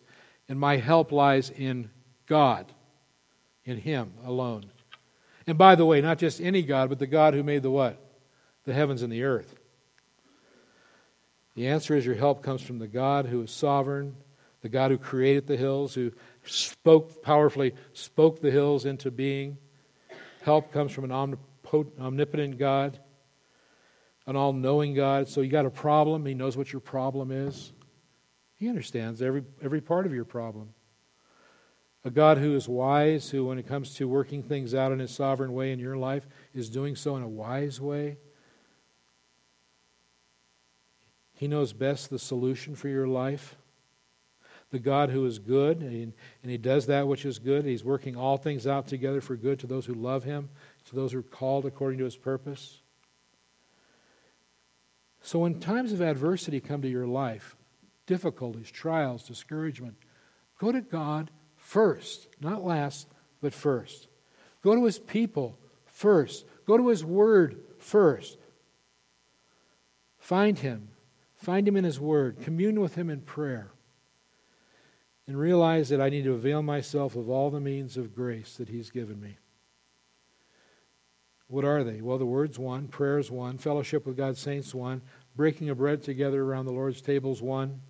and 0.48 0.58
my 0.58 0.78
help 0.78 1.12
lies 1.12 1.50
in 1.50 1.90
God, 2.26 2.72
in 3.66 3.76
Him 3.76 4.14
alone. 4.24 4.64
And 5.46 5.58
by 5.58 5.74
the 5.74 5.84
way, 5.84 6.00
not 6.00 6.18
just 6.18 6.40
any 6.40 6.62
God, 6.62 6.88
but 6.88 6.98
the 6.98 7.06
God 7.06 7.34
who 7.34 7.42
made 7.42 7.62
the 7.62 7.70
what? 7.70 8.02
The 8.64 8.72
heavens 8.72 9.02
and 9.02 9.12
the 9.12 9.24
earth. 9.24 9.54
The 11.54 11.68
answer 11.68 11.94
is 11.94 12.06
your 12.06 12.14
help 12.14 12.42
comes 12.42 12.62
from 12.62 12.78
the 12.78 12.88
God 12.88 13.26
who 13.26 13.42
is 13.42 13.50
sovereign, 13.50 14.16
the 14.62 14.68
God 14.68 14.90
who 14.90 14.98
created 14.98 15.46
the 15.46 15.56
hills, 15.56 15.94
who 15.94 16.12
spoke 16.44 17.22
powerfully, 17.22 17.74
spoke 17.92 18.40
the 18.40 18.50
hills 18.50 18.86
into 18.86 19.10
being. 19.10 19.58
Help 20.42 20.72
comes 20.72 20.92
from 20.92 21.04
an 21.04 21.36
omnipotent 22.00 22.58
God, 22.58 22.98
an 24.26 24.36
all 24.36 24.52
knowing 24.52 24.94
God. 24.94 25.28
So 25.28 25.40
you 25.40 25.50
got 25.50 25.66
a 25.66 25.70
problem, 25.70 26.24
He 26.24 26.34
knows 26.34 26.56
what 26.56 26.72
your 26.72 26.80
problem 26.80 27.30
is. 27.30 27.72
He 28.54 28.68
understands 28.68 29.20
every, 29.20 29.44
every 29.62 29.80
part 29.80 30.06
of 30.06 30.14
your 30.14 30.24
problem. 30.24 30.74
A 32.04 32.10
God 32.10 32.38
who 32.38 32.56
is 32.56 32.68
wise, 32.68 33.30
who, 33.30 33.44
when 33.44 33.58
it 33.58 33.68
comes 33.68 33.94
to 33.94 34.08
working 34.08 34.42
things 34.42 34.74
out 34.74 34.90
in 34.90 35.00
His 35.00 35.10
sovereign 35.12 35.52
way 35.52 35.72
in 35.72 35.78
your 35.78 35.96
life, 35.96 36.26
is 36.54 36.70
doing 36.70 36.96
so 36.96 37.16
in 37.16 37.22
a 37.22 37.28
wise 37.28 37.80
way. 37.80 38.16
He 41.42 41.48
knows 41.48 41.72
best 41.72 42.08
the 42.08 42.20
solution 42.20 42.76
for 42.76 42.86
your 42.86 43.08
life. 43.08 43.56
The 44.70 44.78
God 44.78 45.10
who 45.10 45.26
is 45.26 45.40
good, 45.40 45.80
and 45.80 45.90
he, 45.90 46.02
and 46.02 46.14
he 46.52 46.56
does 46.56 46.86
that 46.86 47.08
which 47.08 47.24
is 47.24 47.40
good. 47.40 47.64
He's 47.64 47.82
working 47.82 48.16
all 48.16 48.36
things 48.36 48.64
out 48.64 48.86
together 48.86 49.20
for 49.20 49.34
good 49.34 49.58
to 49.58 49.66
those 49.66 49.84
who 49.84 49.94
love 49.94 50.22
Him, 50.22 50.50
to 50.84 50.94
those 50.94 51.10
who 51.10 51.18
are 51.18 51.22
called 51.22 51.66
according 51.66 51.98
to 51.98 52.04
His 52.04 52.16
purpose. 52.16 52.80
So, 55.20 55.40
when 55.40 55.58
times 55.58 55.92
of 55.92 56.00
adversity 56.00 56.60
come 56.60 56.80
to 56.82 56.88
your 56.88 57.08
life, 57.08 57.56
difficulties, 58.06 58.70
trials, 58.70 59.24
discouragement, 59.24 59.96
go 60.60 60.70
to 60.70 60.80
God 60.80 61.32
first, 61.56 62.28
not 62.40 62.62
last, 62.62 63.08
but 63.40 63.52
first. 63.52 64.06
Go 64.62 64.76
to 64.76 64.84
His 64.84 65.00
people 65.00 65.58
first. 65.86 66.46
Go 66.68 66.76
to 66.76 66.88
His 66.88 67.04
Word 67.04 67.58
first. 67.80 68.38
Find 70.20 70.56
Him. 70.56 70.90
Find 71.42 71.66
Him 71.66 71.76
in 71.76 71.82
His 71.82 71.98
Word. 71.98 72.40
Commune 72.40 72.80
with 72.80 72.94
Him 72.94 73.10
in 73.10 73.20
prayer. 73.20 73.72
And 75.26 75.36
realize 75.36 75.88
that 75.88 76.00
I 76.00 76.08
need 76.08 76.22
to 76.22 76.34
avail 76.34 76.62
myself 76.62 77.16
of 77.16 77.28
all 77.28 77.50
the 77.50 77.58
means 77.58 77.96
of 77.96 78.14
grace 78.14 78.56
that 78.58 78.68
He's 78.68 78.90
given 78.90 79.20
me. 79.20 79.38
What 81.48 81.64
are 81.64 81.82
they? 81.82 82.00
Well, 82.00 82.18
the 82.18 82.24
Word's 82.24 82.60
one, 82.60 82.86
prayer's 82.86 83.28
one, 83.28 83.58
fellowship 83.58 84.06
with 84.06 84.16
God's 84.16 84.38
saints 84.38 84.72
one, 84.72 85.02
breaking 85.34 85.68
of 85.68 85.78
bread 85.78 86.04
together 86.04 86.40
around 86.44 86.66
the 86.66 86.72
Lord's 86.72 87.00
table's 87.00 87.42
one. 87.42 87.80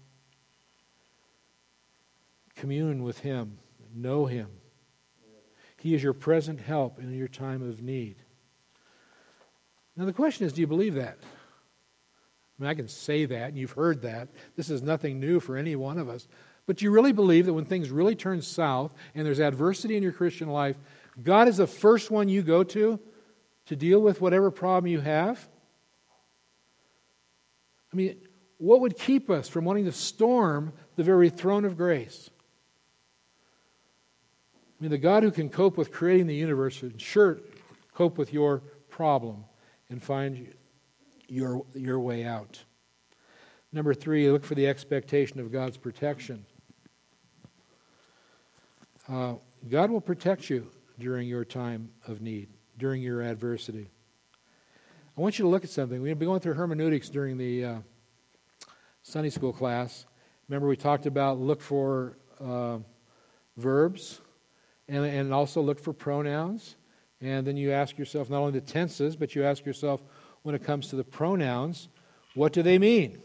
Commune 2.56 3.02
with 3.02 3.18
Him, 3.18 3.58
know 3.94 4.24
Him. 4.24 4.48
He 5.76 5.94
is 5.94 6.02
your 6.02 6.14
present 6.14 6.58
help 6.58 6.98
in 6.98 7.12
your 7.12 7.28
time 7.28 7.62
of 7.62 7.82
need. 7.82 8.16
Now, 9.94 10.06
the 10.06 10.12
question 10.14 10.46
is 10.46 10.54
do 10.54 10.62
you 10.62 10.66
believe 10.66 10.94
that? 10.94 11.18
I 12.58 12.62
mean, 12.62 12.70
I 12.70 12.74
can 12.74 12.88
say 12.88 13.24
that, 13.24 13.48
and 13.48 13.58
you've 13.58 13.72
heard 13.72 14.02
that. 14.02 14.28
This 14.56 14.70
is 14.70 14.82
nothing 14.82 15.18
new 15.18 15.40
for 15.40 15.56
any 15.56 15.74
one 15.76 15.98
of 15.98 16.08
us. 16.08 16.28
But 16.66 16.76
do 16.76 16.84
you 16.84 16.90
really 16.90 17.12
believe 17.12 17.46
that 17.46 17.54
when 17.54 17.64
things 17.64 17.90
really 17.90 18.14
turn 18.14 18.40
south 18.40 18.92
and 19.14 19.26
there's 19.26 19.40
adversity 19.40 19.96
in 19.96 20.02
your 20.02 20.12
Christian 20.12 20.48
life, 20.48 20.76
God 21.22 21.48
is 21.48 21.56
the 21.56 21.66
first 21.66 22.10
one 22.10 22.28
you 22.28 22.42
go 22.42 22.62
to 22.64 23.00
to 23.66 23.76
deal 23.76 24.00
with 24.00 24.20
whatever 24.20 24.50
problem 24.50 24.90
you 24.90 25.00
have? 25.00 25.48
I 27.92 27.96
mean, 27.96 28.16
what 28.58 28.80
would 28.80 28.96
keep 28.96 29.28
us 29.28 29.48
from 29.48 29.64
wanting 29.64 29.86
to 29.86 29.92
storm 29.92 30.72
the 30.96 31.02
very 31.02 31.30
throne 31.30 31.64
of 31.64 31.76
grace? 31.76 32.30
I 34.54 34.82
mean, 34.82 34.90
the 34.90 34.98
God 34.98 35.22
who 35.22 35.30
can 35.30 35.48
cope 35.48 35.76
with 35.76 35.92
creating 35.92 36.26
the 36.26 36.34
universe 36.34 36.74
should 36.74 37.00
sure 37.00 37.40
cope 37.94 38.18
with 38.18 38.32
your 38.32 38.62
problem 38.88 39.44
and 39.90 40.02
find 40.02 40.54
your, 41.32 41.64
your 41.74 41.98
way 41.98 42.24
out. 42.24 42.62
Number 43.72 43.94
three, 43.94 44.30
look 44.30 44.44
for 44.44 44.54
the 44.54 44.66
expectation 44.66 45.40
of 45.40 45.50
God's 45.50 45.78
protection. 45.78 46.44
Uh, 49.08 49.34
God 49.70 49.90
will 49.90 50.02
protect 50.02 50.50
you 50.50 50.68
during 50.98 51.26
your 51.26 51.46
time 51.46 51.90
of 52.06 52.20
need, 52.20 52.48
during 52.76 53.00
your 53.00 53.22
adversity. 53.22 53.88
I 55.16 55.20
want 55.22 55.38
you 55.38 55.44
to 55.44 55.48
look 55.48 55.64
at 55.64 55.70
something. 55.70 56.02
We've 56.02 56.18
been 56.18 56.28
going 56.28 56.40
through 56.40 56.54
hermeneutics 56.54 57.08
during 57.08 57.38
the 57.38 57.64
uh, 57.64 57.76
Sunday 59.02 59.30
school 59.30 59.54
class. 59.54 60.04
Remember, 60.48 60.68
we 60.68 60.76
talked 60.76 61.06
about 61.06 61.40
look 61.40 61.62
for 61.62 62.18
uh, 62.40 62.78
verbs 63.56 64.20
and, 64.86 65.04
and 65.06 65.32
also 65.32 65.62
look 65.62 65.80
for 65.80 65.94
pronouns. 65.94 66.76
And 67.22 67.46
then 67.46 67.56
you 67.56 67.72
ask 67.72 67.96
yourself 67.96 68.28
not 68.28 68.40
only 68.40 68.52
the 68.52 68.60
tenses, 68.60 69.16
but 69.16 69.34
you 69.34 69.44
ask 69.44 69.64
yourself 69.64 70.02
when 70.42 70.54
it 70.54 70.64
comes 70.64 70.88
to 70.88 70.96
the 70.96 71.04
pronouns, 71.04 71.88
what 72.34 72.52
do 72.52 72.62
they 72.62 72.78
mean? 72.78 73.18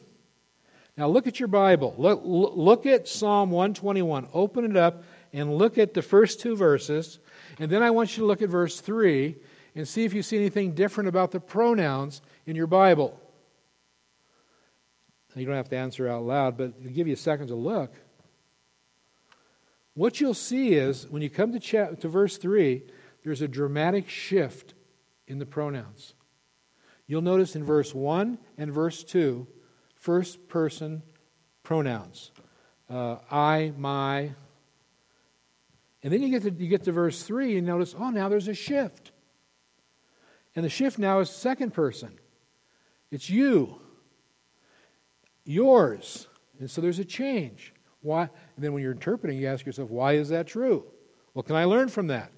Now 0.97 1.07
look 1.07 1.27
at 1.27 1.39
your 1.39 1.47
Bible. 1.47 1.93
Look, 1.97 2.21
look 2.23 2.85
at 2.85 3.07
Psalm 3.07 3.51
121. 3.51 4.27
Open 4.33 4.65
it 4.65 4.75
up 4.75 5.03
and 5.31 5.55
look 5.55 5.77
at 5.77 5.93
the 5.93 6.01
first 6.01 6.39
two 6.39 6.55
verses. 6.55 7.19
And 7.59 7.71
then 7.71 7.83
I 7.83 7.91
want 7.91 8.17
you 8.17 8.23
to 8.23 8.27
look 8.27 8.41
at 8.41 8.49
verse 8.49 8.79
3 8.79 9.35
and 9.75 9.87
see 9.87 10.05
if 10.05 10.13
you 10.13 10.23
see 10.23 10.37
anything 10.37 10.73
different 10.73 11.07
about 11.07 11.31
the 11.31 11.39
pronouns 11.39 12.21
in 12.45 12.55
your 12.55 12.67
Bible. 12.67 13.19
You 15.35 15.45
don't 15.45 15.55
have 15.55 15.69
to 15.69 15.77
answer 15.77 16.07
out 16.07 16.23
loud, 16.23 16.57
but 16.57 16.73
I'll 16.83 16.91
give 16.91 17.05
you 17.05 17.13
a 17.13 17.17
second 17.17 17.47
to 17.47 17.55
look. 17.55 17.93
What 19.93 20.19
you'll 20.19 20.33
see 20.33 20.73
is 20.73 21.07
when 21.07 21.21
you 21.21 21.29
come 21.29 21.51
to, 21.51 21.59
cha- 21.59 21.91
to 21.91 22.07
verse 22.07 22.37
3, 22.37 22.81
there's 23.23 23.41
a 23.41 23.47
dramatic 23.47 24.09
shift 24.09 24.73
in 25.27 25.37
the 25.37 25.45
pronouns. 25.45 26.15
You'll 27.07 27.21
notice 27.21 27.55
in 27.55 27.63
verse 27.63 27.95
1 27.95 28.37
and 28.57 28.71
verse 28.71 29.03
2, 29.03 29.47
first 29.95 30.47
person 30.47 31.01
pronouns 31.63 32.31
uh, 32.89 33.17
I, 33.29 33.73
my. 33.77 34.31
And 36.03 36.13
then 36.13 36.21
you 36.21 36.29
get, 36.29 36.43
to, 36.43 36.51
you 36.51 36.67
get 36.67 36.83
to 36.83 36.91
verse 36.91 37.23
3 37.23 37.57
and 37.57 37.67
notice, 37.67 37.95
oh, 37.97 38.09
now 38.09 38.29
there's 38.29 38.47
a 38.47 38.53
shift. 38.53 39.11
And 40.55 40.63
the 40.63 40.69
shift 40.69 40.97
now 40.97 41.19
is 41.19 41.29
second 41.29 41.73
person. 41.73 42.17
It's 43.11 43.29
you, 43.29 43.79
yours. 45.43 46.27
And 46.59 46.69
so 46.69 46.81
there's 46.81 46.99
a 46.99 47.05
change. 47.05 47.73
Why? 48.01 48.21
And 48.21 48.63
then 48.63 48.73
when 48.73 48.81
you're 48.81 48.91
interpreting, 48.91 49.37
you 49.37 49.47
ask 49.47 49.65
yourself, 49.65 49.89
why 49.89 50.13
is 50.13 50.29
that 50.29 50.47
true? 50.47 50.85
What 51.33 51.45
can 51.45 51.55
I 51.55 51.65
learn 51.65 51.89
from 51.89 52.07
that? 52.07 52.31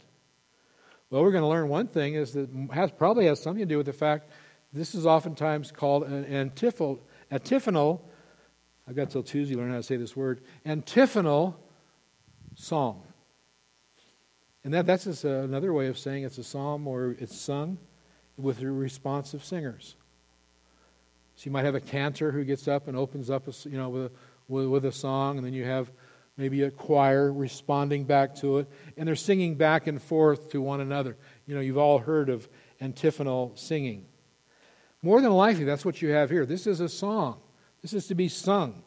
Well, 1.09 1.23
we're 1.23 1.31
going 1.31 1.43
to 1.43 1.47
learn 1.47 1.69
one 1.69 1.87
thing 1.87 2.15
is 2.15 2.33
that 2.33 2.49
has, 2.71 2.91
probably 2.91 3.25
has 3.25 3.41
something 3.41 3.61
to 3.61 3.65
do 3.65 3.77
with 3.77 3.87
the 3.87 3.93
fact 3.93 4.29
this 4.71 4.93
is 4.93 5.05
oftentimes 5.05 5.71
called 5.71 6.03
an 6.03 6.25
antiphal, 6.25 6.99
antiphonal. 7.31 8.07
I've 8.87 8.95
got 8.95 9.09
till 9.09 9.23
Tuesday 9.23 9.55
to 9.55 9.61
learn 9.61 9.71
how 9.71 9.77
to 9.77 9.83
say 9.83 9.97
this 9.97 10.15
word. 10.15 10.41
Antiphonal 10.65 11.59
psalm. 12.55 13.01
And 14.63 14.73
that, 14.73 14.85
that's 14.85 15.05
just 15.05 15.23
another 15.23 15.73
way 15.73 15.87
of 15.87 15.97
saying 15.97 16.23
it's 16.23 16.37
a 16.37 16.43
psalm 16.43 16.87
or 16.87 17.15
it's 17.19 17.35
sung 17.35 17.77
with 18.37 18.61
responsive 18.61 19.43
singers. 19.43 19.95
So 21.35 21.45
you 21.45 21.51
might 21.51 21.65
have 21.65 21.75
a 21.75 21.79
cantor 21.79 22.31
who 22.31 22.43
gets 22.43 22.67
up 22.67 22.87
and 22.87 22.97
opens 22.97 23.29
up, 23.29 23.47
a, 23.47 23.69
you 23.69 23.77
know, 23.77 23.89
with 23.89 24.05
a, 24.05 24.11
with, 24.49 24.67
with 24.67 24.85
a 24.85 24.91
song, 24.91 25.37
and 25.37 25.45
then 25.45 25.53
you 25.53 25.63
have 25.63 25.89
maybe 26.35 26.63
a 26.63 26.71
choir 26.71 27.31
responding 27.31 28.03
back 28.03 28.35
to 28.35 28.57
it, 28.59 28.67
and 28.97 29.07
they're 29.07 29.15
singing 29.15 29.55
back 29.55 29.87
and 29.87 30.01
forth 30.01 30.49
to 30.49 30.61
one 30.61 30.81
another. 30.81 31.15
You 31.45 31.55
know, 31.55 31.61
you've 31.61 31.77
all 31.77 31.99
heard 31.99 32.29
of 32.29 32.49
antiphonal 32.81 33.53
singing. 33.55 34.05
More 35.01 35.21
than 35.21 35.31
likely, 35.31 35.63
that's 35.63 35.85
what 35.85 36.01
you 36.01 36.09
have 36.09 36.29
here. 36.29 36.45
This 36.45 36.67
is 36.67 36.79
a 36.79 36.89
song, 36.89 37.39
this 37.81 37.93
is 37.93 38.07
to 38.07 38.15
be 38.15 38.27
sung. 38.27 38.83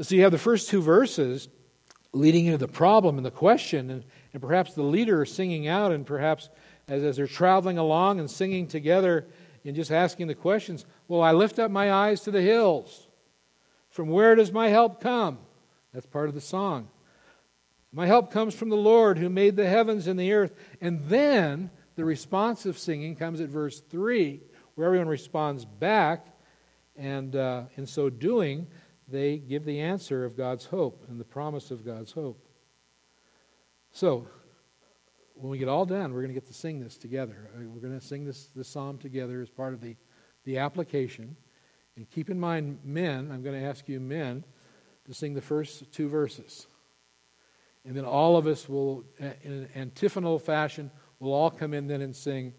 So 0.00 0.14
you 0.14 0.22
have 0.22 0.32
the 0.32 0.38
first 0.38 0.68
two 0.68 0.82
verses 0.82 1.48
leading 2.12 2.46
into 2.46 2.58
the 2.58 2.68
problem 2.68 3.16
and 3.16 3.24
the 3.24 3.30
question, 3.30 3.90
and, 3.90 4.04
and 4.32 4.42
perhaps 4.42 4.74
the 4.74 4.82
leader 4.82 5.24
singing 5.24 5.68
out, 5.68 5.92
and 5.92 6.04
perhaps 6.04 6.48
as, 6.88 7.02
as 7.04 7.16
they're 7.16 7.26
traveling 7.26 7.78
along 7.78 8.18
and 8.18 8.30
singing 8.30 8.66
together 8.66 9.26
and 9.64 9.76
just 9.76 9.92
asking 9.92 10.26
the 10.26 10.34
questions, 10.34 10.84
Well, 11.08 11.22
I 11.22 11.32
lift 11.32 11.58
up 11.58 11.70
my 11.70 11.92
eyes 11.92 12.22
to 12.22 12.30
the 12.30 12.42
hills. 12.42 13.06
From 13.90 14.08
where 14.08 14.34
does 14.34 14.50
my 14.50 14.68
help 14.68 15.00
come? 15.00 15.38
That's 15.92 16.06
part 16.06 16.28
of 16.28 16.34
the 16.34 16.40
song. 16.40 16.88
My 17.92 18.06
help 18.06 18.30
comes 18.30 18.54
from 18.54 18.70
the 18.70 18.76
Lord 18.76 19.18
who 19.18 19.28
made 19.28 19.54
the 19.54 19.68
heavens 19.68 20.06
and 20.06 20.18
the 20.18 20.32
earth. 20.32 20.54
And 20.80 21.02
then 21.08 21.70
the 22.02 22.06
responsive 22.06 22.76
singing 22.76 23.14
comes 23.14 23.40
at 23.40 23.48
verse 23.48 23.78
3, 23.78 24.40
where 24.74 24.88
everyone 24.88 25.06
responds 25.06 25.64
back. 25.64 26.26
And 26.96 27.36
uh, 27.36 27.66
in 27.76 27.86
so 27.86 28.10
doing, 28.10 28.66
they 29.06 29.36
give 29.36 29.64
the 29.64 29.78
answer 29.78 30.24
of 30.24 30.36
God's 30.36 30.64
hope 30.64 31.04
and 31.08 31.20
the 31.20 31.24
promise 31.24 31.70
of 31.70 31.86
God's 31.86 32.10
hope. 32.10 32.44
So, 33.92 34.26
when 35.34 35.48
we 35.48 35.58
get 35.58 35.68
all 35.68 35.86
done, 35.86 36.12
we're 36.12 36.22
going 36.22 36.34
to 36.34 36.40
get 36.40 36.48
to 36.48 36.52
sing 36.52 36.80
this 36.80 36.96
together. 36.96 37.48
Uh, 37.54 37.60
we're 37.72 37.80
going 37.80 37.96
to 37.96 38.04
sing 38.04 38.24
this, 38.24 38.46
this 38.46 38.66
psalm 38.66 38.98
together 38.98 39.40
as 39.40 39.48
part 39.48 39.72
of 39.72 39.80
the, 39.80 39.94
the 40.42 40.58
application. 40.58 41.36
And 41.94 42.10
keep 42.10 42.30
in 42.30 42.40
mind, 42.40 42.80
men, 42.82 43.30
I'm 43.32 43.44
going 43.44 43.60
to 43.60 43.64
ask 43.64 43.88
you, 43.88 44.00
men, 44.00 44.42
to 45.06 45.14
sing 45.14 45.34
the 45.34 45.40
first 45.40 45.92
two 45.92 46.08
verses. 46.08 46.66
And 47.84 47.96
then 47.96 48.04
all 48.04 48.36
of 48.36 48.48
us 48.48 48.68
will, 48.68 49.04
in 49.20 49.52
an 49.52 49.68
antiphonal 49.76 50.40
fashion, 50.40 50.90
will 51.22 51.32
all 51.32 51.50
come 51.50 51.72
in 51.72 51.86
then 51.86 52.02
and 52.02 52.14
sing 52.14 52.52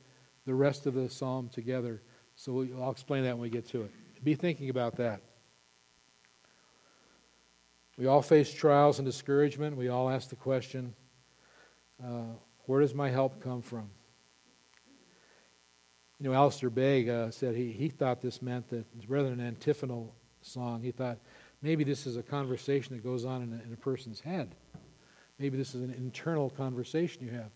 the 0.46 0.56
rest 0.56 0.86
of 0.86 0.94
the 0.94 1.10
psalm 1.10 1.50
together. 1.50 2.02
So 2.36 2.66
I'll 2.80 2.92
explain 2.92 3.24
that 3.24 3.34
when 3.34 3.42
we 3.42 3.50
get 3.50 3.68
to 3.70 3.82
it. 3.82 3.92
Be 4.24 4.36
thinking 4.36 4.70
about 4.70 4.96
that. 4.96 5.22
We 7.98 8.08
all 8.08 8.22
face 8.22 8.52
trials 8.54 9.00
and 9.00 9.06
discouragement. 9.06 9.76
We 9.76 9.90
all 9.90 10.10
ask 10.10 10.30
the 10.30 10.38
question, 10.38 10.96
uh, 12.04 12.24
where 12.66 12.80
does 12.80 12.96
my 12.96 13.10
help 13.10 13.44
come 13.44 13.62
from? 13.62 13.90
You 16.20 16.30
know, 16.30 16.34
Alistair 16.34 16.70
Begg 16.70 17.10
uh, 17.10 17.32
said 17.32 17.56
he, 17.56 17.72
he 17.74 17.90
thought 17.90 18.22
this 18.22 18.42
meant 18.42 18.70
that 18.70 18.86
rather 19.10 19.30
than 19.30 19.42
an 19.42 19.48
antiphonal 19.48 20.16
song, 20.42 20.82
he 20.82 20.92
thought 20.92 21.18
maybe 21.62 21.84
this 21.84 22.08
is 22.08 22.16
a 22.16 22.24
conversation 22.24 22.96
that 22.96 23.04
goes 23.04 23.26
on 23.26 23.44
in 23.44 23.52
a, 23.52 23.68
in 23.68 23.74
a 23.74 23.78
person's 23.78 24.22
head. 24.22 24.56
Maybe 25.38 25.58
this 25.58 25.76
is 25.76 25.82
an 25.82 25.94
internal 25.94 26.50
conversation 26.50 27.26
you 27.26 27.32
have. 27.32 27.52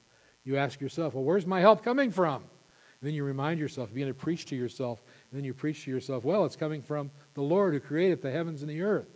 You 0.48 0.56
ask 0.56 0.80
yourself, 0.80 1.14
well, 1.14 1.26
where's 1.26 1.46
my 1.46 1.60
help 1.60 1.84
coming 1.84 2.10
from? 2.10 2.36
And 2.36 3.02
then 3.02 3.14
you 3.14 3.26
remind 3.26 3.60
yourself, 3.60 3.94
begin 3.94 4.08
to 4.08 4.14
preach 4.14 4.46
to 4.46 4.56
yourself, 4.56 5.04
and 5.30 5.38
then 5.38 5.44
you 5.44 5.54
preach 5.54 5.84
to 5.84 5.92
yourself, 5.92 6.24
well, 6.24 6.46
it's 6.46 6.56
coming 6.56 6.82
from 6.82 7.12
the 7.34 7.42
Lord 7.42 7.74
who 7.74 7.82
created 7.82 8.22
the 8.22 8.32
heavens 8.32 8.62
and 8.62 8.72
the 8.72 8.82
earth. 8.82 9.10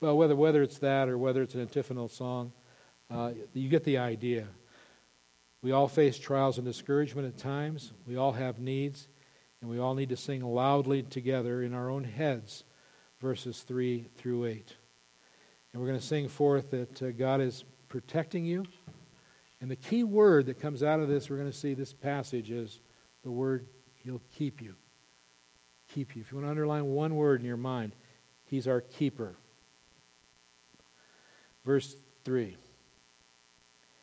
Well, 0.00 0.18
whether, 0.18 0.34
whether 0.34 0.64
it's 0.64 0.78
that 0.78 1.08
or 1.08 1.16
whether 1.16 1.42
it's 1.42 1.54
an 1.54 1.60
antiphonal 1.60 2.08
song, 2.08 2.50
uh, 3.08 3.34
you 3.54 3.68
get 3.68 3.84
the 3.84 3.98
idea. 3.98 4.48
We 5.62 5.70
all 5.70 5.86
face 5.86 6.18
trials 6.18 6.58
and 6.58 6.66
discouragement 6.66 7.28
at 7.28 7.38
times. 7.38 7.92
We 8.04 8.16
all 8.16 8.32
have 8.32 8.58
needs, 8.58 9.06
and 9.60 9.70
we 9.70 9.78
all 9.78 9.94
need 9.94 10.08
to 10.08 10.16
sing 10.16 10.42
loudly 10.42 11.04
together 11.04 11.62
in 11.62 11.72
our 11.72 11.88
own 11.88 12.02
heads, 12.02 12.64
verses 13.20 13.60
3 13.60 14.08
through 14.16 14.46
8. 14.46 14.74
And 15.72 15.80
we're 15.80 15.86
going 15.86 16.00
to 16.00 16.04
sing 16.04 16.26
forth 16.26 16.72
that 16.72 17.00
uh, 17.00 17.12
God 17.12 17.40
is 17.40 17.62
protecting 17.88 18.44
you. 18.44 18.64
And 19.66 19.70
the 19.72 19.74
key 19.74 20.04
word 20.04 20.46
that 20.46 20.60
comes 20.60 20.84
out 20.84 21.00
of 21.00 21.08
this, 21.08 21.28
we're 21.28 21.38
going 21.38 21.50
to 21.50 21.56
see 21.56 21.74
this 21.74 21.92
passage 21.92 22.52
is 22.52 22.78
the 23.24 23.32
word, 23.32 23.66
He'll 23.96 24.22
keep 24.38 24.62
you. 24.62 24.76
keep 25.92 26.14
you. 26.14 26.22
If 26.22 26.30
you 26.30 26.38
want 26.38 26.46
to 26.46 26.50
underline 26.50 26.84
one 26.84 27.16
word 27.16 27.40
in 27.40 27.46
your 27.48 27.56
mind, 27.56 27.96
He's 28.44 28.68
our 28.68 28.80
keeper. 28.80 29.34
Verse 31.64 31.96
3 32.24 32.56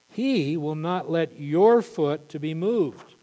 He 0.10 0.58
will 0.58 0.76
not 0.76 1.10
let 1.10 1.40
your 1.40 1.82
foot 1.82 2.28
to 2.28 2.42
be 2.42 2.54
moved. 2.54 3.16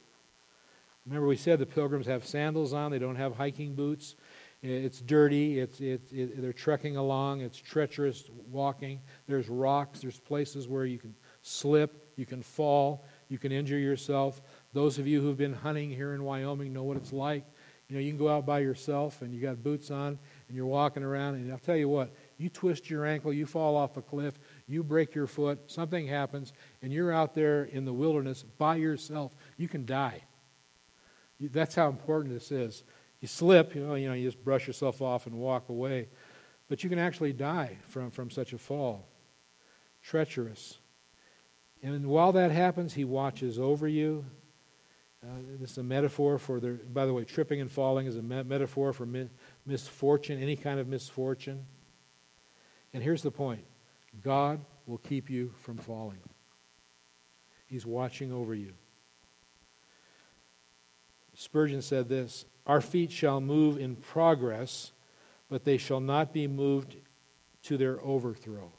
Remember, 1.04 1.26
we 1.26 1.36
said 1.36 1.58
the 1.58 1.66
pilgrims 1.66 2.06
have 2.06 2.24
sandals 2.24 2.72
on, 2.72 2.90
they 2.90 2.98
don't 2.98 3.16
have 3.16 3.36
hiking 3.36 3.74
boots. 3.74 4.14
It's 4.62 5.02
dirty, 5.02 5.58
it's, 5.58 5.78
it, 5.80 6.40
they're 6.40 6.54
trekking 6.54 6.96
along, 6.96 7.42
it's 7.42 7.58
treacherous 7.58 8.30
walking. 8.50 9.00
There's 9.26 9.50
rocks, 9.50 10.00
there's 10.00 10.20
places 10.20 10.68
where 10.68 10.86
you 10.86 10.98
can 10.98 11.14
slip, 11.42 12.12
you 12.16 12.26
can 12.26 12.42
fall, 12.42 13.04
you 13.28 13.38
can 13.38 13.52
injure 13.52 13.78
yourself. 13.78 14.42
Those 14.72 14.98
of 14.98 15.06
you 15.06 15.20
who've 15.20 15.36
been 15.36 15.54
hunting 15.54 15.90
here 15.90 16.14
in 16.14 16.22
Wyoming 16.22 16.72
know 16.72 16.82
what 16.82 16.96
it's 16.96 17.12
like. 17.12 17.44
You 17.88 17.96
know, 17.96 18.02
you 18.02 18.10
can 18.10 18.18
go 18.18 18.28
out 18.28 18.46
by 18.46 18.60
yourself 18.60 19.20
and 19.20 19.34
you 19.34 19.40
got 19.40 19.64
boots 19.64 19.90
on 19.90 20.18
and 20.46 20.56
you're 20.56 20.66
walking 20.66 21.02
around, 21.02 21.34
and 21.34 21.50
I'll 21.50 21.58
tell 21.58 21.76
you 21.76 21.88
what, 21.88 22.14
you 22.38 22.48
twist 22.48 22.88
your 22.88 23.04
ankle, 23.04 23.32
you 23.32 23.46
fall 23.46 23.76
off 23.76 23.96
a 23.96 24.02
cliff, 24.02 24.38
you 24.68 24.84
break 24.84 25.14
your 25.14 25.26
foot, 25.26 25.58
something 25.66 26.06
happens, 26.06 26.52
and 26.82 26.92
you're 26.92 27.12
out 27.12 27.34
there 27.34 27.64
in 27.64 27.84
the 27.84 27.92
wilderness 27.92 28.44
by 28.58 28.76
yourself. 28.76 29.34
You 29.56 29.66
can 29.66 29.86
die. 29.86 30.22
That's 31.40 31.74
how 31.74 31.88
important 31.88 32.34
this 32.34 32.52
is. 32.52 32.84
You 33.20 33.28
slip, 33.28 33.74
you 33.74 33.84
know, 33.84 33.94
you 33.94 34.08
know, 34.08 34.14
you 34.14 34.28
just 34.28 34.44
brush 34.44 34.66
yourself 34.66 35.02
off 35.02 35.26
and 35.26 35.34
walk 35.36 35.68
away. 35.68 36.08
But 36.68 36.84
you 36.84 36.90
can 36.90 36.98
actually 36.98 37.32
die 37.32 37.78
from, 37.88 38.10
from 38.10 38.30
such 38.30 38.52
a 38.52 38.58
fall. 38.58 39.08
Treacherous. 40.02 40.78
And 41.82 42.06
while 42.06 42.32
that 42.32 42.50
happens, 42.50 42.94
he 42.94 43.04
watches 43.04 43.58
over 43.58 43.88
you. 43.88 44.24
Uh, 45.22 45.28
this 45.58 45.72
is 45.72 45.78
a 45.78 45.82
metaphor 45.82 46.38
for 46.38 46.60
the, 46.60 46.78
by 46.92 47.04
the 47.06 47.12
way, 47.12 47.24
tripping 47.24 47.60
and 47.60 47.70
falling 47.70 48.06
is 48.06 48.16
a 48.16 48.22
me- 48.22 48.42
metaphor 48.42 48.92
for 48.92 49.04
mi- 49.04 49.28
misfortune, 49.66 50.42
any 50.42 50.56
kind 50.56 50.80
of 50.80 50.88
misfortune. 50.88 51.66
And 52.92 53.02
here's 53.02 53.22
the 53.22 53.30
point 53.30 53.64
God 54.22 54.60
will 54.86 54.98
keep 54.98 55.30
you 55.30 55.52
from 55.60 55.76
falling, 55.76 56.20
He's 57.66 57.86
watching 57.86 58.32
over 58.32 58.54
you. 58.54 58.72
Spurgeon 61.34 61.80
said 61.80 62.08
this 62.08 62.44
Our 62.66 62.80
feet 62.80 63.12
shall 63.12 63.40
move 63.40 63.78
in 63.78 63.96
progress, 63.96 64.92
but 65.48 65.64
they 65.64 65.78
shall 65.78 66.00
not 66.00 66.32
be 66.32 66.46
moved 66.46 66.96
to 67.64 67.76
their 67.76 68.00
overthrow. 68.02 68.72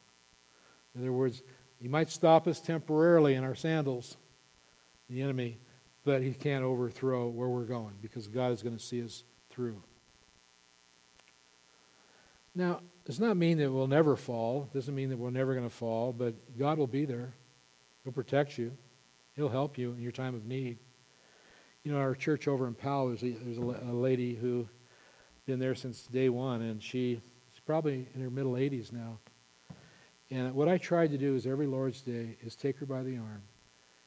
In 0.96 1.02
other 1.02 1.12
words, 1.12 1.42
he 1.82 1.88
might 1.88 2.10
stop 2.12 2.48
us 2.48 2.60
temporarily 2.60 3.34
in 3.34 3.44
our 3.44 3.56
sandals, 3.56 4.16
the 5.10 5.22
enemy, 5.22 5.58
but 6.06 6.22
he 6.22 6.32
can't 6.32 6.64
overthrow 6.64 7.28
where 7.28 7.50
we're 7.50 7.64
going 7.64 7.96
because 8.02 8.28
God 8.28 8.52
is 8.52 8.62
going 8.62 8.78
to 8.78 8.84
see 8.84 9.04
us 9.04 9.24
through. 9.50 9.82
Now, 12.54 12.82
does 13.06 13.20
not 13.20 13.36
mean 13.36 13.58
that 13.58 13.72
we'll 13.72 13.88
never 13.88 14.16
fall. 14.16 14.70
Doesn't 14.74 14.94
mean 14.94 15.10
that 15.10 15.18
we're 15.18 15.32
never 15.32 15.56
going 15.56 15.68
to 15.68 15.74
fall, 15.74 16.14
but 16.14 16.36
God 16.58 16.78
will 16.78 16.88
be 16.88 17.06
there. 17.06 17.34
He'll 18.04 18.14
protect 18.14 18.60
you. 18.60 18.78
He'll 19.36 19.50
help 19.50 19.78
you 19.78 19.92
in 19.92 20.02
your 20.02 20.12
time 20.12 20.36
of 20.36 20.46
need. 20.46 20.78
You 21.84 21.92
know, 21.92 21.98
our 21.98 22.14
church 22.14 22.48
over 22.48 22.68
in 22.68 22.76
Powell, 22.76 23.08
there's 23.08 23.24
a, 23.24 23.32
there's 23.32 23.58
a, 23.58 23.90
a 23.90 23.94
lady 23.94 24.36
who's 24.36 24.68
been 25.48 25.58
there 25.58 25.74
since 25.74 26.04
day 26.04 26.30
one, 26.30 26.62
and 26.62 26.84
she's 26.84 27.20
probably 27.66 28.08
in 28.14 28.22
her 28.22 28.30
middle 28.30 28.54
80s 28.54 28.92
now. 28.92 29.18
And 30.32 30.56
what 30.56 30.70
I 30.70 30.78
tried 30.78 31.12
to 31.12 31.18
do 31.18 31.36
is 31.36 31.46
every 31.46 31.68
Lord's 31.68 32.02
Day 32.02 32.38
is 32.42 32.56
take 32.56 32.78
her 32.78 32.86
by 32.86 33.04
the 33.04 33.18
arm 33.18 33.44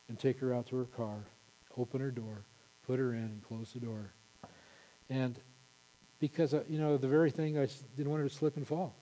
and 0.08 0.18
take 0.18 0.40
her 0.40 0.54
out 0.54 0.66
to 0.68 0.76
her 0.76 0.86
car, 0.86 1.18
open 1.76 2.00
her 2.00 2.10
door, 2.10 2.46
put 2.86 2.98
her 2.98 3.12
in, 3.12 3.24
and 3.24 3.44
close 3.46 3.72
the 3.74 3.80
door. 3.80 4.14
And 5.10 5.38
because, 6.18 6.54
uh, 6.54 6.64
you 6.66 6.78
know, 6.78 6.96
the 6.96 7.08
very 7.08 7.30
thing 7.30 7.58
I 7.58 7.68
didn't 7.96 8.10
want 8.10 8.22
her 8.22 8.28
to 8.28 8.34
slip 8.34 8.56
and 8.56 8.66
fall, 8.66 8.96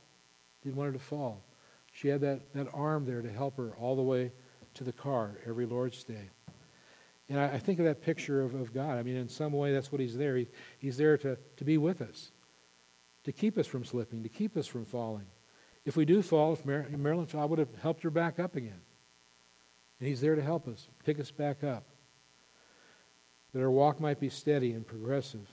didn't 0.65 0.77
want 0.77 0.89
her 0.89 0.99
to 0.99 1.05
fall. 1.05 1.45
She 1.93 2.09
had 2.09 2.21
that, 2.23 2.53
that 2.55 2.67
arm 2.75 3.07
there 3.07 3.23
to 3.23 3.31
help 3.31 3.57
her 3.57 3.71
all 3.79 3.95
the 3.95 4.03
way 4.03 4.33
to 4.75 4.83
the 4.83 4.93
car 4.93 5.39
every 5.47 5.67
Lord's 5.67 6.03
Day. 6.03 6.31
And 7.29 7.39
I, 7.39 7.53
I 7.53 7.59
think 7.59 7.79
of 7.79 7.85
that 7.85 8.03
picture 8.03 8.43
of, 8.43 8.55
of 8.55 8.75
God. 8.75 8.99
I 8.99 9.05
mean, 9.05 9.17
in 9.17 9.29
some 9.29 9.53
way, 9.53 9.73
that's 9.73 9.93
what 9.93 10.01
He's 10.01 10.17
there. 10.17 10.37
He, 10.37 10.49
he's 10.79 10.97
there 10.97 11.17
to, 11.19 11.39
to 11.57 11.65
be 11.65 11.79
with 11.79 12.03
us, 12.03 12.33
to 13.23 13.31
keep 13.31 13.59
us 13.59 13.67
from 13.67 13.85
slipping, 13.85 14.25
to 14.25 14.29
keep 14.29 14.57
us 14.57 14.67
from 14.67 14.85
falling. 14.85 15.27
If 15.85 15.97
we 15.97 16.05
do 16.05 16.23
fall, 16.23 16.53
if 16.53 16.65
Mar- 16.65 16.87
Marilyn 16.91 17.29
I 17.35 17.45
would 17.45 17.59
have 17.59 17.75
helped 17.81 18.03
her 18.03 18.11
back 18.11 18.39
up 18.39 18.57
again. 18.57 18.81
And 19.99 20.09
He's 20.09 20.21
there 20.21 20.35
to 20.35 20.43
help 20.43 20.69
us, 20.69 20.89
pick 21.05 21.19
us 21.19 21.31
back 21.31 21.65
up. 21.65 21.85
That 23.53 23.63
our 23.63 23.71
walk 23.71 24.01
might 24.01 24.21
be 24.21 24.29
steady 24.29 24.73
and 24.73 24.87
progressive. 24.87 25.49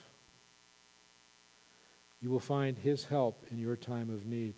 You 2.21 2.29
will 2.29 2.39
find 2.39 2.77
His 2.77 3.05
help 3.05 3.45
in 3.51 3.59
your 3.59 3.75
time 3.75 4.09
of 4.09 4.25
need. 4.25 4.53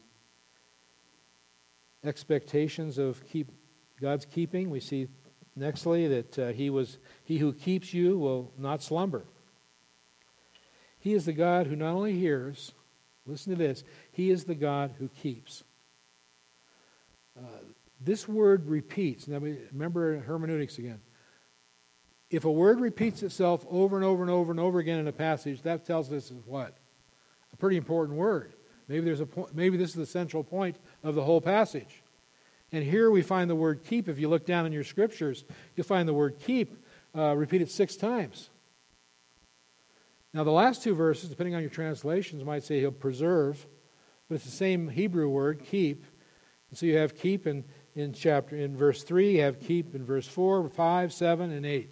Expectations 2.04 2.98
of 2.98 3.26
keep 3.28 3.52
God's 4.00 4.26
keeping. 4.26 4.70
We 4.70 4.80
see 4.80 5.08
Nextly, 5.60 6.08
that 6.10 6.40
uh, 6.40 6.54
he, 6.54 6.70
was, 6.70 6.98
he 7.24 7.38
who 7.38 7.52
keeps 7.52 7.94
you 7.94 8.18
will 8.18 8.52
not 8.58 8.82
slumber. 8.82 9.24
He 11.00 11.14
is 11.14 11.26
the 11.26 11.34
God 11.34 11.68
who 11.68 11.76
not 11.76 11.94
only 11.94 12.18
hears, 12.18 12.72
listen 13.26 13.52
to 13.52 13.58
this, 13.58 13.84
he 14.12 14.30
is 14.30 14.44
the 14.44 14.56
God 14.56 14.92
who 15.00 15.08
keeps. 15.08 15.64
Uh, 17.38 17.48
this 18.00 18.28
word 18.28 18.68
repeats. 18.68 19.28
Now, 19.28 19.38
remember 19.38 20.20
hermeneutics 20.20 20.78
again. 20.78 21.00
If 22.30 22.46
a 22.46 22.52
word 22.52 22.80
repeats 22.80 23.24
itself 23.24 23.66
over 23.70 23.96
and 23.96 24.06
over 24.06 24.24
and 24.24 24.32
over 24.32 24.52
and 24.52 24.60
over 24.60 24.80
again 24.80 25.00
in 25.00 25.08
a 25.08 25.12
passage, 25.12 25.62
that 25.64 25.86
tells 25.86 26.12
us 26.12 26.32
what? 26.46 26.78
A 27.54 27.56
pretty 27.58 27.78
important 27.78 28.18
word. 28.18 28.54
Maybe, 28.88 29.06
there's 29.06 29.20
a 29.20 29.26
po- 29.26 29.50
maybe 29.54 29.78
this 29.78 29.90
is 29.90 29.96
the 29.96 30.06
central 30.06 30.44
point 30.44 30.78
of 31.04 31.16
the 31.16 31.24
whole 31.24 31.42
passage. 31.42 32.02
And 32.72 32.84
here 32.84 33.12
we 33.12 33.22
find 33.22 33.50
the 33.50 33.56
word 33.56 33.84
keep. 33.84 34.08
If 34.08 34.18
you 34.18 34.30
look 34.30 34.46
down 34.46 34.66
in 34.66 34.72
your 34.72 34.84
scriptures, 34.86 35.44
you'll 35.76 35.86
find 35.86 36.08
the 36.08 36.14
word 36.14 36.40
keep 36.40 36.84
uh, 37.16 37.36
repeated 37.36 37.70
six 37.70 37.96
times. 37.98 38.50
Now, 40.34 40.46
the 40.46 40.52
last 40.52 40.82
two 40.82 40.96
verses, 40.96 41.30
depending 41.30 41.56
on 41.56 41.62
your 41.62 41.70
translations, 41.70 42.44
might 42.46 42.64
say 42.64 42.80
he'll 42.80 42.92
preserve, 42.92 43.66
but 44.32 44.36
it's 44.36 44.46
the 44.46 44.52
same 44.52 44.88
Hebrew 44.88 45.28
word, 45.28 45.62
keep. 45.62 46.06
And 46.70 46.80
so 46.80 46.86
you 46.86 46.96
have 46.96 47.18
keep 47.18 47.46
in, 47.48 47.66
in 47.98 48.14
chapter 48.14 48.56
in 48.56 48.78
verse 48.78 49.04
3, 49.04 49.34
you 49.34 49.42
have 49.42 49.60
keep 49.60 49.94
in 49.94 50.06
verse 50.06 50.26
4, 50.26 50.70
5, 50.70 51.12
7, 51.12 51.52
and 51.52 51.66
8. 51.66 51.92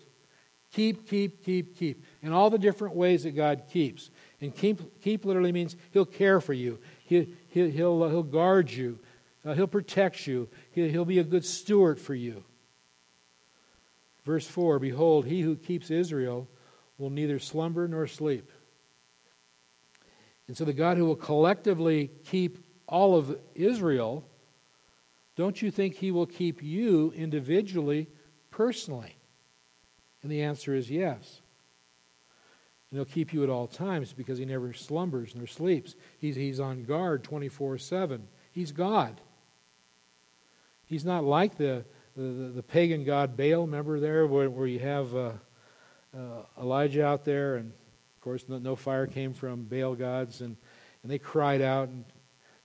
Keep, 0.71 1.10
keep, 1.10 1.43
keep, 1.43 1.78
keep. 1.78 2.02
In 2.21 2.32
all 2.32 2.49
the 2.49 2.58
different 2.58 2.95
ways 2.95 3.23
that 3.23 3.36
God 3.36 3.63
keeps. 3.69 4.10
And 4.39 4.56
keep, 4.56 5.02
keep 5.02 5.25
literally 5.25 5.52
means 5.52 5.75
he'll 5.91 6.06
care 6.06 6.39
for 6.39 6.54
you. 6.54 6.80
He, 7.04 7.36
he, 7.49 7.71
he'll, 7.71 8.08
he'll 8.08 8.23
guard 8.23 8.71
you. 8.71 8.99
Uh, 9.43 9.54
he'll 9.54 9.67
protect 9.67 10.25
you. 10.25 10.47
He'll, 10.71 10.88
he'll 10.88 11.04
be 11.04 11.19
a 11.19 11.25
good 11.25 11.43
steward 11.43 11.99
for 11.99 12.15
you. 12.15 12.45
Verse 14.23 14.47
4 14.47 14.80
Behold, 14.80 15.25
he 15.25 15.41
who 15.41 15.58
keeps 15.58 15.91
Israel 15.91 16.47
will 16.97 17.10
neither 17.10 17.38
slumber 17.38 17.86
nor 17.86 18.08
sleep. 18.08 18.49
And 20.50 20.58
so 20.58 20.66
the 20.66 20.74
God 20.74 20.98
who 20.98 21.06
will 21.06 21.16
collectively 21.16 22.10
keep 22.26 22.58
all 22.88 23.16
of 23.16 23.38
Israel, 23.54 24.26
don't 25.36 25.62
you 25.62 25.70
think 25.70 25.94
he 25.94 26.10
will 26.10 26.26
keep 26.26 26.64
you 26.64 27.14
individually, 27.16 28.08
personally? 28.50 29.16
And 30.24 30.32
the 30.32 30.42
answer 30.42 30.74
is 30.74 30.90
yes. 30.90 31.42
And 32.90 32.98
he'll 32.98 33.06
keep 33.06 33.32
you 33.32 33.44
at 33.44 33.52
all 33.52 33.68
times 33.68 34.12
because 34.12 34.40
he 34.40 34.46
never 34.46 34.74
slumbers 34.74 35.36
nor 35.36 35.46
sleeps. 35.46 35.94
He's, 36.18 36.36
he's 36.36 36.60
on 36.60 36.84
guard 36.84 37.24
24 37.24 37.78
7. 37.78 38.28
He's 38.52 38.72
God. 38.72 39.22
He's 40.88 41.06
not 41.06 41.24
like 41.24 41.58
the, 41.60 41.86
the, 42.18 42.24
the 42.24 42.64
pagan 42.64 43.04
god 43.04 43.38
Baal, 43.38 43.68
remember 43.68 44.00
there, 44.00 44.26
where, 44.26 44.50
where 44.50 44.66
you 44.66 44.80
have 44.80 45.16
uh, 45.16 45.32
uh, 46.18 46.42
Elijah 46.60 47.06
out 47.06 47.24
there, 47.24 47.58
and 47.58 47.72
course, 48.30 48.46
no, 48.48 48.60
no, 48.60 48.76
fire 48.76 49.08
came 49.08 49.34
from 49.34 49.63
Baal 49.63 49.96
gods, 49.96 50.42
and, 50.42 50.56
and 51.02 51.12
they 51.12 51.18
cried 51.18 51.62
out, 51.62 51.89
and 51.89 52.06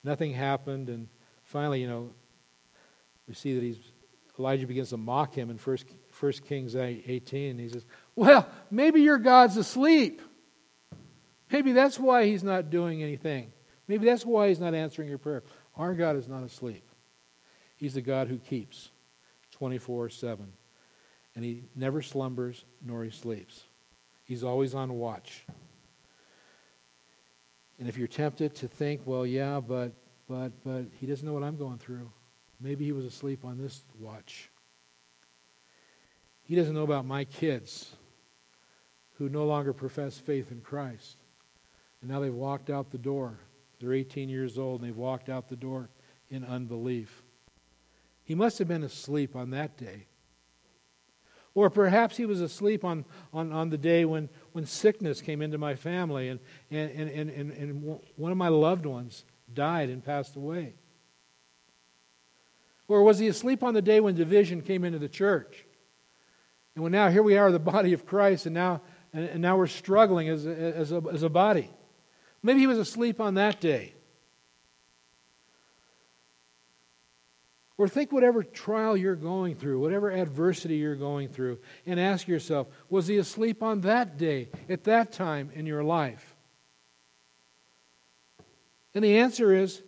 nothing 0.02 0.34
happened. 0.34 0.90
And 0.90 1.08
finally, 1.44 1.80
you 1.80 1.88
know, 1.88 2.10
we 3.26 3.32
see 3.32 3.54
that 3.54 3.62
he's, 3.62 3.78
Elijah 4.38 4.66
begins 4.66 4.90
to 4.90 4.98
mock 4.98 5.34
him 5.34 5.48
in 5.48 5.56
1, 5.56 5.78
1 6.20 6.32
Kings 6.46 6.76
18. 6.76 7.58
He 7.58 7.68
says, 7.70 7.86
Well, 8.14 8.46
maybe 8.70 9.00
your 9.00 9.16
God's 9.16 9.56
asleep. 9.56 10.20
Maybe 11.50 11.72
that's 11.72 11.98
why 11.98 12.26
he's 12.26 12.44
not 12.44 12.68
doing 12.68 13.02
anything. 13.02 13.50
Maybe 13.88 14.04
that's 14.04 14.26
why 14.26 14.48
he's 14.48 14.60
not 14.60 14.74
answering 14.74 15.08
your 15.08 15.18
prayer. 15.18 15.44
Our 15.76 15.94
God 15.94 16.16
is 16.16 16.28
not 16.28 16.42
asleep. 16.42 16.86
He's 17.76 17.94
the 17.94 18.02
God 18.02 18.28
who 18.28 18.36
keeps 18.36 18.90
24 19.52 20.10
7. 20.10 20.52
And 21.36 21.44
he 21.44 21.64
never 21.74 22.02
slumbers 22.02 22.64
nor 22.84 23.02
he 23.02 23.10
sleeps. 23.10 23.64
He's 24.24 24.42
always 24.42 24.74
on 24.74 24.94
watch. 24.94 25.46
And 27.78 27.88
if 27.88 27.96
you're 27.96 28.08
tempted 28.08 28.54
to 28.56 28.68
think, 28.68 29.02
well, 29.04 29.26
yeah, 29.26 29.60
but 29.60 29.92
but 30.28 30.52
but 30.64 30.86
he 30.98 31.06
doesn't 31.06 31.26
know 31.26 31.34
what 31.34 31.42
I'm 31.42 31.56
going 31.56 31.78
through. 31.78 32.10
Maybe 32.60 32.84
he 32.84 32.92
was 32.92 33.04
asleep 33.04 33.44
on 33.44 33.58
this 33.58 33.82
watch. 33.98 34.50
He 36.42 36.54
doesn't 36.54 36.74
know 36.74 36.82
about 36.82 37.04
my 37.04 37.24
kids 37.24 37.94
who 39.18 39.28
no 39.28 39.44
longer 39.44 39.72
profess 39.72 40.18
faith 40.18 40.50
in 40.50 40.60
Christ. 40.60 41.16
And 42.00 42.10
now 42.10 42.20
they've 42.20 42.34
walked 42.34 42.70
out 42.70 42.90
the 42.90 42.98
door. 42.98 43.38
They're 43.80 43.94
18 43.94 44.28
years 44.28 44.58
old 44.58 44.80
and 44.80 44.88
they've 44.88 44.96
walked 44.96 45.28
out 45.28 45.48
the 45.48 45.56
door 45.56 45.88
in 46.30 46.44
unbelief. 46.44 47.22
He 48.24 48.34
must 48.34 48.58
have 48.58 48.68
been 48.68 48.82
asleep 48.82 49.36
on 49.36 49.50
that 49.50 49.76
day. 49.76 50.06
Or 51.54 51.70
perhaps 51.70 52.16
he 52.16 52.26
was 52.26 52.40
asleep 52.40 52.84
on, 52.84 53.04
on, 53.32 53.52
on 53.52 53.70
the 53.70 53.78
day 53.78 54.04
when, 54.04 54.28
when 54.52 54.66
sickness 54.66 55.20
came 55.20 55.40
into 55.40 55.56
my 55.56 55.76
family 55.76 56.28
and, 56.28 56.40
and, 56.70 56.90
and, 56.90 57.30
and, 57.30 57.52
and 57.52 58.00
one 58.16 58.32
of 58.32 58.38
my 58.38 58.48
loved 58.48 58.86
ones 58.86 59.24
died 59.52 59.88
and 59.88 60.04
passed 60.04 60.34
away. 60.34 60.74
Or 62.88 63.02
was 63.02 63.18
he 63.18 63.28
asleep 63.28 63.62
on 63.62 63.74
the 63.74 63.82
day 63.82 64.00
when 64.00 64.14
division 64.14 64.62
came 64.62 64.84
into 64.84 64.98
the 64.98 65.08
church? 65.08 65.64
And 66.74 66.82
when 66.82 66.92
now 66.92 67.08
here 67.08 67.22
we 67.22 67.36
are, 67.36 67.52
the 67.52 67.58
body 67.58 67.92
of 67.92 68.04
Christ, 68.04 68.46
and 68.46 68.54
now, 68.54 68.82
and, 69.12 69.40
now 69.40 69.56
we're 69.56 69.68
struggling 69.68 70.28
as 70.28 70.44
as, 70.44 70.92
a, 70.92 71.02
as 71.12 71.22
a 71.22 71.28
body. 71.28 71.70
Maybe 72.42 72.60
he 72.60 72.66
was 72.66 72.78
asleep 72.78 73.20
on 73.20 73.34
that 73.34 73.60
day. 73.60 73.94
Or 77.76 77.88
think 77.88 78.12
whatever 78.12 78.44
trial 78.44 78.96
you're 78.96 79.16
going 79.16 79.56
through, 79.56 79.80
whatever 79.80 80.10
adversity 80.10 80.76
you're 80.76 80.94
going 80.94 81.28
through, 81.28 81.58
and 81.86 81.98
ask 81.98 82.28
yourself 82.28 82.68
was 82.88 83.08
he 83.08 83.16
asleep 83.16 83.62
on 83.62 83.80
that 83.80 84.16
day, 84.16 84.48
at 84.68 84.84
that 84.84 85.12
time 85.12 85.50
in 85.54 85.66
your 85.66 85.82
life? 85.82 86.36
And 88.94 89.02
the 89.02 89.18
answer 89.18 89.52
is 89.52 89.82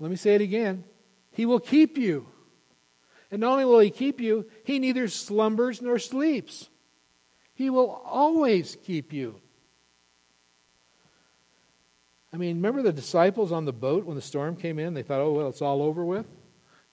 let 0.00 0.10
me 0.10 0.16
say 0.16 0.34
it 0.34 0.40
again 0.40 0.84
He 1.30 1.46
will 1.46 1.60
keep 1.60 1.96
you. 1.96 2.26
And 3.30 3.40
not 3.40 3.52
only 3.52 3.64
will 3.66 3.80
He 3.80 3.90
keep 3.90 4.20
you, 4.20 4.46
He 4.64 4.78
neither 4.78 5.06
slumbers 5.06 5.80
nor 5.80 5.98
sleeps. 5.98 6.68
He 7.54 7.70
will 7.70 7.90
always 8.04 8.76
keep 8.84 9.12
you. 9.12 9.40
I 12.32 12.36
mean, 12.36 12.56
remember 12.56 12.82
the 12.82 12.92
disciples 12.92 13.52
on 13.52 13.64
the 13.64 13.72
boat 13.72 14.04
when 14.04 14.14
the 14.14 14.22
storm 14.22 14.54
came 14.54 14.78
in? 14.78 14.94
They 14.94 15.02
thought, 15.02 15.20
oh, 15.20 15.32
well, 15.32 15.48
it's 15.48 15.62
all 15.62 15.82
over 15.82 16.04
with. 16.04 16.26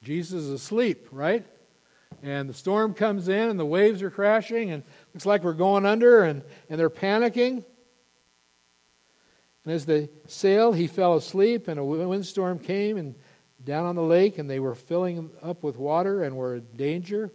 Jesus 0.06 0.44
is 0.44 0.52
asleep, 0.52 1.08
right? 1.12 1.44
And 2.22 2.48
the 2.48 2.54
storm 2.54 2.94
comes 2.94 3.28
in 3.28 3.50
and 3.50 3.60
the 3.60 3.66
waves 3.66 4.04
are 4.04 4.12
crashing 4.12 4.70
and 4.70 4.84
looks 5.14 5.26
like 5.26 5.44
we're 5.44 5.54
going 5.54 5.86
under 5.86 6.24
and, 6.24 6.44
and 6.70 6.80
they're 6.80 6.92
panicking. 6.92 7.66
And 9.64 9.74
as 9.74 9.88
they 9.88 10.10
sailed, 10.28 10.76
he 10.76 10.86
fell 10.86 11.16
asleep 11.16 11.68
and 11.68 11.80
a 11.80 11.84
windstorm 11.84 12.60
came 12.60 12.98
and 12.98 13.16
down 13.64 13.86
on 13.86 13.96
the 13.96 14.04
lake 14.04 14.38
and 14.38 14.48
they 14.48 14.60
were 14.60 14.76
filling 14.76 15.32
up 15.42 15.64
with 15.64 15.76
water 15.76 16.24
and 16.24 16.38
were 16.38 16.58
in 16.58 16.68
danger. 16.76 17.32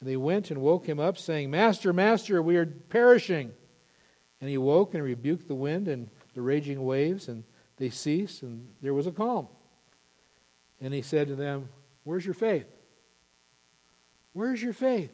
And 0.00 0.08
they 0.08 0.18
went 0.18 0.50
and 0.50 0.60
woke 0.60 0.86
him 0.86 1.00
up, 1.00 1.16
saying, 1.16 1.50
Master, 1.50 1.94
Master, 1.94 2.42
we 2.42 2.56
are 2.56 2.66
perishing. 2.66 3.50
And 4.42 4.50
he 4.50 4.58
woke 4.58 4.92
and 4.92 5.02
rebuked 5.02 5.48
the 5.48 5.54
wind 5.54 5.88
and 5.88 6.10
the 6.34 6.42
raging 6.42 6.84
waves, 6.84 7.28
and 7.28 7.44
they 7.78 7.88
ceased, 7.88 8.42
and 8.42 8.68
there 8.82 8.92
was 8.92 9.06
a 9.06 9.12
calm. 9.12 9.48
And 10.82 10.92
he 10.92 11.00
said 11.00 11.28
to 11.28 11.36
them, 11.36 11.70
Where's 12.04 12.24
your 12.24 12.34
faith? 12.34 12.66
Where's 14.32 14.62
your 14.62 14.72
faith? 14.72 15.12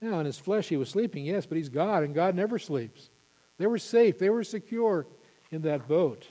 Now, 0.00 0.20
in 0.20 0.26
his 0.26 0.38
flesh, 0.38 0.68
he 0.68 0.76
was 0.76 0.88
sleeping, 0.88 1.24
yes, 1.24 1.46
but 1.46 1.56
he's 1.56 1.68
God, 1.68 2.02
and 2.04 2.14
God 2.14 2.34
never 2.34 2.58
sleeps. 2.58 3.10
They 3.58 3.66
were 3.66 3.78
safe, 3.78 4.18
they 4.18 4.30
were 4.30 4.44
secure 4.44 5.06
in 5.50 5.62
that 5.62 5.88
boat. 5.88 6.26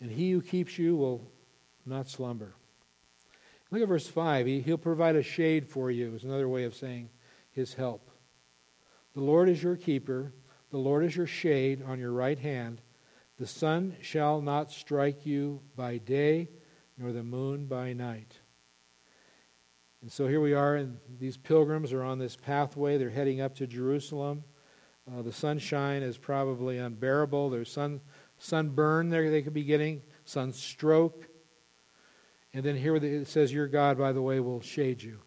And 0.00 0.10
he 0.10 0.30
who 0.30 0.42
keeps 0.42 0.78
you 0.78 0.96
will 0.96 1.26
not 1.86 2.08
slumber. 2.08 2.54
Look 3.70 3.82
at 3.82 3.88
verse 3.88 4.06
5. 4.06 4.46
He, 4.46 4.60
he'll 4.60 4.78
provide 4.78 5.16
a 5.16 5.22
shade 5.22 5.68
for 5.68 5.90
you, 5.90 6.14
is 6.14 6.24
another 6.24 6.48
way 6.48 6.64
of 6.64 6.74
saying 6.74 7.10
his 7.50 7.74
help. 7.74 8.10
The 9.14 9.20
Lord 9.20 9.48
is 9.48 9.62
your 9.62 9.76
keeper, 9.76 10.32
the 10.70 10.78
Lord 10.78 11.04
is 11.04 11.16
your 11.16 11.26
shade 11.26 11.82
on 11.86 11.98
your 11.98 12.12
right 12.12 12.38
hand. 12.38 12.80
The 13.38 13.46
sun 13.46 13.96
shall 14.00 14.40
not 14.40 14.70
strike 14.70 15.24
you 15.24 15.60
by 15.76 15.98
day, 15.98 16.48
nor 16.98 17.12
the 17.12 17.22
moon 17.22 17.66
by 17.66 17.92
night. 17.92 18.34
And 20.02 20.10
so 20.10 20.26
here 20.26 20.40
we 20.40 20.52
are, 20.52 20.76
and 20.76 20.98
these 21.18 21.36
pilgrims 21.36 21.92
are 21.92 22.02
on 22.02 22.18
this 22.18 22.36
pathway. 22.36 22.98
They're 22.98 23.10
heading 23.10 23.40
up 23.40 23.54
to 23.56 23.66
Jerusalem. 23.66 24.44
Uh, 25.10 25.22
the 25.22 25.32
sunshine 25.32 26.02
is 26.02 26.18
probably 26.18 26.78
unbearable. 26.78 27.50
There's 27.50 27.70
sun, 27.70 28.00
sunburn 28.36 29.08
there 29.08 29.30
they 29.30 29.42
could 29.42 29.54
be 29.54 29.64
getting, 29.64 30.02
sunstroke. 30.24 31.26
And 32.52 32.62
then 32.64 32.76
here 32.76 32.96
it 32.96 33.26
says, 33.26 33.52
Your 33.52 33.68
God, 33.68 33.98
by 33.98 34.12
the 34.12 34.22
way, 34.22 34.40
will 34.40 34.60
shade 34.60 35.02
you 35.02 35.20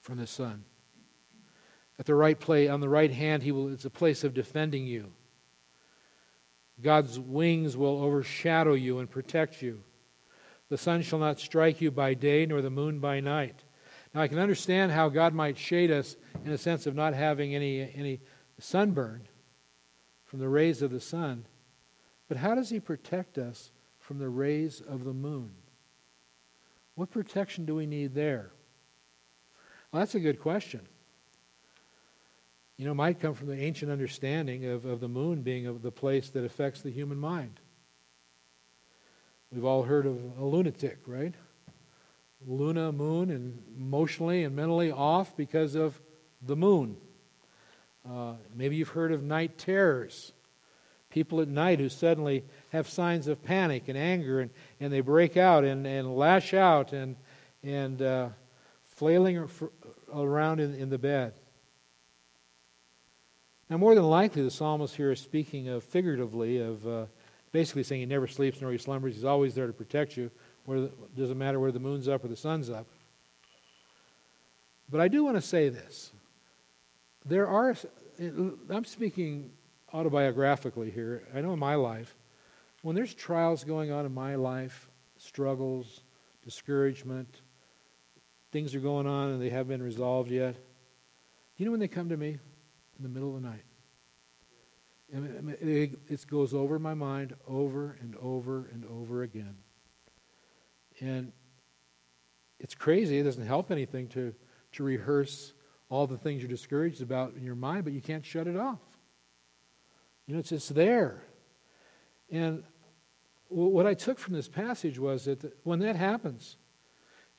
from 0.00 0.18
the 0.18 0.26
sun. 0.26 0.64
At 1.98 2.06
the 2.06 2.14
right 2.14 2.38
place, 2.38 2.70
on 2.70 2.80
the 2.80 2.88
right 2.88 3.10
hand, 3.10 3.42
he 3.42 3.52
will, 3.52 3.72
it's 3.72 3.84
a 3.84 3.90
place 3.90 4.24
of 4.24 4.34
defending 4.34 4.86
you. 4.86 5.12
God's 6.80 7.18
wings 7.18 7.76
will 7.76 8.02
overshadow 8.02 8.74
you 8.74 9.00
and 9.00 9.10
protect 9.10 9.62
you. 9.62 9.82
The 10.68 10.78
sun 10.78 11.02
shall 11.02 11.18
not 11.18 11.40
strike 11.40 11.80
you 11.80 11.90
by 11.90 12.14
day, 12.14 12.44
nor 12.46 12.60
the 12.60 12.70
moon 12.70 12.98
by 12.98 13.20
night. 13.20 13.64
Now, 14.14 14.20
I 14.20 14.28
can 14.28 14.38
understand 14.38 14.92
how 14.92 15.08
God 15.08 15.34
might 15.34 15.58
shade 15.58 15.90
us 15.90 16.16
in 16.44 16.52
a 16.52 16.58
sense 16.58 16.86
of 16.86 16.94
not 16.94 17.14
having 17.14 17.54
any, 17.54 17.80
any 17.94 18.20
sunburn 18.58 19.28
from 20.24 20.40
the 20.40 20.48
rays 20.48 20.82
of 20.82 20.90
the 20.90 21.00
sun. 21.00 21.46
But 22.28 22.36
how 22.36 22.54
does 22.54 22.70
He 22.70 22.80
protect 22.80 23.38
us 23.38 23.70
from 23.98 24.18
the 24.18 24.28
rays 24.28 24.80
of 24.80 25.04
the 25.04 25.12
moon? 25.12 25.52
What 26.94 27.10
protection 27.10 27.64
do 27.64 27.74
we 27.74 27.86
need 27.86 28.14
there? 28.14 28.50
Well, 29.92 30.00
that's 30.00 30.14
a 30.14 30.20
good 30.20 30.40
question. 30.40 30.80
You 32.76 32.86
know, 32.86 32.94
might 32.94 33.20
come 33.20 33.34
from 33.34 33.48
the 33.48 33.60
ancient 33.60 33.90
understanding 33.90 34.66
of, 34.66 34.84
of 34.84 35.00
the 35.00 35.08
moon 35.08 35.42
being 35.42 35.78
the 35.80 35.90
place 35.90 36.30
that 36.30 36.44
affects 36.44 36.82
the 36.82 36.90
human 36.90 37.18
mind. 37.18 37.60
We've 39.50 39.64
all 39.64 39.82
heard 39.82 40.04
of 40.04 40.18
a 40.38 40.44
lunatic, 40.44 40.98
right? 41.06 41.34
Luna, 42.46 42.92
moon, 42.92 43.30
and 43.30 43.62
emotionally 43.78 44.44
and 44.44 44.54
mentally 44.54 44.92
off 44.92 45.34
because 45.36 45.74
of 45.74 45.98
the 46.42 46.54
moon. 46.54 46.98
Uh, 48.08 48.34
maybe 48.54 48.76
you've 48.76 48.90
heard 48.90 49.10
of 49.10 49.22
night 49.22 49.56
terrors. 49.56 50.32
People 51.10 51.40
at 51.40 51.48
night 51.48 51.78
who 51.78 51.88
suddenly 51.88 52.44
have 52.70 52.88
signs 52.88 53.26
of 53.26 53.42
panic 53.42 53.88
and 53.88 53.96
anger 53.96 54.40
and, 54.40 54.50
and 54.80 54.92
they 54.92 55.00
break 55.00 55.38
out 55.38 55.64
and, 55.64 55.86
and 55.86 56.14
lash 56.14 56.52
out 56.52 56.92
and, 56.92 57.16
and 57.62 58.02
uh, 58.02 58.28
flailing 58.84 59.48
around 60.14 60.60
in, 60.60 60.74
in 60.74 60.90
the 60.90 60.98
bed. 60.98 61.32
Now, 63.70 63.78
more 63.78 63.94
than 63.94 64.04
likely, 64.04 64.42
the 64.42 64.50
psalmist 64.50 64.96
here 64.96 65.10
is 65.10 65.20
speaking 65.20 65.68
of 65.68 65.84
figuratively 65.84 66.58
of 66.58 66.86
uh, 66.86 67.06
basically 67.52 67.82
saying 67.82 68.00
he 68.00 68.06
never 68.06 68.26
sleeps 68.26 68.60
nor 68.60 68.70
he 68.72 68.78
slumbers. 68.78 69.14
He's 69.14 69.24
always 69.24 69.54
there 69.54 69.66
to 69.66 69.72
protect 69.72 70.16
you. 70.16 70.30
Whether, 70.64 70.90
doesn't 71.16 71.38
matter 71.38 71.58
whether 71.58 71.72
the 71.72 71.80
moon's 71.80 72.08
up 72.08 72.24
or 72.24 72.28
the 72.28 72.36
sun's 72.36 72.68
up. 72.68 72.86
But 74.90 75.00
I 75.00 75.08
do 75.08 75.24
want 75.24 75.36
to 75.36 75.42
say 75.42 75.68
this. 75.68 76.12
There 77.24 77.46
are, 77.46 77.74
I'm 78.18 78.84
speaking 78.84 79.50
autobiographically 79.92 80.92
here. 80.92 81.24
I 81.34 81.40
know 81.40 81.52
in 81.52 81.58
my 81.58 81.74
life, 81.74 82.14
when 82.82 82.94
there's 82.94 83.14
trials 83.14 83.64
going 83.64 83.90
on 83.90 84.06
in 84.06 84.14
my 84.14 84.36
life, 84.36 84.88
struggles, 85.16 86.02
discouragement, 86.44 87.40
things 88.52 88.74
are 88.74 88.80
going 88.80 89.06
on 89.06 89.30
and 89.30 89.42
they 89.42 89.50
haven't 89.50 89.68
been 89.68 89.82
resolved 89.82 90.30
yet, 90.30 90.56
you 91.56 91.64
know 91.64 91.72
when 91.72 91.80
they 91.80 91.88
come 91.88 92.08
to 92.08 92.16
me? 92.16 92.38
In 92.98 93.02
the 93.02 93.08
middle 93.08 93.36
of 93.36 93.42
the 93.42 93.48
night. 93.48 93.64
It 95.10 96.26
goes 96.26 96.52
over 96.52 96.78
my 96.78 96.94
mind 96.94 97.34
over 97.46 97.96
and 98.00 98.14
over 98.16 98.68
and 98.72 98.84
over 98.84 99.22
again. 99.22 99.56
And 101.00 101.32
it's 102.58 102.74
crazy. 102.74 103.18
It 103.18 103.22
doesn't 103.22 103.46
help 103.46 103.70
anything 103.70 104.08
to, 104.08 104.34
to 104.72 104.82
rehearse 104.82 105.52
all 105.88 106.06
the 106.06 106.18
things 106.18 106.42
you're 106.42 106.50
discouraged 106.50 107.00
about 107.00 107.34
in 107.34 107.44
your 107.44 107.54
mind, 107.54 107.84
but 107.84 107.92
you 107.92 108.02
can't 108.02 108.24
shut 108.24 108.46
it 108.46 108.56
off. 108.56 108.80
You 110.26 110.34
know, 110.34 110.40
it's 110.40 110.50
just 110.50 110.74
there. 110.74 111.22
And 112.30 112.64
what 113.48 113.86
I 113.86 113.94
took 113.94 114.18
from 114.18 114.34
this 114.34 114.48
passage 114.48 114.98
was 114.98 115.24
that 115.24 115.56
when 115.64 115.78
that 115.78 115.96
happens, 115.96 116.58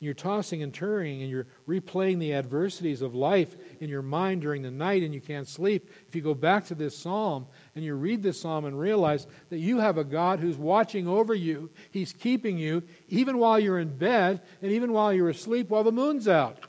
you're 0.01 0.13
tossing 0.13 0.63
and 0.63 0.73
turning 0.73 1.21
and 1.21 1.29
you're 1.29 1.47
replaying 1.67 2.19
the 2.19 2.33
adversities 2.33 3.01
of 3.01 3.15
life 3.15 3.57
in 3.81 3.89
your 3.89 4.01
mind 4.01 4.41
during 4.41 4.61
the 4.61 4.71
night 4.71 5.03
and 5.03 5.13
you 5.13 5.19
can't 5.19 5.47
sleep. 5.47 5.91
If 6.07 6.15
you 6.15 6.21
go 6.21 6.33
back 6.33 6.65
to 6.67 6.75
this 6.75 6.97
psalm 6.97 7.47
and 7.75 7.83
you 7.83 7.95
read 7.95 8.23
this 8.23 8.39
psalm 8.39 8.63
and 8.63 8.79
realize 8.79 9.27
that 9.49 9.59
you 9.59 9.79
have 9.79 9.97
a 9.97 10.05
God 10.05 10.39
who's 10.39 10.55
watching 10.55 11.05
over 11.05 11.33
you, 11.33 11.69
He's 11.91 12.13
keeping 12.13 12.57
you 12.57 12.83
even 13.09 13.39
while 13.39 13.59
you're 13.59 13.79
in 13.79 13.97
bed 13.97 14.41
and 14.61 14.71
even 14.71 14.93
while 14.93 15.11
you're 15.11 15.29
asleep 15.29 15.69
while 15.69 15.83
the 15.83 15.91
moon's 15.91 16.29
out. 16.29 16.59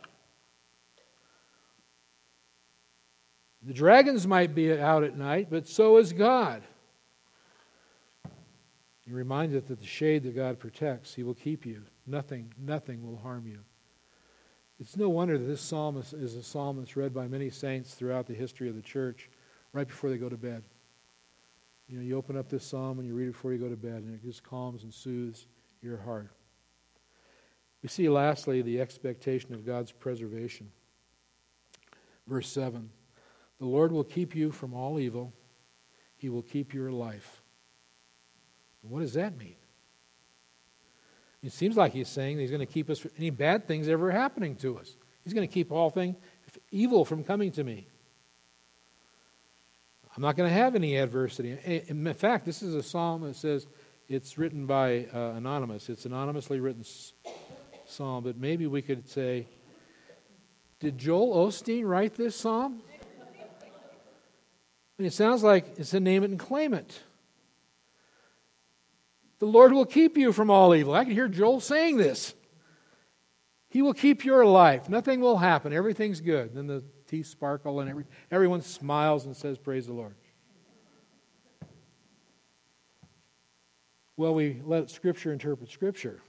The 3.63 3.75
dragons 3.75 4.27
might 4.27 4.57
be 4.57 4.73
out 4.77 5.05
at 5.05 5.17
night, 5.17 5.49
but 5.51 5.69
so 5.69 5.99
is 5.99 6.13
God. 6.13 6.63
You're 9.05 9.19
reminded 9.19 9.69
that 9.69 9.79
the 9.79 9.87
shade 9.87 10.25
that 10.25 10.35
God 10.35 10.59
protects, 10.59 11.15
He 11.15 11.23
will 11.23 11.35
keep 11.35 11.65
you. 11.65 11.83
Nothing, 12.11 12.53
nothing 12.59 13.07
will 13.07 13.19
harm 13.19 13.47
you. 13.47 13.61
It's 14.81 14.97
no 14.97 15.09
wonder 15.09 15.39
that 15.39 15.45
this 15.45 15.61
psalm 15.61 15.97
is, 15.97 16.13
is 16.13 16.35
a 16.35 16.43
psalm 16.43 16.79
that's 16.79 16.97
read 16.97 17.15
by 17.15 17.29
many 17.29 17.51
saints 17.51 17.95
throughout 17.95 18.27
the 18.27 18.35
history 18.35 18.69
of 18.69 18.75
the 18.75 18.83
church 18.83 19.31
right 19.73 19.87
before 19.87 20.11
they 20.11 20.17
go 20.17 20.29
to 20.29 20.37
bed. 20.37 20.65
You 21.87 21.99
know, 21.99 22.03
you 22.03 22.17
open 22.17 22.37
up 22.37 22.49
this 22.49 22.65
psalm 22.65 22.99
and 22.99 23.07
you 23.07 23.15
read 23.15 23.29
it 23.29 23.33
before 23.33 23.53
you 23.53 23.59
go 23.59 23.69
to 23.69 23.77
bed, 23.77 24.03
and 24.03 24.13
it 24.13 24.25
just 24.25 24.43
calms 24.43 24.83
and 24.83 24.93
soothes 24.93 25.47
your 25.83 25.99
heart. 25.99 26.31
We 27.83 27.89
see, 27.89 28.09
lastly, 28.09 28.61
the 28.61 28.81
expectation 28.81 29.55
of 29.55 29.65
God's 29.65 29.93
preservation. 29.93 30.73
Verse 32.27 32.49
7 32.49 32.91
The 33.61 33.67
Lord 33.67 33.93
will 33.93 34.05
keep 34.05 34.35
you 34.35 34.51
from 34.51 34.75
all 34.75 34.99
evil, 34.99 35.33
He 36.17 36.29
will 36.29 36.43
keep 36.43 36.75
your 36.75 36.91
life. 36.91 37.43
What 38.83 39.01
does 39.01 39.15
that 39.15 39.37
mean? 39.37 39.57
It 41.43 41.53
seems 41.53 41.77
like 41.77 41.93
He's 41.93 42.09
saying 42.09 42.39
He's 42.39 42.51
going 42.51 42.67
to 42.67 42.73
keep 42.73 42.91
us 42.91 42.99
from 42.99 43.11
any 43.17 43.31
bad 43.31 43.67
things 43.67 43.89
ever 43.89 44.11
happening 44.11 44.57
to 44.57 44.79
us. 44.79 44.97
He's 45.25 45.35
going 45.35 45.47
to 45.47 45.53
keep 45.53 45.71
all 45.73 45.91
things 45.91 46.17
evil 46.71 47.05
from 47.05 47.25
coming 47.25 47.53
to 47.53 47.65
me. 47.65 47.87
I'm 50.17 50.23
not 50.23 50.37
going 50.37 50.49
to 50.49 50.55
have 50.55 50.75
any 50.75 50.97
adversity. 50.97 51.57
In 51.89 52.13
fact, 52.15 52.45
this 52.45 52.63
is 52.63 52.75
a 52.75 52.83
psalm 52.83 53.23
that 53.23 53.37
says 53.37 53.67
it's 54.09 54.39
written 54.39 54.67
by 54.67 55.07
uh, 55.15 55.35
anonymous. 55.37 55.89
It's 55.89 56.05
anonymously 56.05 56.59
written 56.59 56.85
psalm, 57.87 58.25
but 58.25 58.37
maybe 58.37 58.67
we 58.67 58.83
could 58.83 59.09
say, 59.09 59.47
did 60.81 60.99
Joel 60.99 61.47
Osteen 61.47 61.87
write 61.87 62.15
this 62.15 62.35
psalm? 62.35 62.83
And 64.99 65.07
it 65.07 65.13
sounds 65.13 65.43
like 65.43 65.79
it's 65.79 65.95
a 65.95 66.01
name 66.01 66.25
it 66.25 66.31
and 66.31 66.39
claim 66.39 66.75
it. 66.75 66.99
The 69.41 69.47
Lord 69.47 69.73
will 69.73 69.87
keep 69.87 70.17
you 70.17 70.33
from 70.33 70.51
all 70.51 70.75
evil. 70.75 70.95
I 70.95 71.05
can 71.05 71.13
hear 71.13 71.29
Joel 71.29 71.61
saying 71.61 71.97
this. 71.97 72.35
He 73.69 73.83
will 73.83 73.95
keep 73.95 74.25
your 74.25 74.45
life. 74.47 74.89
Nothing 74.89 75.21
will 75.21 75.39
happen. 75.39 75.73
Everything's 75.73 76.21
good. 76.21 76.55
Then 76.55 76.67
the 76.67 76.85
teeth 77.07 77.27
sparkle 77.27 77.81
and 77.81 77.91
every, 77.91 78.05
everyone 78.31 78.61
smiles 78.63 79.27
and 79.27 79.37
says, 79.37 79.59
Praise 79.59 79.87
the 79.87 79.93
Lord. 79.93 80.15
Well, 84.17 84.35
we 84.35 84.61
let 84.65 84.91
Scripture 84.91 85.33
interpret 85.33 85.71
Scripture. 85.71 86.21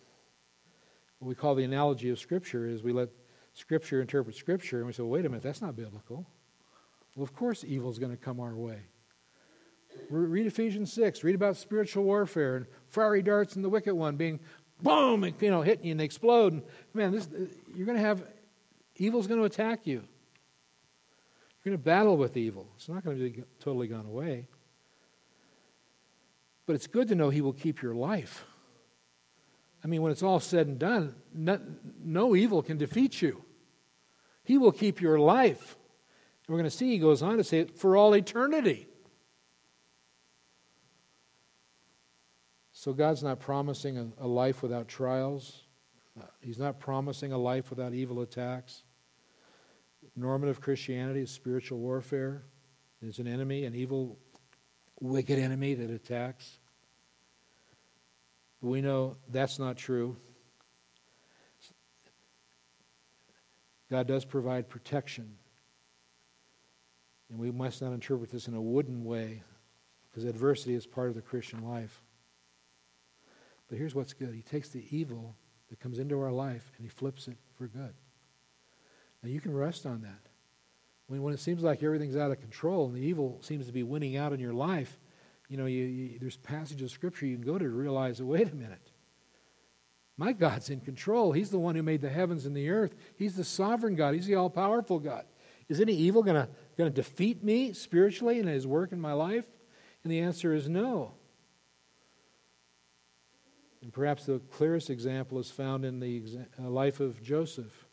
What 1.19 1.27
we 1.27 1.35
call 1.35 1.55
the 1.55 1.65
analogy 1.65 2.09
of 2.09 2.19
Scripture 2.19 2.65
is 2.65 2.81
we 2.83 2.93
let 2.93 3.09
Scripture 3.53 3.99
interpret 3.99 4.35
Scripture, 4.35 4.77
and 4.77 4.87
we 4.87 4.93
say, 4.93 5.03
well, 5.03 5.11
wait 5.11 5.25
a 5.25 5.29
minute, 5.29 5.43
that's 5.43 5.61
not 5.61 5.75
biblical. 5.75 6.25
Well, 7.15 7.23
of 7.23 7.35
course, 7.35 7.65
evil 7.67 7.91
is 7.91 7.99
going 7.99 8.11
to 8.11 8.17
come 8.17 8.39
our 8.39 8.55
way. 8.55 8.79
Read 10.09 10.45
Ephesians 10.45 10.91
6. 10.93 11.23
Read 11.23 11.35
about 11.35 11.57
spiritual 11.57 12.03
warfare 12.03 12.57
and 12.57 12.65
fiery 12.89 13.21
darts 13.21 13.55
and 13.55 13.63
the 13.63 13.69
wicked 13.69 13.93
one 13.93 14.17
being 14.17 14.39
boom, 14.81 15.23
and, 15.23 15.33
you 15.39 15.49
know, 15.49 15.61
hitting 15.61 15.85
you 15.85 15.91
and 15.91 15.99
they 15.99 16.05
explode. 16.05 16.53
And, 16.53 16.63
man, 16.93 17.11
this, 17.11 17.27
uh, 17.27 17.45
you're 17.75 17.85
going 17.85 17.97
to 17.97 18.03
have, 18.03 18.23
evil's 18.95 19.27
going 19.27 19.39
to 19.39 19.45
attack 19.45 19.87
you. 19.87 20.03
You're 21.63 21.71
going 21.71 21.77
to 21.77 21.83
battle 21.83 22.17
with 22.17 22.35
evil. 22.37 22.67
It's 22.75 22.89
not 22.89 23.03
going 23.03 23.17
to 23.17 23.23
be 23.23 23.43
totally 23.59 23.87
gone 23.87 24.05
away. 24.05 24.47
But 26.65 26.75
it's 26.75 26.87
good 26.87 27.07
to 27.09 27.15
know 27.15 27.29
He 27.29 27.41
will 27.41 27.53
keep 27.53 27.81
your 27.81 27.93
life. 27.93 28.45
I 29.83 29.87
mean, 29.87 30.01
when 30.01 30.11
it's 30.11 30.23
all 30.23 30.39
said 30.39 30.67
and 30.67 30.79
done, 30.79 31.15
no, 31.33 31.59
no 32.03 32.35
evil 32.35 32.61
can 32.61 32.77
defeat 32.77 33.21
you. 33.21 33.43
He 34.43 34.57
will 34.57 34.71
keep 34.71 35.01
your 35.01 35.19
life. 35.19 35.77
And 36.45 36.53
we're 36.53 36.59
going 36.59 36.69
to 36.69 36.75
see, 36.75 36.89
he 36.89 36.97
goes 36.99 37.21
on 37.21 37.37
to 37.37 37.43
say, 37.43 37.65
for 37.65 37.95
all 37.95 38.13
eternity. 38.15 38.87
So 42.81 42.93
God's 42.93 43.21
not 43.21 43.39
promising 43.39 43.99
a, 43.99 44.25
a 44.25 44.27
life 44.27 44.63
without 44.63 44.87
trials. 44.87 45.65
He's 46.39 46.57
not 46.57 46.79
promising 46.79 47.31
a 47.31 47.37
life 47.37 47.69
without 47.69 47.93
evil 47.93 48.21
attacks. 48.21 48.81
Normative 50.15 50.61
Christianity 50.61 51.21
is 51.21 51.29
spiritual 51.29 51.77
warfare. 51.77 52.41
There's 52.99 53.19
an 53.19 53.27
enemy, 53.27 53.65
an 53.65 53.75
evil, 53.75 54.17
wicked 54.99 55.37
enemy 55.37 55.75
that 55.75 55.91
attacks. 55.91 56.57
But 58.63 58.69
we 58.69 58.81
know 58.81 59.17
that's 59.29 59.59
not 59.59 59.77
true. 59.77 60.17
God 63.91 64.07
does 64.07 64.25
provide 64.25 64.69
protection. 64.69 65.37
And 67.29 67.37
we 67.37 67.51
must 67.51 67.79
not 67.79 67.93
interpret 67.93 68.31
this 68.31 68.47
in 68.47 68.55
a 68.55 68.61
wooden 68.61 69.05
way 69.05 69.43
because 70.09 70.25
adversity 70.25 70.73
is 70.73 70.87
part 70.87 71.09
of 71.09 71.15
the 71.15 71.21
Christian 71.21 71.63
life. 71.63 72.01
But 73.71 73.77
here's 73.79 73.95
what's 73.95 74.13
good 74.13 74.35
He 74.35 74.41
takes 74.41 74.69
the 74.69 74.85
evil 74.91 75.35
that 75.69 75.79
comes 75.79 75.97
into 75.97 76.19
our 76.19 76.31
life 76.31 76.69
and 76.77 76.85
He 76.85 76.89
flips 76.89 77.29
it 77.29 77.37
for 77.55 77.67
good. 77.67 77.93
Now 79.23 79.29
you 79.29 79.39
can 79.39 79.55
rest 79.55 79.85
on 79.85 80.01
that. 80.01 80.27
When, 81.07 81.23
when 81.23 81.33
it 81.33 81.39
seems 81.39 81.63
like 81.63 81.81
everything's 81.81 82.17
out 82.17 82.31
of 82.31 82.41
control 82.41 82.87
and 82.87 82.95
the 82.95 83.01
evil 83.01 83.39
seems 83.41 83.67
to 83.67 83.71
be 83.71 83.83
winning 83.83 84.17
out 84.17 84.33
in 84.33 84.41
your 84.41 84.53
life, 84.53 84.99
you 85.47 85.55
know, 85.55 85.67
you, 85.67 85.83
you, 85.85 86.19
there's 86.19 86.35
passages 86.35 86.83
of 86.83 86.91
Scripture 86.91 87.25
you 87.25 87.37
can 87.37 87.45
go 87.45 87.57
to 87.57 87.63
to 87.63 87.69
realize 87.69 88.17
that, 88.17 88.25
wait 88.25 88.51
a 88.51 88.55
minute. 88.55 88.91
My 90.17 90.33
God's 90.33 90.69
in 90.69 90.81
control. 90.81 91.31
He's 91.31 91.49
the 91.49 91.57
one 91.57 91.75
who 91.75 91.81
made 91.81 92.01
the 92.01 92.09
heavens 92.09 92.45
and 92.45 92.55
the 92.55 92.69
earth. 92.69 92.93
He's 93.15 93.35
the 93.35 93.43
sovereign 93.45 93.95
God. 93.95 94.13
He's 94.13 94.27
the 94.27 94.35
all 94.35 94.49
powerful 94.49 94.99
God. 94.99 95.23
Is 95.69 95.79
any 95.79 95.93
evil 95.93 96.23
going 96.23 96.45
to 96.77 96.89
defeat 96.89 97.41
me 97.41 97.71
spiritually 97.71 98.39
in 98.39 98.47
his 98.47 98.67
work 98.67 98.91
in 98.91 98.99
my 98.99 99.13
life? 99.13 99.45
And 100.03 100.11
the 100.11 100.19
answer 100.19 100.53
is 100.53 100.67
no. 100.67 101.13
And 103.81 103.91
perhaps 103.91 104.25
the 104.25 104.39
clearest 104.39 104.89
example 104.89 105.39
is 105.39 105.49
found 105.49 105.85
in 105.85 105.99
the 105.99 106.23
uh, 106.59 106.69
life 106.69 106.99
of 106.99 107.21
Joseph 107.21 107.87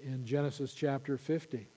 in 0.00 0.24
Genesis 0.24 0.72
chapter 0.72 1.18
50. 1.18 1.68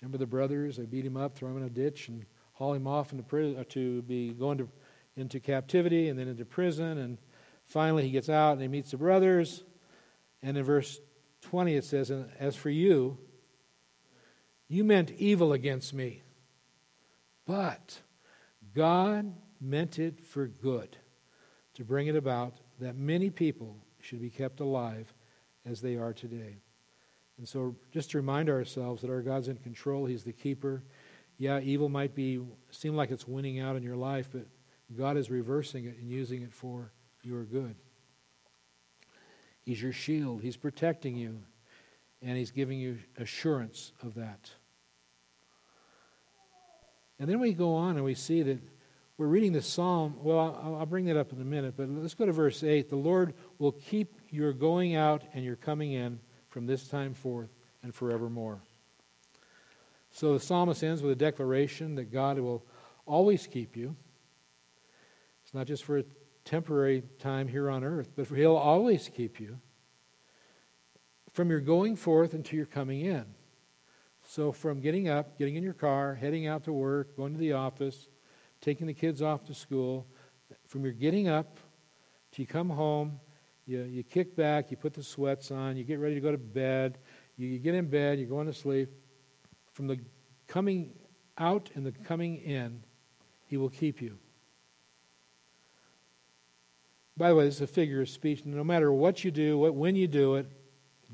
Remember 0.00 0.18
the 0.18 0.26
brothers? 0.26 0.76
They 0.76 0.86
beat 0.86 1.04
him 1.04 1.16
up, 1.16 1.34
throw 1.34 1.50
him 1.50 1.56
in 1.56 1.64
a 1.64 1.70
ditch, 1.70 2.08
and 2.08 2.24
haul 2.52 2.74
him 2.74 2.86
off 2.86 3.12
into 3.12 3.24
prison, 3.24 3.58
uh, 3.58 3.64
to 3.70 4.02
be 4.02 4.30
going 4.30 4.58
to, 4.58 4.68
into 5.16 5.40
captivity 5.40 6.08
and 6.08 6.18
then 6.18 6.28
into 6.28 6.44
prison. 6.44 6.98
And 6.98 7.18
finally, 7.64 8.04
he 8.04 8.10
gets 8.10 8.28
out 8.28 8.52
and 8.52 8.62
he 8.62 8.68
meets 8.68 8.92
the 8.92 8.98
brothers. 8.98 9.64
And 10.42 10.56
in 10.56 10.62
verse 10.62 11.00
20, 11.42 11.74
it 11.74 11.84
says, 11.84 12.10
And 12.10 12.30
As 12.38 12.54
for 12.54 12.70
you, 12.70 13.18
you 14.68 14.84
meant 14.84 15.10
evil 15.12 15.52
against 15.52 15.92
me, 15.92 16.22
but 17.46 18.00
God 18.74 19.34
meant 19.60 19.98
it 19.98 20.24
for 20.24 20.46
good 20.46 20.98
to 21.76 21.84
bring 21.84 22.06
it 22.06 22.16
about 22.16 22.54
that 22.80 22.96
many 22.96 23.30
people 23.30 23.76
should 24.00 24.20
be 24.20 24.30
kept 24.30 24.60
alive 24.60 25.12
as 25.64 25.80
they 25.80 25.96
are 25.96 26.12
today. 26.12 26.56
And 27.38 27.46
so, 27.46 27.76
just 27.92 28.10
to 28.12 28.16
remind 28.16 28.48
ourselves 28.48 29.02
that 29.02 29.10
our 29.10 29.20
God's 29.20 29.48
in 29.48 29.56
control, 29.58 30.06
He's 30.06 30.24
the 30.24 30.32
keeper. 30.32 30.82
Yeah, 31.38 31.60
evil 31.60 31.90
might 31.90 32.14
be 32.14 32.40
seem 32.70 32.96
like 32.96 33.10
it's 33.10 33.28
winning 33.28 33.60
out 33.60 33.76
in 33.76 33.82
your 33.82 33.96
life, 33.96 34.28
but 34.32 34.46
God 34.96 35.18
is 35.18 35.30
reversing 35.30 35.84
it 35.84 35.98
and 35.98 36.08
using 36.08 36.42
it 36.42 36.52
for 36.52 36.92
your 37.22 37.44
good. 37.44 37.74
He's 39.62 39.82
your 39.82 39.92
shield. 39.92 40.40
He's 40.40 40.56
protecting 40.56 41.14
you, 41.16 41.42
and 42.22 42.38
He's 42.38 42.52
giving 42.52 42.78
you 42.78 42.98
assurance 43.18 43.92
of 44.02 44.14
that. 44.14 44.50
And 47.18 47.28
then 47.28 47.38
we 47.38 47.52
go 47.52 47.74
on 47.74 47.96
and 47.96 48.04
we 48.04 48.14
see 48.14 48.42
that 48.42 48.60
we're 49.18 49.26
reading 49.26 49.52
the 49.52 49.62
psalm. 49.62 50.16
Well, 50.22 50.78
I'll, 50.78 50.86
bring 50.86 51.06
that 51.06 51.16
up 51.16 51.32
in 51.32 51.40
a 51.40 51.44
minute, 51.44 51.74
but 51.76 51.88
let's 51.88 52.14
go 52.14 52.26
to 52.26 52.32
verse 52.32 52.62
8. 52.62 52.90
The 52.90 52.96
Lord 52.96 53.34
will 53.58 53.72
keep 53.72 54.20
your 54.30 54.52
going 54.52 54.94
out 54.94 55.22
and 55.32 55.44
your 55.44 55.56
coming 55.56 55.92
in 55.92 56.20
from 56.50 56.66
this 56.66 56.86
time 56.86 57.14
forth 57.14 57.50
and 57.82 57.94
forevermore. 57.94 58.60
So 60.10 60.34
the 60.34 60.40
psalmist 60.40 60.82
ends 60.82 61.02
with 61.02 61.12
a 61.12 61.16
declaration 61.16 61.94
that 61.94 62.12
God 62.12 62.38
will 62.38 62.66
always 63.06 63.46
keep 63.46 63.76
you. 63.76 63.96
It's 65.44 65.54
not 65.54 65.66
just 65.66 65.84
for 65.84 65.98
a 65.98 66.04
temporary 66.44 67.02
time 67.18 67.48
here 67.48 67.70
on 67.70 67.84
earth, 67.84 68.10
but 68.16 68.28
He'll 68.28 68.56
always 68.56 69.08
keep 69.14 69.40
you 69.40 69.58
from 71.32 71.50
your 71.50 71.60
going 71.60 71.96
forth 71.96 72.34
until 72.34 72.56
your 72.56 72.66
coming 72.66 73.02
in. 73.02 73.24
So, 74.28 74.52
from 74.52 74.80
getting 74.80 75.08
up, 75.08 75.38
getting 75.38 75.54
in 75.54 75.62
your 75.62 75.72
car, 75.72 76.14
heading 76.14 76.46
out 76.46 76.64
to 76.64 76.72
work, 76.72 77.16
going 77.16 77.32
to 77.32 77.38
the 77.38 77.52
office, 77.52 78.08
taking 78.60 78.86
the 78.86 78.94
kids 78.94 79.22
off 79.22 79.44
to 79.44 79.54
school, 79.54 80.06
from 80.66 80.84
your 80.84 80.92
getting 80.92 81.28
up 81.28 81.58
to 82.32 82.42
you 82.42 82.46
come 82.46 82.68
home, 82.68 83.20
you, 83.66 83.82
you 83.82 84.02
kick 84.02 84.36
back, 84.36 84.70
you 84.70 84.76
put 84.76 84.94
the 84.94 85.02
sweats 85.02 85.50
on, 85.50 85.76
you 85.76 85.84
get 85.84 85.98
ready 85.98 86.14
to 86.14 86.20
go 86.20 86.30
to 86.30 86.38
bed, 86.38 86.98
you, 87.36 87.48
you 87.48 87.58
get 87.58 87.74
in 87.74 87.86
bed, 87.86 88.18
you're 88.18 88.28
going 88.28 88.46
to 88.46 88.52
sleep. 88.52 88.88
From 89.72 89.86
the 89.86 89.98
coming 90.46 90.92
out 91.38 91.70
and 91.74 91.84
the 91.84 91.92
coming 91.92 92.36
in, 92.36 92.82
He 93.46 93.56
will 93.56 93.70
keep 93.70 94.00
you. 94.00 94.18
By 97.16 97.30
the 97.30 97.34
way, 97.34 97.44
this 97.46 97.56
is 97.56 97.62
a 97.62 97.66
figure 97.66 98.02
of 98.02 98.08
speech. 98.08 98.44
No 98.44 98.62
matter 98.62 98.92
what 98.92 99.24
you 99.24 99.30
do, 99.30 99.58
what, 99.58 99.74
when 99.74 99.96
you 99.96 100.06
do 100.06 100.36
it, 100.36 100.46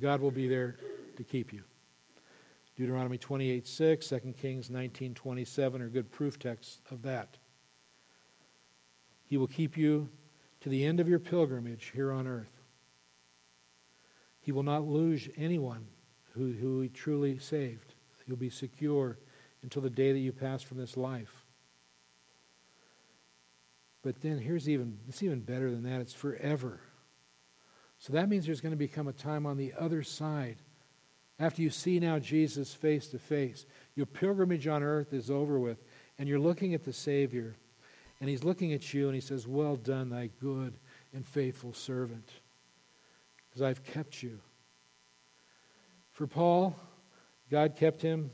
God 0.01 0.21
will 0.21 0.31
be 0.31 0.49
there 0.49 0.77
to 1.17 1.25
keep 1.25 1.53
you. 1.53 1.63
Deuteronomy 2.77 3.19
28 3.19 3.67
6, 3.67 4.09
2 4.09 4.19
Kings 4.41 4.71
19 4.71 5.15
27 5.15 5.83
are 5.83 5.89
good 5.89 6.11
proof 6.11 6.39
texts 6.39 6.81
of 6.91 7.03
that. 7.03 7.37
He 9.25 9.37
will 9.37 9.47
keep 9.47 9.77
you 9.77 10.09
to 10.61 10.69
the 10.69 10.85
end 10.85 11.01
of 11.01 11.09
your 11.09 11.19
pilgrimage 11.19 11.91
here 11.95 12.13
on 12.13 12.27
earth. 12.27 12.63
He 14.41 14.53
will 14.53 14.63
not 14.63 14.87
lose 14.87 15.29
anyone 15.37 15.87
who, 16.35 16.53
who 16.53 16.81
he 16.81 16.89
truly 16.89 17.39
saved. 17.39 17.95
You'll 18.27 18.37
be 18.37 18.51
secure 18.51 19.19
until 19.63 19.83
the 19.83 19.91
day 19.91 20.13
that 20.13 20.19
you 20.19 20.33
pass 20.33 20.63
from 20.63 20.79
this 20.79 20.97
life. 20.97 21.45
But 24.03 24.21
then 24.21 24.39
here's 24.39 24.69
even 24.69 24.99
it's 25.09 25.23
even 25.23 25.41
better 25.41 25.71
than 25.71 25.85
that. 25.85 26.01
It's 26.01 26.13
forever. 26.13 26.81
So 27.99 28.13
that 28.15 28.29
means 28.29 28.47
there's 28.47 28.61
going 28.61 28.73
to 28.73 28.77
become 28.77 29.07
a 29.07 29.13
time 29.13 29.47
on 29.47 29.57
the 29.57 29.73
other 29.79 30.03
side. 30.03 30.57
After 31.43 31.61
you 31.61 31.71
see 31.71 31.99
now 31.99 32.21
Jesus 32.21 32.73
face 32.73 33.09
to 33.09 33.19
face, 33.19 33.67
your 33.97 34.07
pilgrimage 34.07 34.69
on 34.69 34.85
earth 34.85 35.13
is 35.13 35.29
over 35.29 35.59
with, 35.59 35.83
and 36.17 36.29
you're 36.29 36.39
looking 36.39 36.73
at 36.73 36.85
the 36.85 36.93
Savior, 36.93 37.57
and 38.21 38.31
He's 38.31 38.45
looking 38.45 38.73
at 38.73 38.95
you, 38.95 39.07
and 39.07 39.15
He 39.17 39.21
says, 39.21 39.45
Well 39.45 39.75
done, 39.75 40.09
thy 40.09 40.31
good 40.41 40.73
and 41.13 41.27
faithful 41.27 41.73
servant, 41.73 42.31
because 43.49 43.61
I've 43.61 43.83
kept 43.83 44.23
you. 44.23 44.39
For 46.13 46.29
Paul, 46.29 46.77
God 47.51 47.75
kept 47.75 48.03
him 48.03 48.31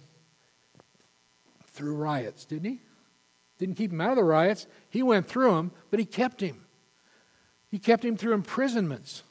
through 1.69 1.95
riots, 1.95 2.45
didn't 2.45 2.71
He? 2.71 2.81
Didn't 3.59 3.77
keep 3.77 3.91
him 3.91 4.03
out 4.03 4.11
of 4.11 4.17
the 4.17 4.23
riots. 4.25 4.67
He 4.91 5.03
went 5.03 5.27
through 5.27 5.53
them, 5.53 5.71
but 5.91 5.99
He 5.99 6.05
kept 6.05 6.43
him. 6.43 6.67
He 7.71 7.79
kept 7.79 8.05
him 8.05 8.19
through 8.19 8.35
imprisonments. 8.35 9.23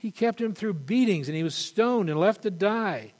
He 0.00 0.10
kept 0.10 0.40
him 0.40 0.54
through 0.54 0.74
beatings, 0.74 1.28
and 1.28 1.36
he 1.36 1.42
was 1.42 1.54
stoned 1.54 2.08
and 2.08 2.18
left 2.18 2.42
to 2.42 2.50
die. 2.50 3.12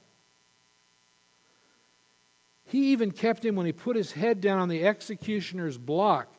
He 2.64 2.92
even 2.92 3.10
kept 3.10 3.44
him 3.44 3.54
when 3.54 3.66
he 3.66 3.72
put 3.72 3.96
his 3.96 4.12
head 4.12 4.40
down 4.40 4.60
on 4.60 4.68
the 4.68 4.86
executioner's 4.86 5.76
block 5.76 6.32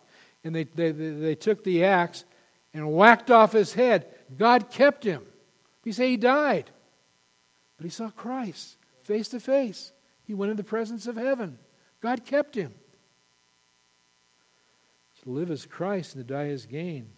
and 0.43 0.55
they, 0.55 0.63
they, 0.63 0.91
they 0.91 1.35
took 1.35 1.63
the 1.63 1.83
axe 1.83 2.25
and 2.73 2.91
whacked 2.91 3.29
off 3.29 3.51
his 3.51 3.73
head. 3.73 4.07
God 4.37 4.69
kept 4.69 5.03
him. 5.03 5.23
He 5.83 5.91
say 5.91 6.09
he 6.09 6.17
died. 6.17 6.71
But 7.77 7.83
he 7.83 7.89
saw 7.89 8.09
Christ 8.09 8.77
face 9.03 9.29
to 9.29 9.39
face. 9.39 9.91
He 10.23 10.33
went 10.33 10.51
in 10.51 10.57
the 10.57 10.63
presence 10.63 11.07
of 11.07 11.15
heaven. 11.15 11.59
God 12.01 12.25
kept 12.25 12.55
him. 12.55 12.73
To 15.23 15.29
live 15.29 15.51
as 15.51 15.65
Christ 15.65 16.15
and 16.15 16.25
to 16.25 16.33
die 16.33 16.47
as 16.47 16.65
gain. 16.65 17.09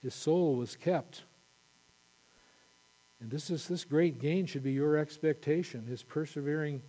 His 0.00 0.14
soul 0.14 0.56
was 0.56 0.74
kept. 0.74 1.22
And 3.22 3.30
this 3.30 3.50
is 3.50 3.68
this 3.68 3.84
great 3.84 4.20
gain 4.20 4.46
should 4.46 4.64
be 4.64 4.72
your 4.72 4.96
expectation. 4.96 5.86
His 5.88 6.02
persevering 6.02 6.82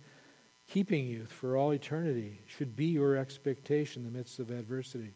keeping 0.68 1.06
you 1.06 1.26
for 1.26 1.56
all 1.56 1.70
eternity 1.70 2.38
should 2.48 2.74
be 2.74 2.86
your 2.86 3.16
expectation 3.16 4.02
in 4.02 4.12
the 4.12 4.18
midst 4.18 4.40
of 4.40 4.50
adversity. 4.50 5.12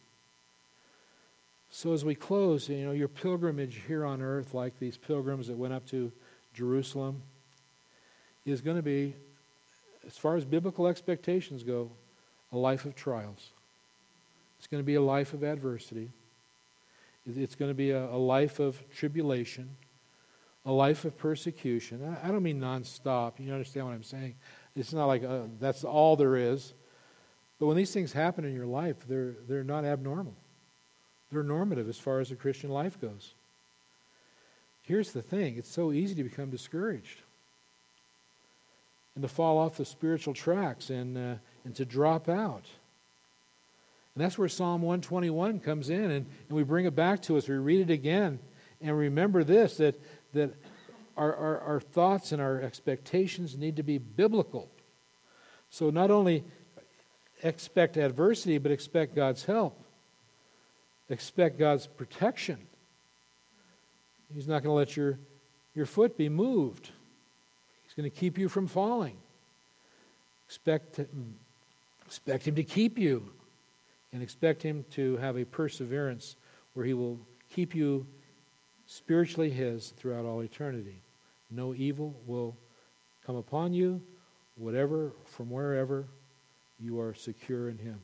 So 1.73 1.93
as 1.93 2.05
we 2.05 2.15
close, 2.15 2.69
you 2.69 2.87
know, 2.87 2.93
your 2.93 3.09
pilgrimage 3.09 3.83
here 3.89 4.05
on 4.07 4.23
earth, 4.23 4.55
like 4.55 4.79
these 4.79 4.97
pilgrims 4.97 5.49
that 5.49 5.57
went 5.57 5.75
up 5.75 5.87
to 5.89 6.13
Jerusalem, 6.55 7.21
is 8.47 8.61
going 8.61 8.77
to 8.77 8.83
be, 8.83 9.13
as 10.07 10.17
far 10.17 10.37
as 10.37 10.45
biblical 10.45 10.87
expectations 10.87 11.65
go, 11.65 11.91
a 12.53 12.57
life 12.57 12.85
of 12.85 12.95
trials. 12.95 13.49
It's 14.59 14.69
going 14.69 14.83
to 14.83 14.87
be 14.87 14.95
a 14.95 15.03
life 15.03 15.35
of 15.35 15.43
adversity. 15.43 16.11
It's 17.27 17.57
going 17.57 17.71
to 17.71 17.77
be 17.77 17.91
a, 17.91 18.07
a 18.07 18.17
life 18.17 18.61
of 18.61 18.81
tribulation 18.95 19.69
a 20.65 20.73
life 20.73 21.05
of 21.05 21.17
persecution. 21.17 22.17
I, 22.23 22.29
don't 22.29 22.43
mean 22.43 22.61
nonstop. 22.61 23.35
You 23.39 23.53
understand 23.53 23.87
what 23.87 23.93
I'm 23.93 24.03
saying? 24.03 24.35
It's 24.77 24.93
not 24.93 25.07
like 25.07 25.25
uh, 25.25 25.43
that's 25.61 25.85
all 25.85 26.17
there 26.17 26.37
is. 26.37 26.75
But 27.59 27.67
when 27.67 27.77
these 27.77 27.93
things 27.93 28.13
happen 28.13 28.45
in 28.45 28.55
your 28.55 28.67
life, 28.67 28.97
they're, 29.09 29.35
they're 29.49 29.65
not 29.65 29.85
abnormal. 29.85 30.35
They're 31.33 31.43
normative 31.43 31.89
as 31.89 31.99
far 31.99 32.21
as 32.21 32.31
a 32.31 32.37
Christian 32.37 32.71
life 32.71 33.01
goes. 33.01 33.33
Here's 34.85 35.13
the 35.13 35.23
thing 35.23 35.57
it's 35.59 35.71
so 35.71 35.93
easy 35.93 36.15
to 36.15 36.25
become 36.25 36.51
discouraged 36.51 37.21
and 39.15 39.23
to 39.23 39.29
fall 39.29 39.59
off 39.59 39.77
the 39.77 39.85
spiritual 39.85 40.33
tracks 40.33 40.91
and, 40.91 41.19
uh, 41.19 41.35
and 41.65 41.75
to 41.75 41.85
drop 41.85 42.29
out. 42.29 42.65
And 44.15 44.25
that's 44.25 44.39
where 44.39 44.49
Psalm 44.49 44.83
121 44.83 45.61
comes 45.61 45.91
in, 45.91 46.05
and, 46.11 46.27
and 46.49 46.57
we 46.57 46.63
bring 46.63 46.87
it 46.87 46.97
back 46.97 47.23
to 47.23 47.37
us. 47.37 47.49
We 47.49 47.57
read 47.57 47.89
it 47.89 47.93
again, 47.93 48.39
and 48.81 48.97
remember 48.97 49.45
this 49.45 49.77
that 49.77 50.01
that 50.35 50.51
our, 51.17 51.35
our, 51.35 51.61
our 51.61 51.81
thoughts 51.81 52.33
and 52.33 52.41
our 52.41 52.61
expectations 52.61 53.57
need 53.57 53.77
to 53.77 53.83
be 53.83 53.99
biblical. 53.99 54.69
So 55.71 55.91
not 55.91 56.11
only 56.11 56.45
expect 57.43 57.97
adversity, 57.97 58.59
but 58.59 58.73
expect 58.73 59.15
God's 59.15 59.45
help. 59.45 59.79
Expect 61.11 61.59
God's 61.59 61.87
protection. 61.87 62.59
He's 64.35 64.47
not 64.47 64.63
going 64.63 64.73
to 64.73 64.79
let 64.79 64.97
your, 64.97 65.19
your 65.75 65.87
foot 65.87 66.17
be 66.17 66.29
moved. 66.29 66.91
He's 67.85 67.95
going 67.95 68.11
to 68.11 68.17
keep 68.17 68.39
you 68.39 68.49
from 68.49 68.67
falling. 68.67 69.17
Expect, 70.47 71.01
expect 72.07 72.47
Him 72.47 72.55
to 72.57 72.65
keep 72.65 72.99
you. 72.99 73.29
And 74.13 74.23
expect 74.23 74.63
Him 74.63 74.85
to 74.93 75.17
have 75.19 75.37
a 75.37 75.45
perseverance 75.45 76.37
where 76.75 76.85
He 76.85 76.95
will 76.95 77.19
keep 77.55 77.75
you 77.75 78.07
spiritually 78.89 79.51
His 79.51 79.91
throughout 79.91 80.25
all 80.25 80.41
eternity. 80.41 80.97
No 81.51 81.75
evil 81.75 82.15
will 82.27 82.57
come 83.25 83.37
upon 83.37 83.73
you, 83.73 84.01
whatever, 84.57 85.13
from 85.27 85.51
wherever 85.51 86.07
you 86.81 87.01
are 87.01 87.15
secure 87.15 87.69
in 87.69 87.79
Him. 87.79 88.01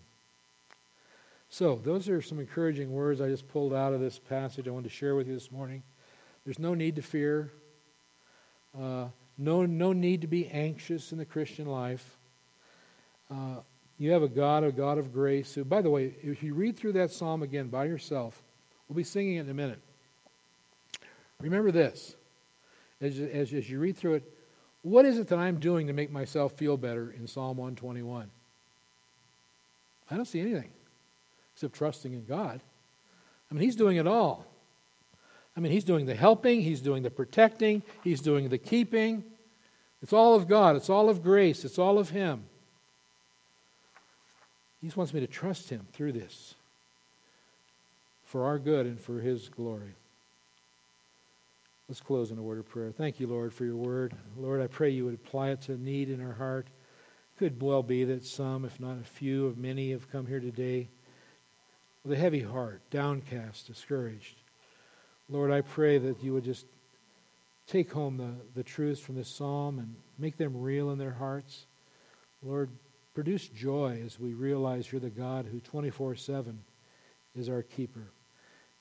So, 1.50 1.80
those 1.82 2.08
are 2.08 2.20
some 2.20 2.38
encouraging 2.38 2.92
words 2.92 3.20
I 3.20 3.28
just 3.28 3.48
pulled 3.48 3.72
out 3.72 3.92
of 3.92 4.00
this 4.00 4.18
passage 4.18 4.68
I 4.68 4.70
wanted 4.70 4.88
to 4.88 4.94
share 4.94 5.14
with 5.14 5.26
you 5.26 5.34
this 5.34 5.50
morning. 5.50 5.82
There's 6.44 6.58
no 6.58 6.74
need 6.74 6.96
to 6.96 7.02
fear, 7.02 7.50
uh, 8.78 9.06
no, 9.38 9.64
no 9.64 9.92
need 9.92 10.20
to 10.20 10.26
be 10.26 10.48
anxious 10.48 11.12
in 11.12 11.18
the 11.18 11.24
Christian 11.24 11.66
life. 11.66 12.16
Uh, 13.30 13.60
you 13.98 14.10
have 14.10 14.22
a 14.22 14.28
God, 14.28 14.64
a 14.64 14.72
God 14.72 14.98
of 14.98 15.12
grace, 15.12 15.54
who, 15.54 15.64
by 15.64 15.80
the 15.80 15.88
way, 15.88 16.14
if 16.22 16.42
you 16.42 16.54
read 16.54 16.76
through 16.76 16.92
that 16.94 17.10
psalm 17.10 17.42
again 17.42 17.68
by 17.68 17.84
yourself, 17.84 18.42
we'll 18.88 18.96
be 18.96 19.04
singing 19.04 19.36
it 19.36 19.42
in 19.42 19.50
a 19.50 19.54
minute. 19.54 19.80
Remember 21.40 21.70
this 21.70 22.14
as, 23.00 23.18
as, 23.18 23.52
as 23.52 23.68
you 23.68 23.78
read 23.78 23.96
through 23.96 24.14
it 24.14 24.34
what 24.84 25.06
is 25.06 25.18
it 25.18 25.28
that 25.28 25.38
I'm 25.38 25.58
doing 25.58 25.86
to 25.86 25.94
make 25.94 26.12
myself 26.12 26.52
feel 26.52 26.76
better 26.76 27.10
in 27.18 27.26
Psalm 27.26 27.56
121? 27.56 28.30
I 30.10 30.14
don't 30.14 30.26
see 30.26 30.40
anything 30.40 30.70
except 31.54 31.74
trusting 31.74 32.12
in 32.12 32.26
God. 32.26 32.60
I 33.50 33.54
mean, 33.54 33.62
He's 33.62 33.76
doing 33.76 33.96
it 33.96 34.06
all. 34.06 34.44
I 35.56 35.60
mean, 35.60 35.72
He's 35.72 35.84
doing 35.84 36.04
the 36.04 36.14
helping, 36.14 36.60
He's 36.60 36.82
doing 36.82 37.02
the 37.02 37.10
protecting, 37.10 37.82
He's 38.02 38.20
doing 38.20 38.50
the 38.50 38.58
keeping. 38.58 39.24
It's 40.02 40.12
all 40.12 40.34
of 40.34 40.48
God, 40.48 40.76
it's 40.76 40.90
all 40.90 41.08
of 41.08 41.22
grace, 41.22 41.64
it's 41.64 41.78
all 41.78 41.98
of 41.98 42.10
Him. 42.10 42.44
He 44.82 44.88
just 44.88 44.98
wants 44.98 45.14
me 45.14 45.20
to 45.20 45.26
trust 45.26 45.70
Him 45.70 45.86
through 45.94 46.12
this 46.12 46.56
for 48.26 48.44
our 48.44 48.58
good 48.58 48.84
and 48.84 49.00
for 49.00 49.20
His 49.20 49.48
glory. 49.48 49.94
Let's 51.88 52.00
close 52.00 52.30
in 52.30 52.38
a 52.38 52.42
word 52.42 52.58
of 52.58 52.68
prayer. 52.68 52.92
Thank 52.92 53.20
you, 53.20 53.26
Lord, 53.26 53.52
for 53.52 53.66
your 53.66 53.76
word. 53.76 54.14
Lord, 54.38 54.62
I 54.62 54.68
pray 54.68 54.88
you 54.88 55.04
would 55.04 55.14
apply 55.14 55.50
it 55.50 55.60
to 55.62 55.76
need 55.76 56.08
in 56.08 56.24
our 56.24 56.32
heart. 56.32 56.66
Could 57.38 57.60
well 57.60 57.82
be 57.82 58.04
that 58.04 58.24
some, 58.24 58.64
if 58.64 58.80
not 58.80 58.96
a 58.98 59.04
few 59.04 59.46
of 59.46 59.58
many, 59.58 59.90
have 59.90 60.10
come 60.10 60.26
here 60.26 60.40
today 60.40 60.88
with 62.02 62.14
a 62.14 62.20
heavy 62.20 62.40
heart, 62.40 62.80
downcast, 62.90 63.66
discouraged. 63.66 64.36
Lord, 65.28 65.50
I 65.50 65.60
pray 65.60 65.98
that 65.98 66.22
you 66.22 66.32
would 66.32 66.44
just 66.44 66.64
take 67.66 67.92
home 67.92 68.16
the, 68.16 68.32
the 68.54 68.62
truths 68.62 69.00
from 69.00 69.16
this 69.16 69.28
psalm 69.28 69.78
and 69.78 69.94
make 70.18 70.38
them 70.38 70.56
real 70.56 70.90
in 70.90 70.96
their 70.96 71.12
hearts. 71.12 71.66
Lord, 72.42 72.70
produce 73.14 73.46
joy 73.48 74.00
as 74.04 74.18
we 74.18 74.32
realize 74.32 74.90
you're 74.90 75.02
the 75.02 75.10
God 75.10 75.44
who 75.44 75.60
24 75.60 76.14
7 76.14 76.58
is 77.36 77.50
our 77.50 77.62
keeper. 77.62 78.13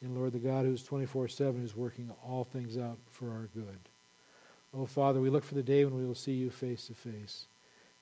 And 0.04 0.18
Lord, 0.18 0.34
the 0.34 0.40
God 0.40 0.66
who's 0.66 0.84
24 0.84 1.30
7 1.30 1.64
is 1.64 1.76
working 1.76 2.12
all 2.28 2.44
things 2.44 2.78
out 2.78 2.98
for 3.10 3.30
our 3.30 3.50
good. 3.56 3.80
Oh, 4.74 4.86
Father, 4.86 5.22
we 5.22 5.30
look 5.30 5.44
for 5.44 5.56
the 5.56 5.64
day 5.64 5.86
when 5.86 5.96
we 5.96 6.06
will 6.06 6.16
see 6.16 6.34
you 6.34 6.50
face 6.50 6.88
to 6.88 6.94
face. 6.94 7.46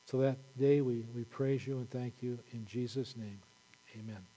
Till 0.08 0.20
that 0.22 0.38
day, 0.58 0.82
we, 0.82 1.06
we 1.16 1.24
praise 1.26 1.68
you 1.68 1.78
and 1.78 1.90
thank 1.90 2.16
you 2.22 2.40
in 2.54 2.66
Jesus' 2.66 3.16
name. 3.16 3.40
Amen. 4.00 4.31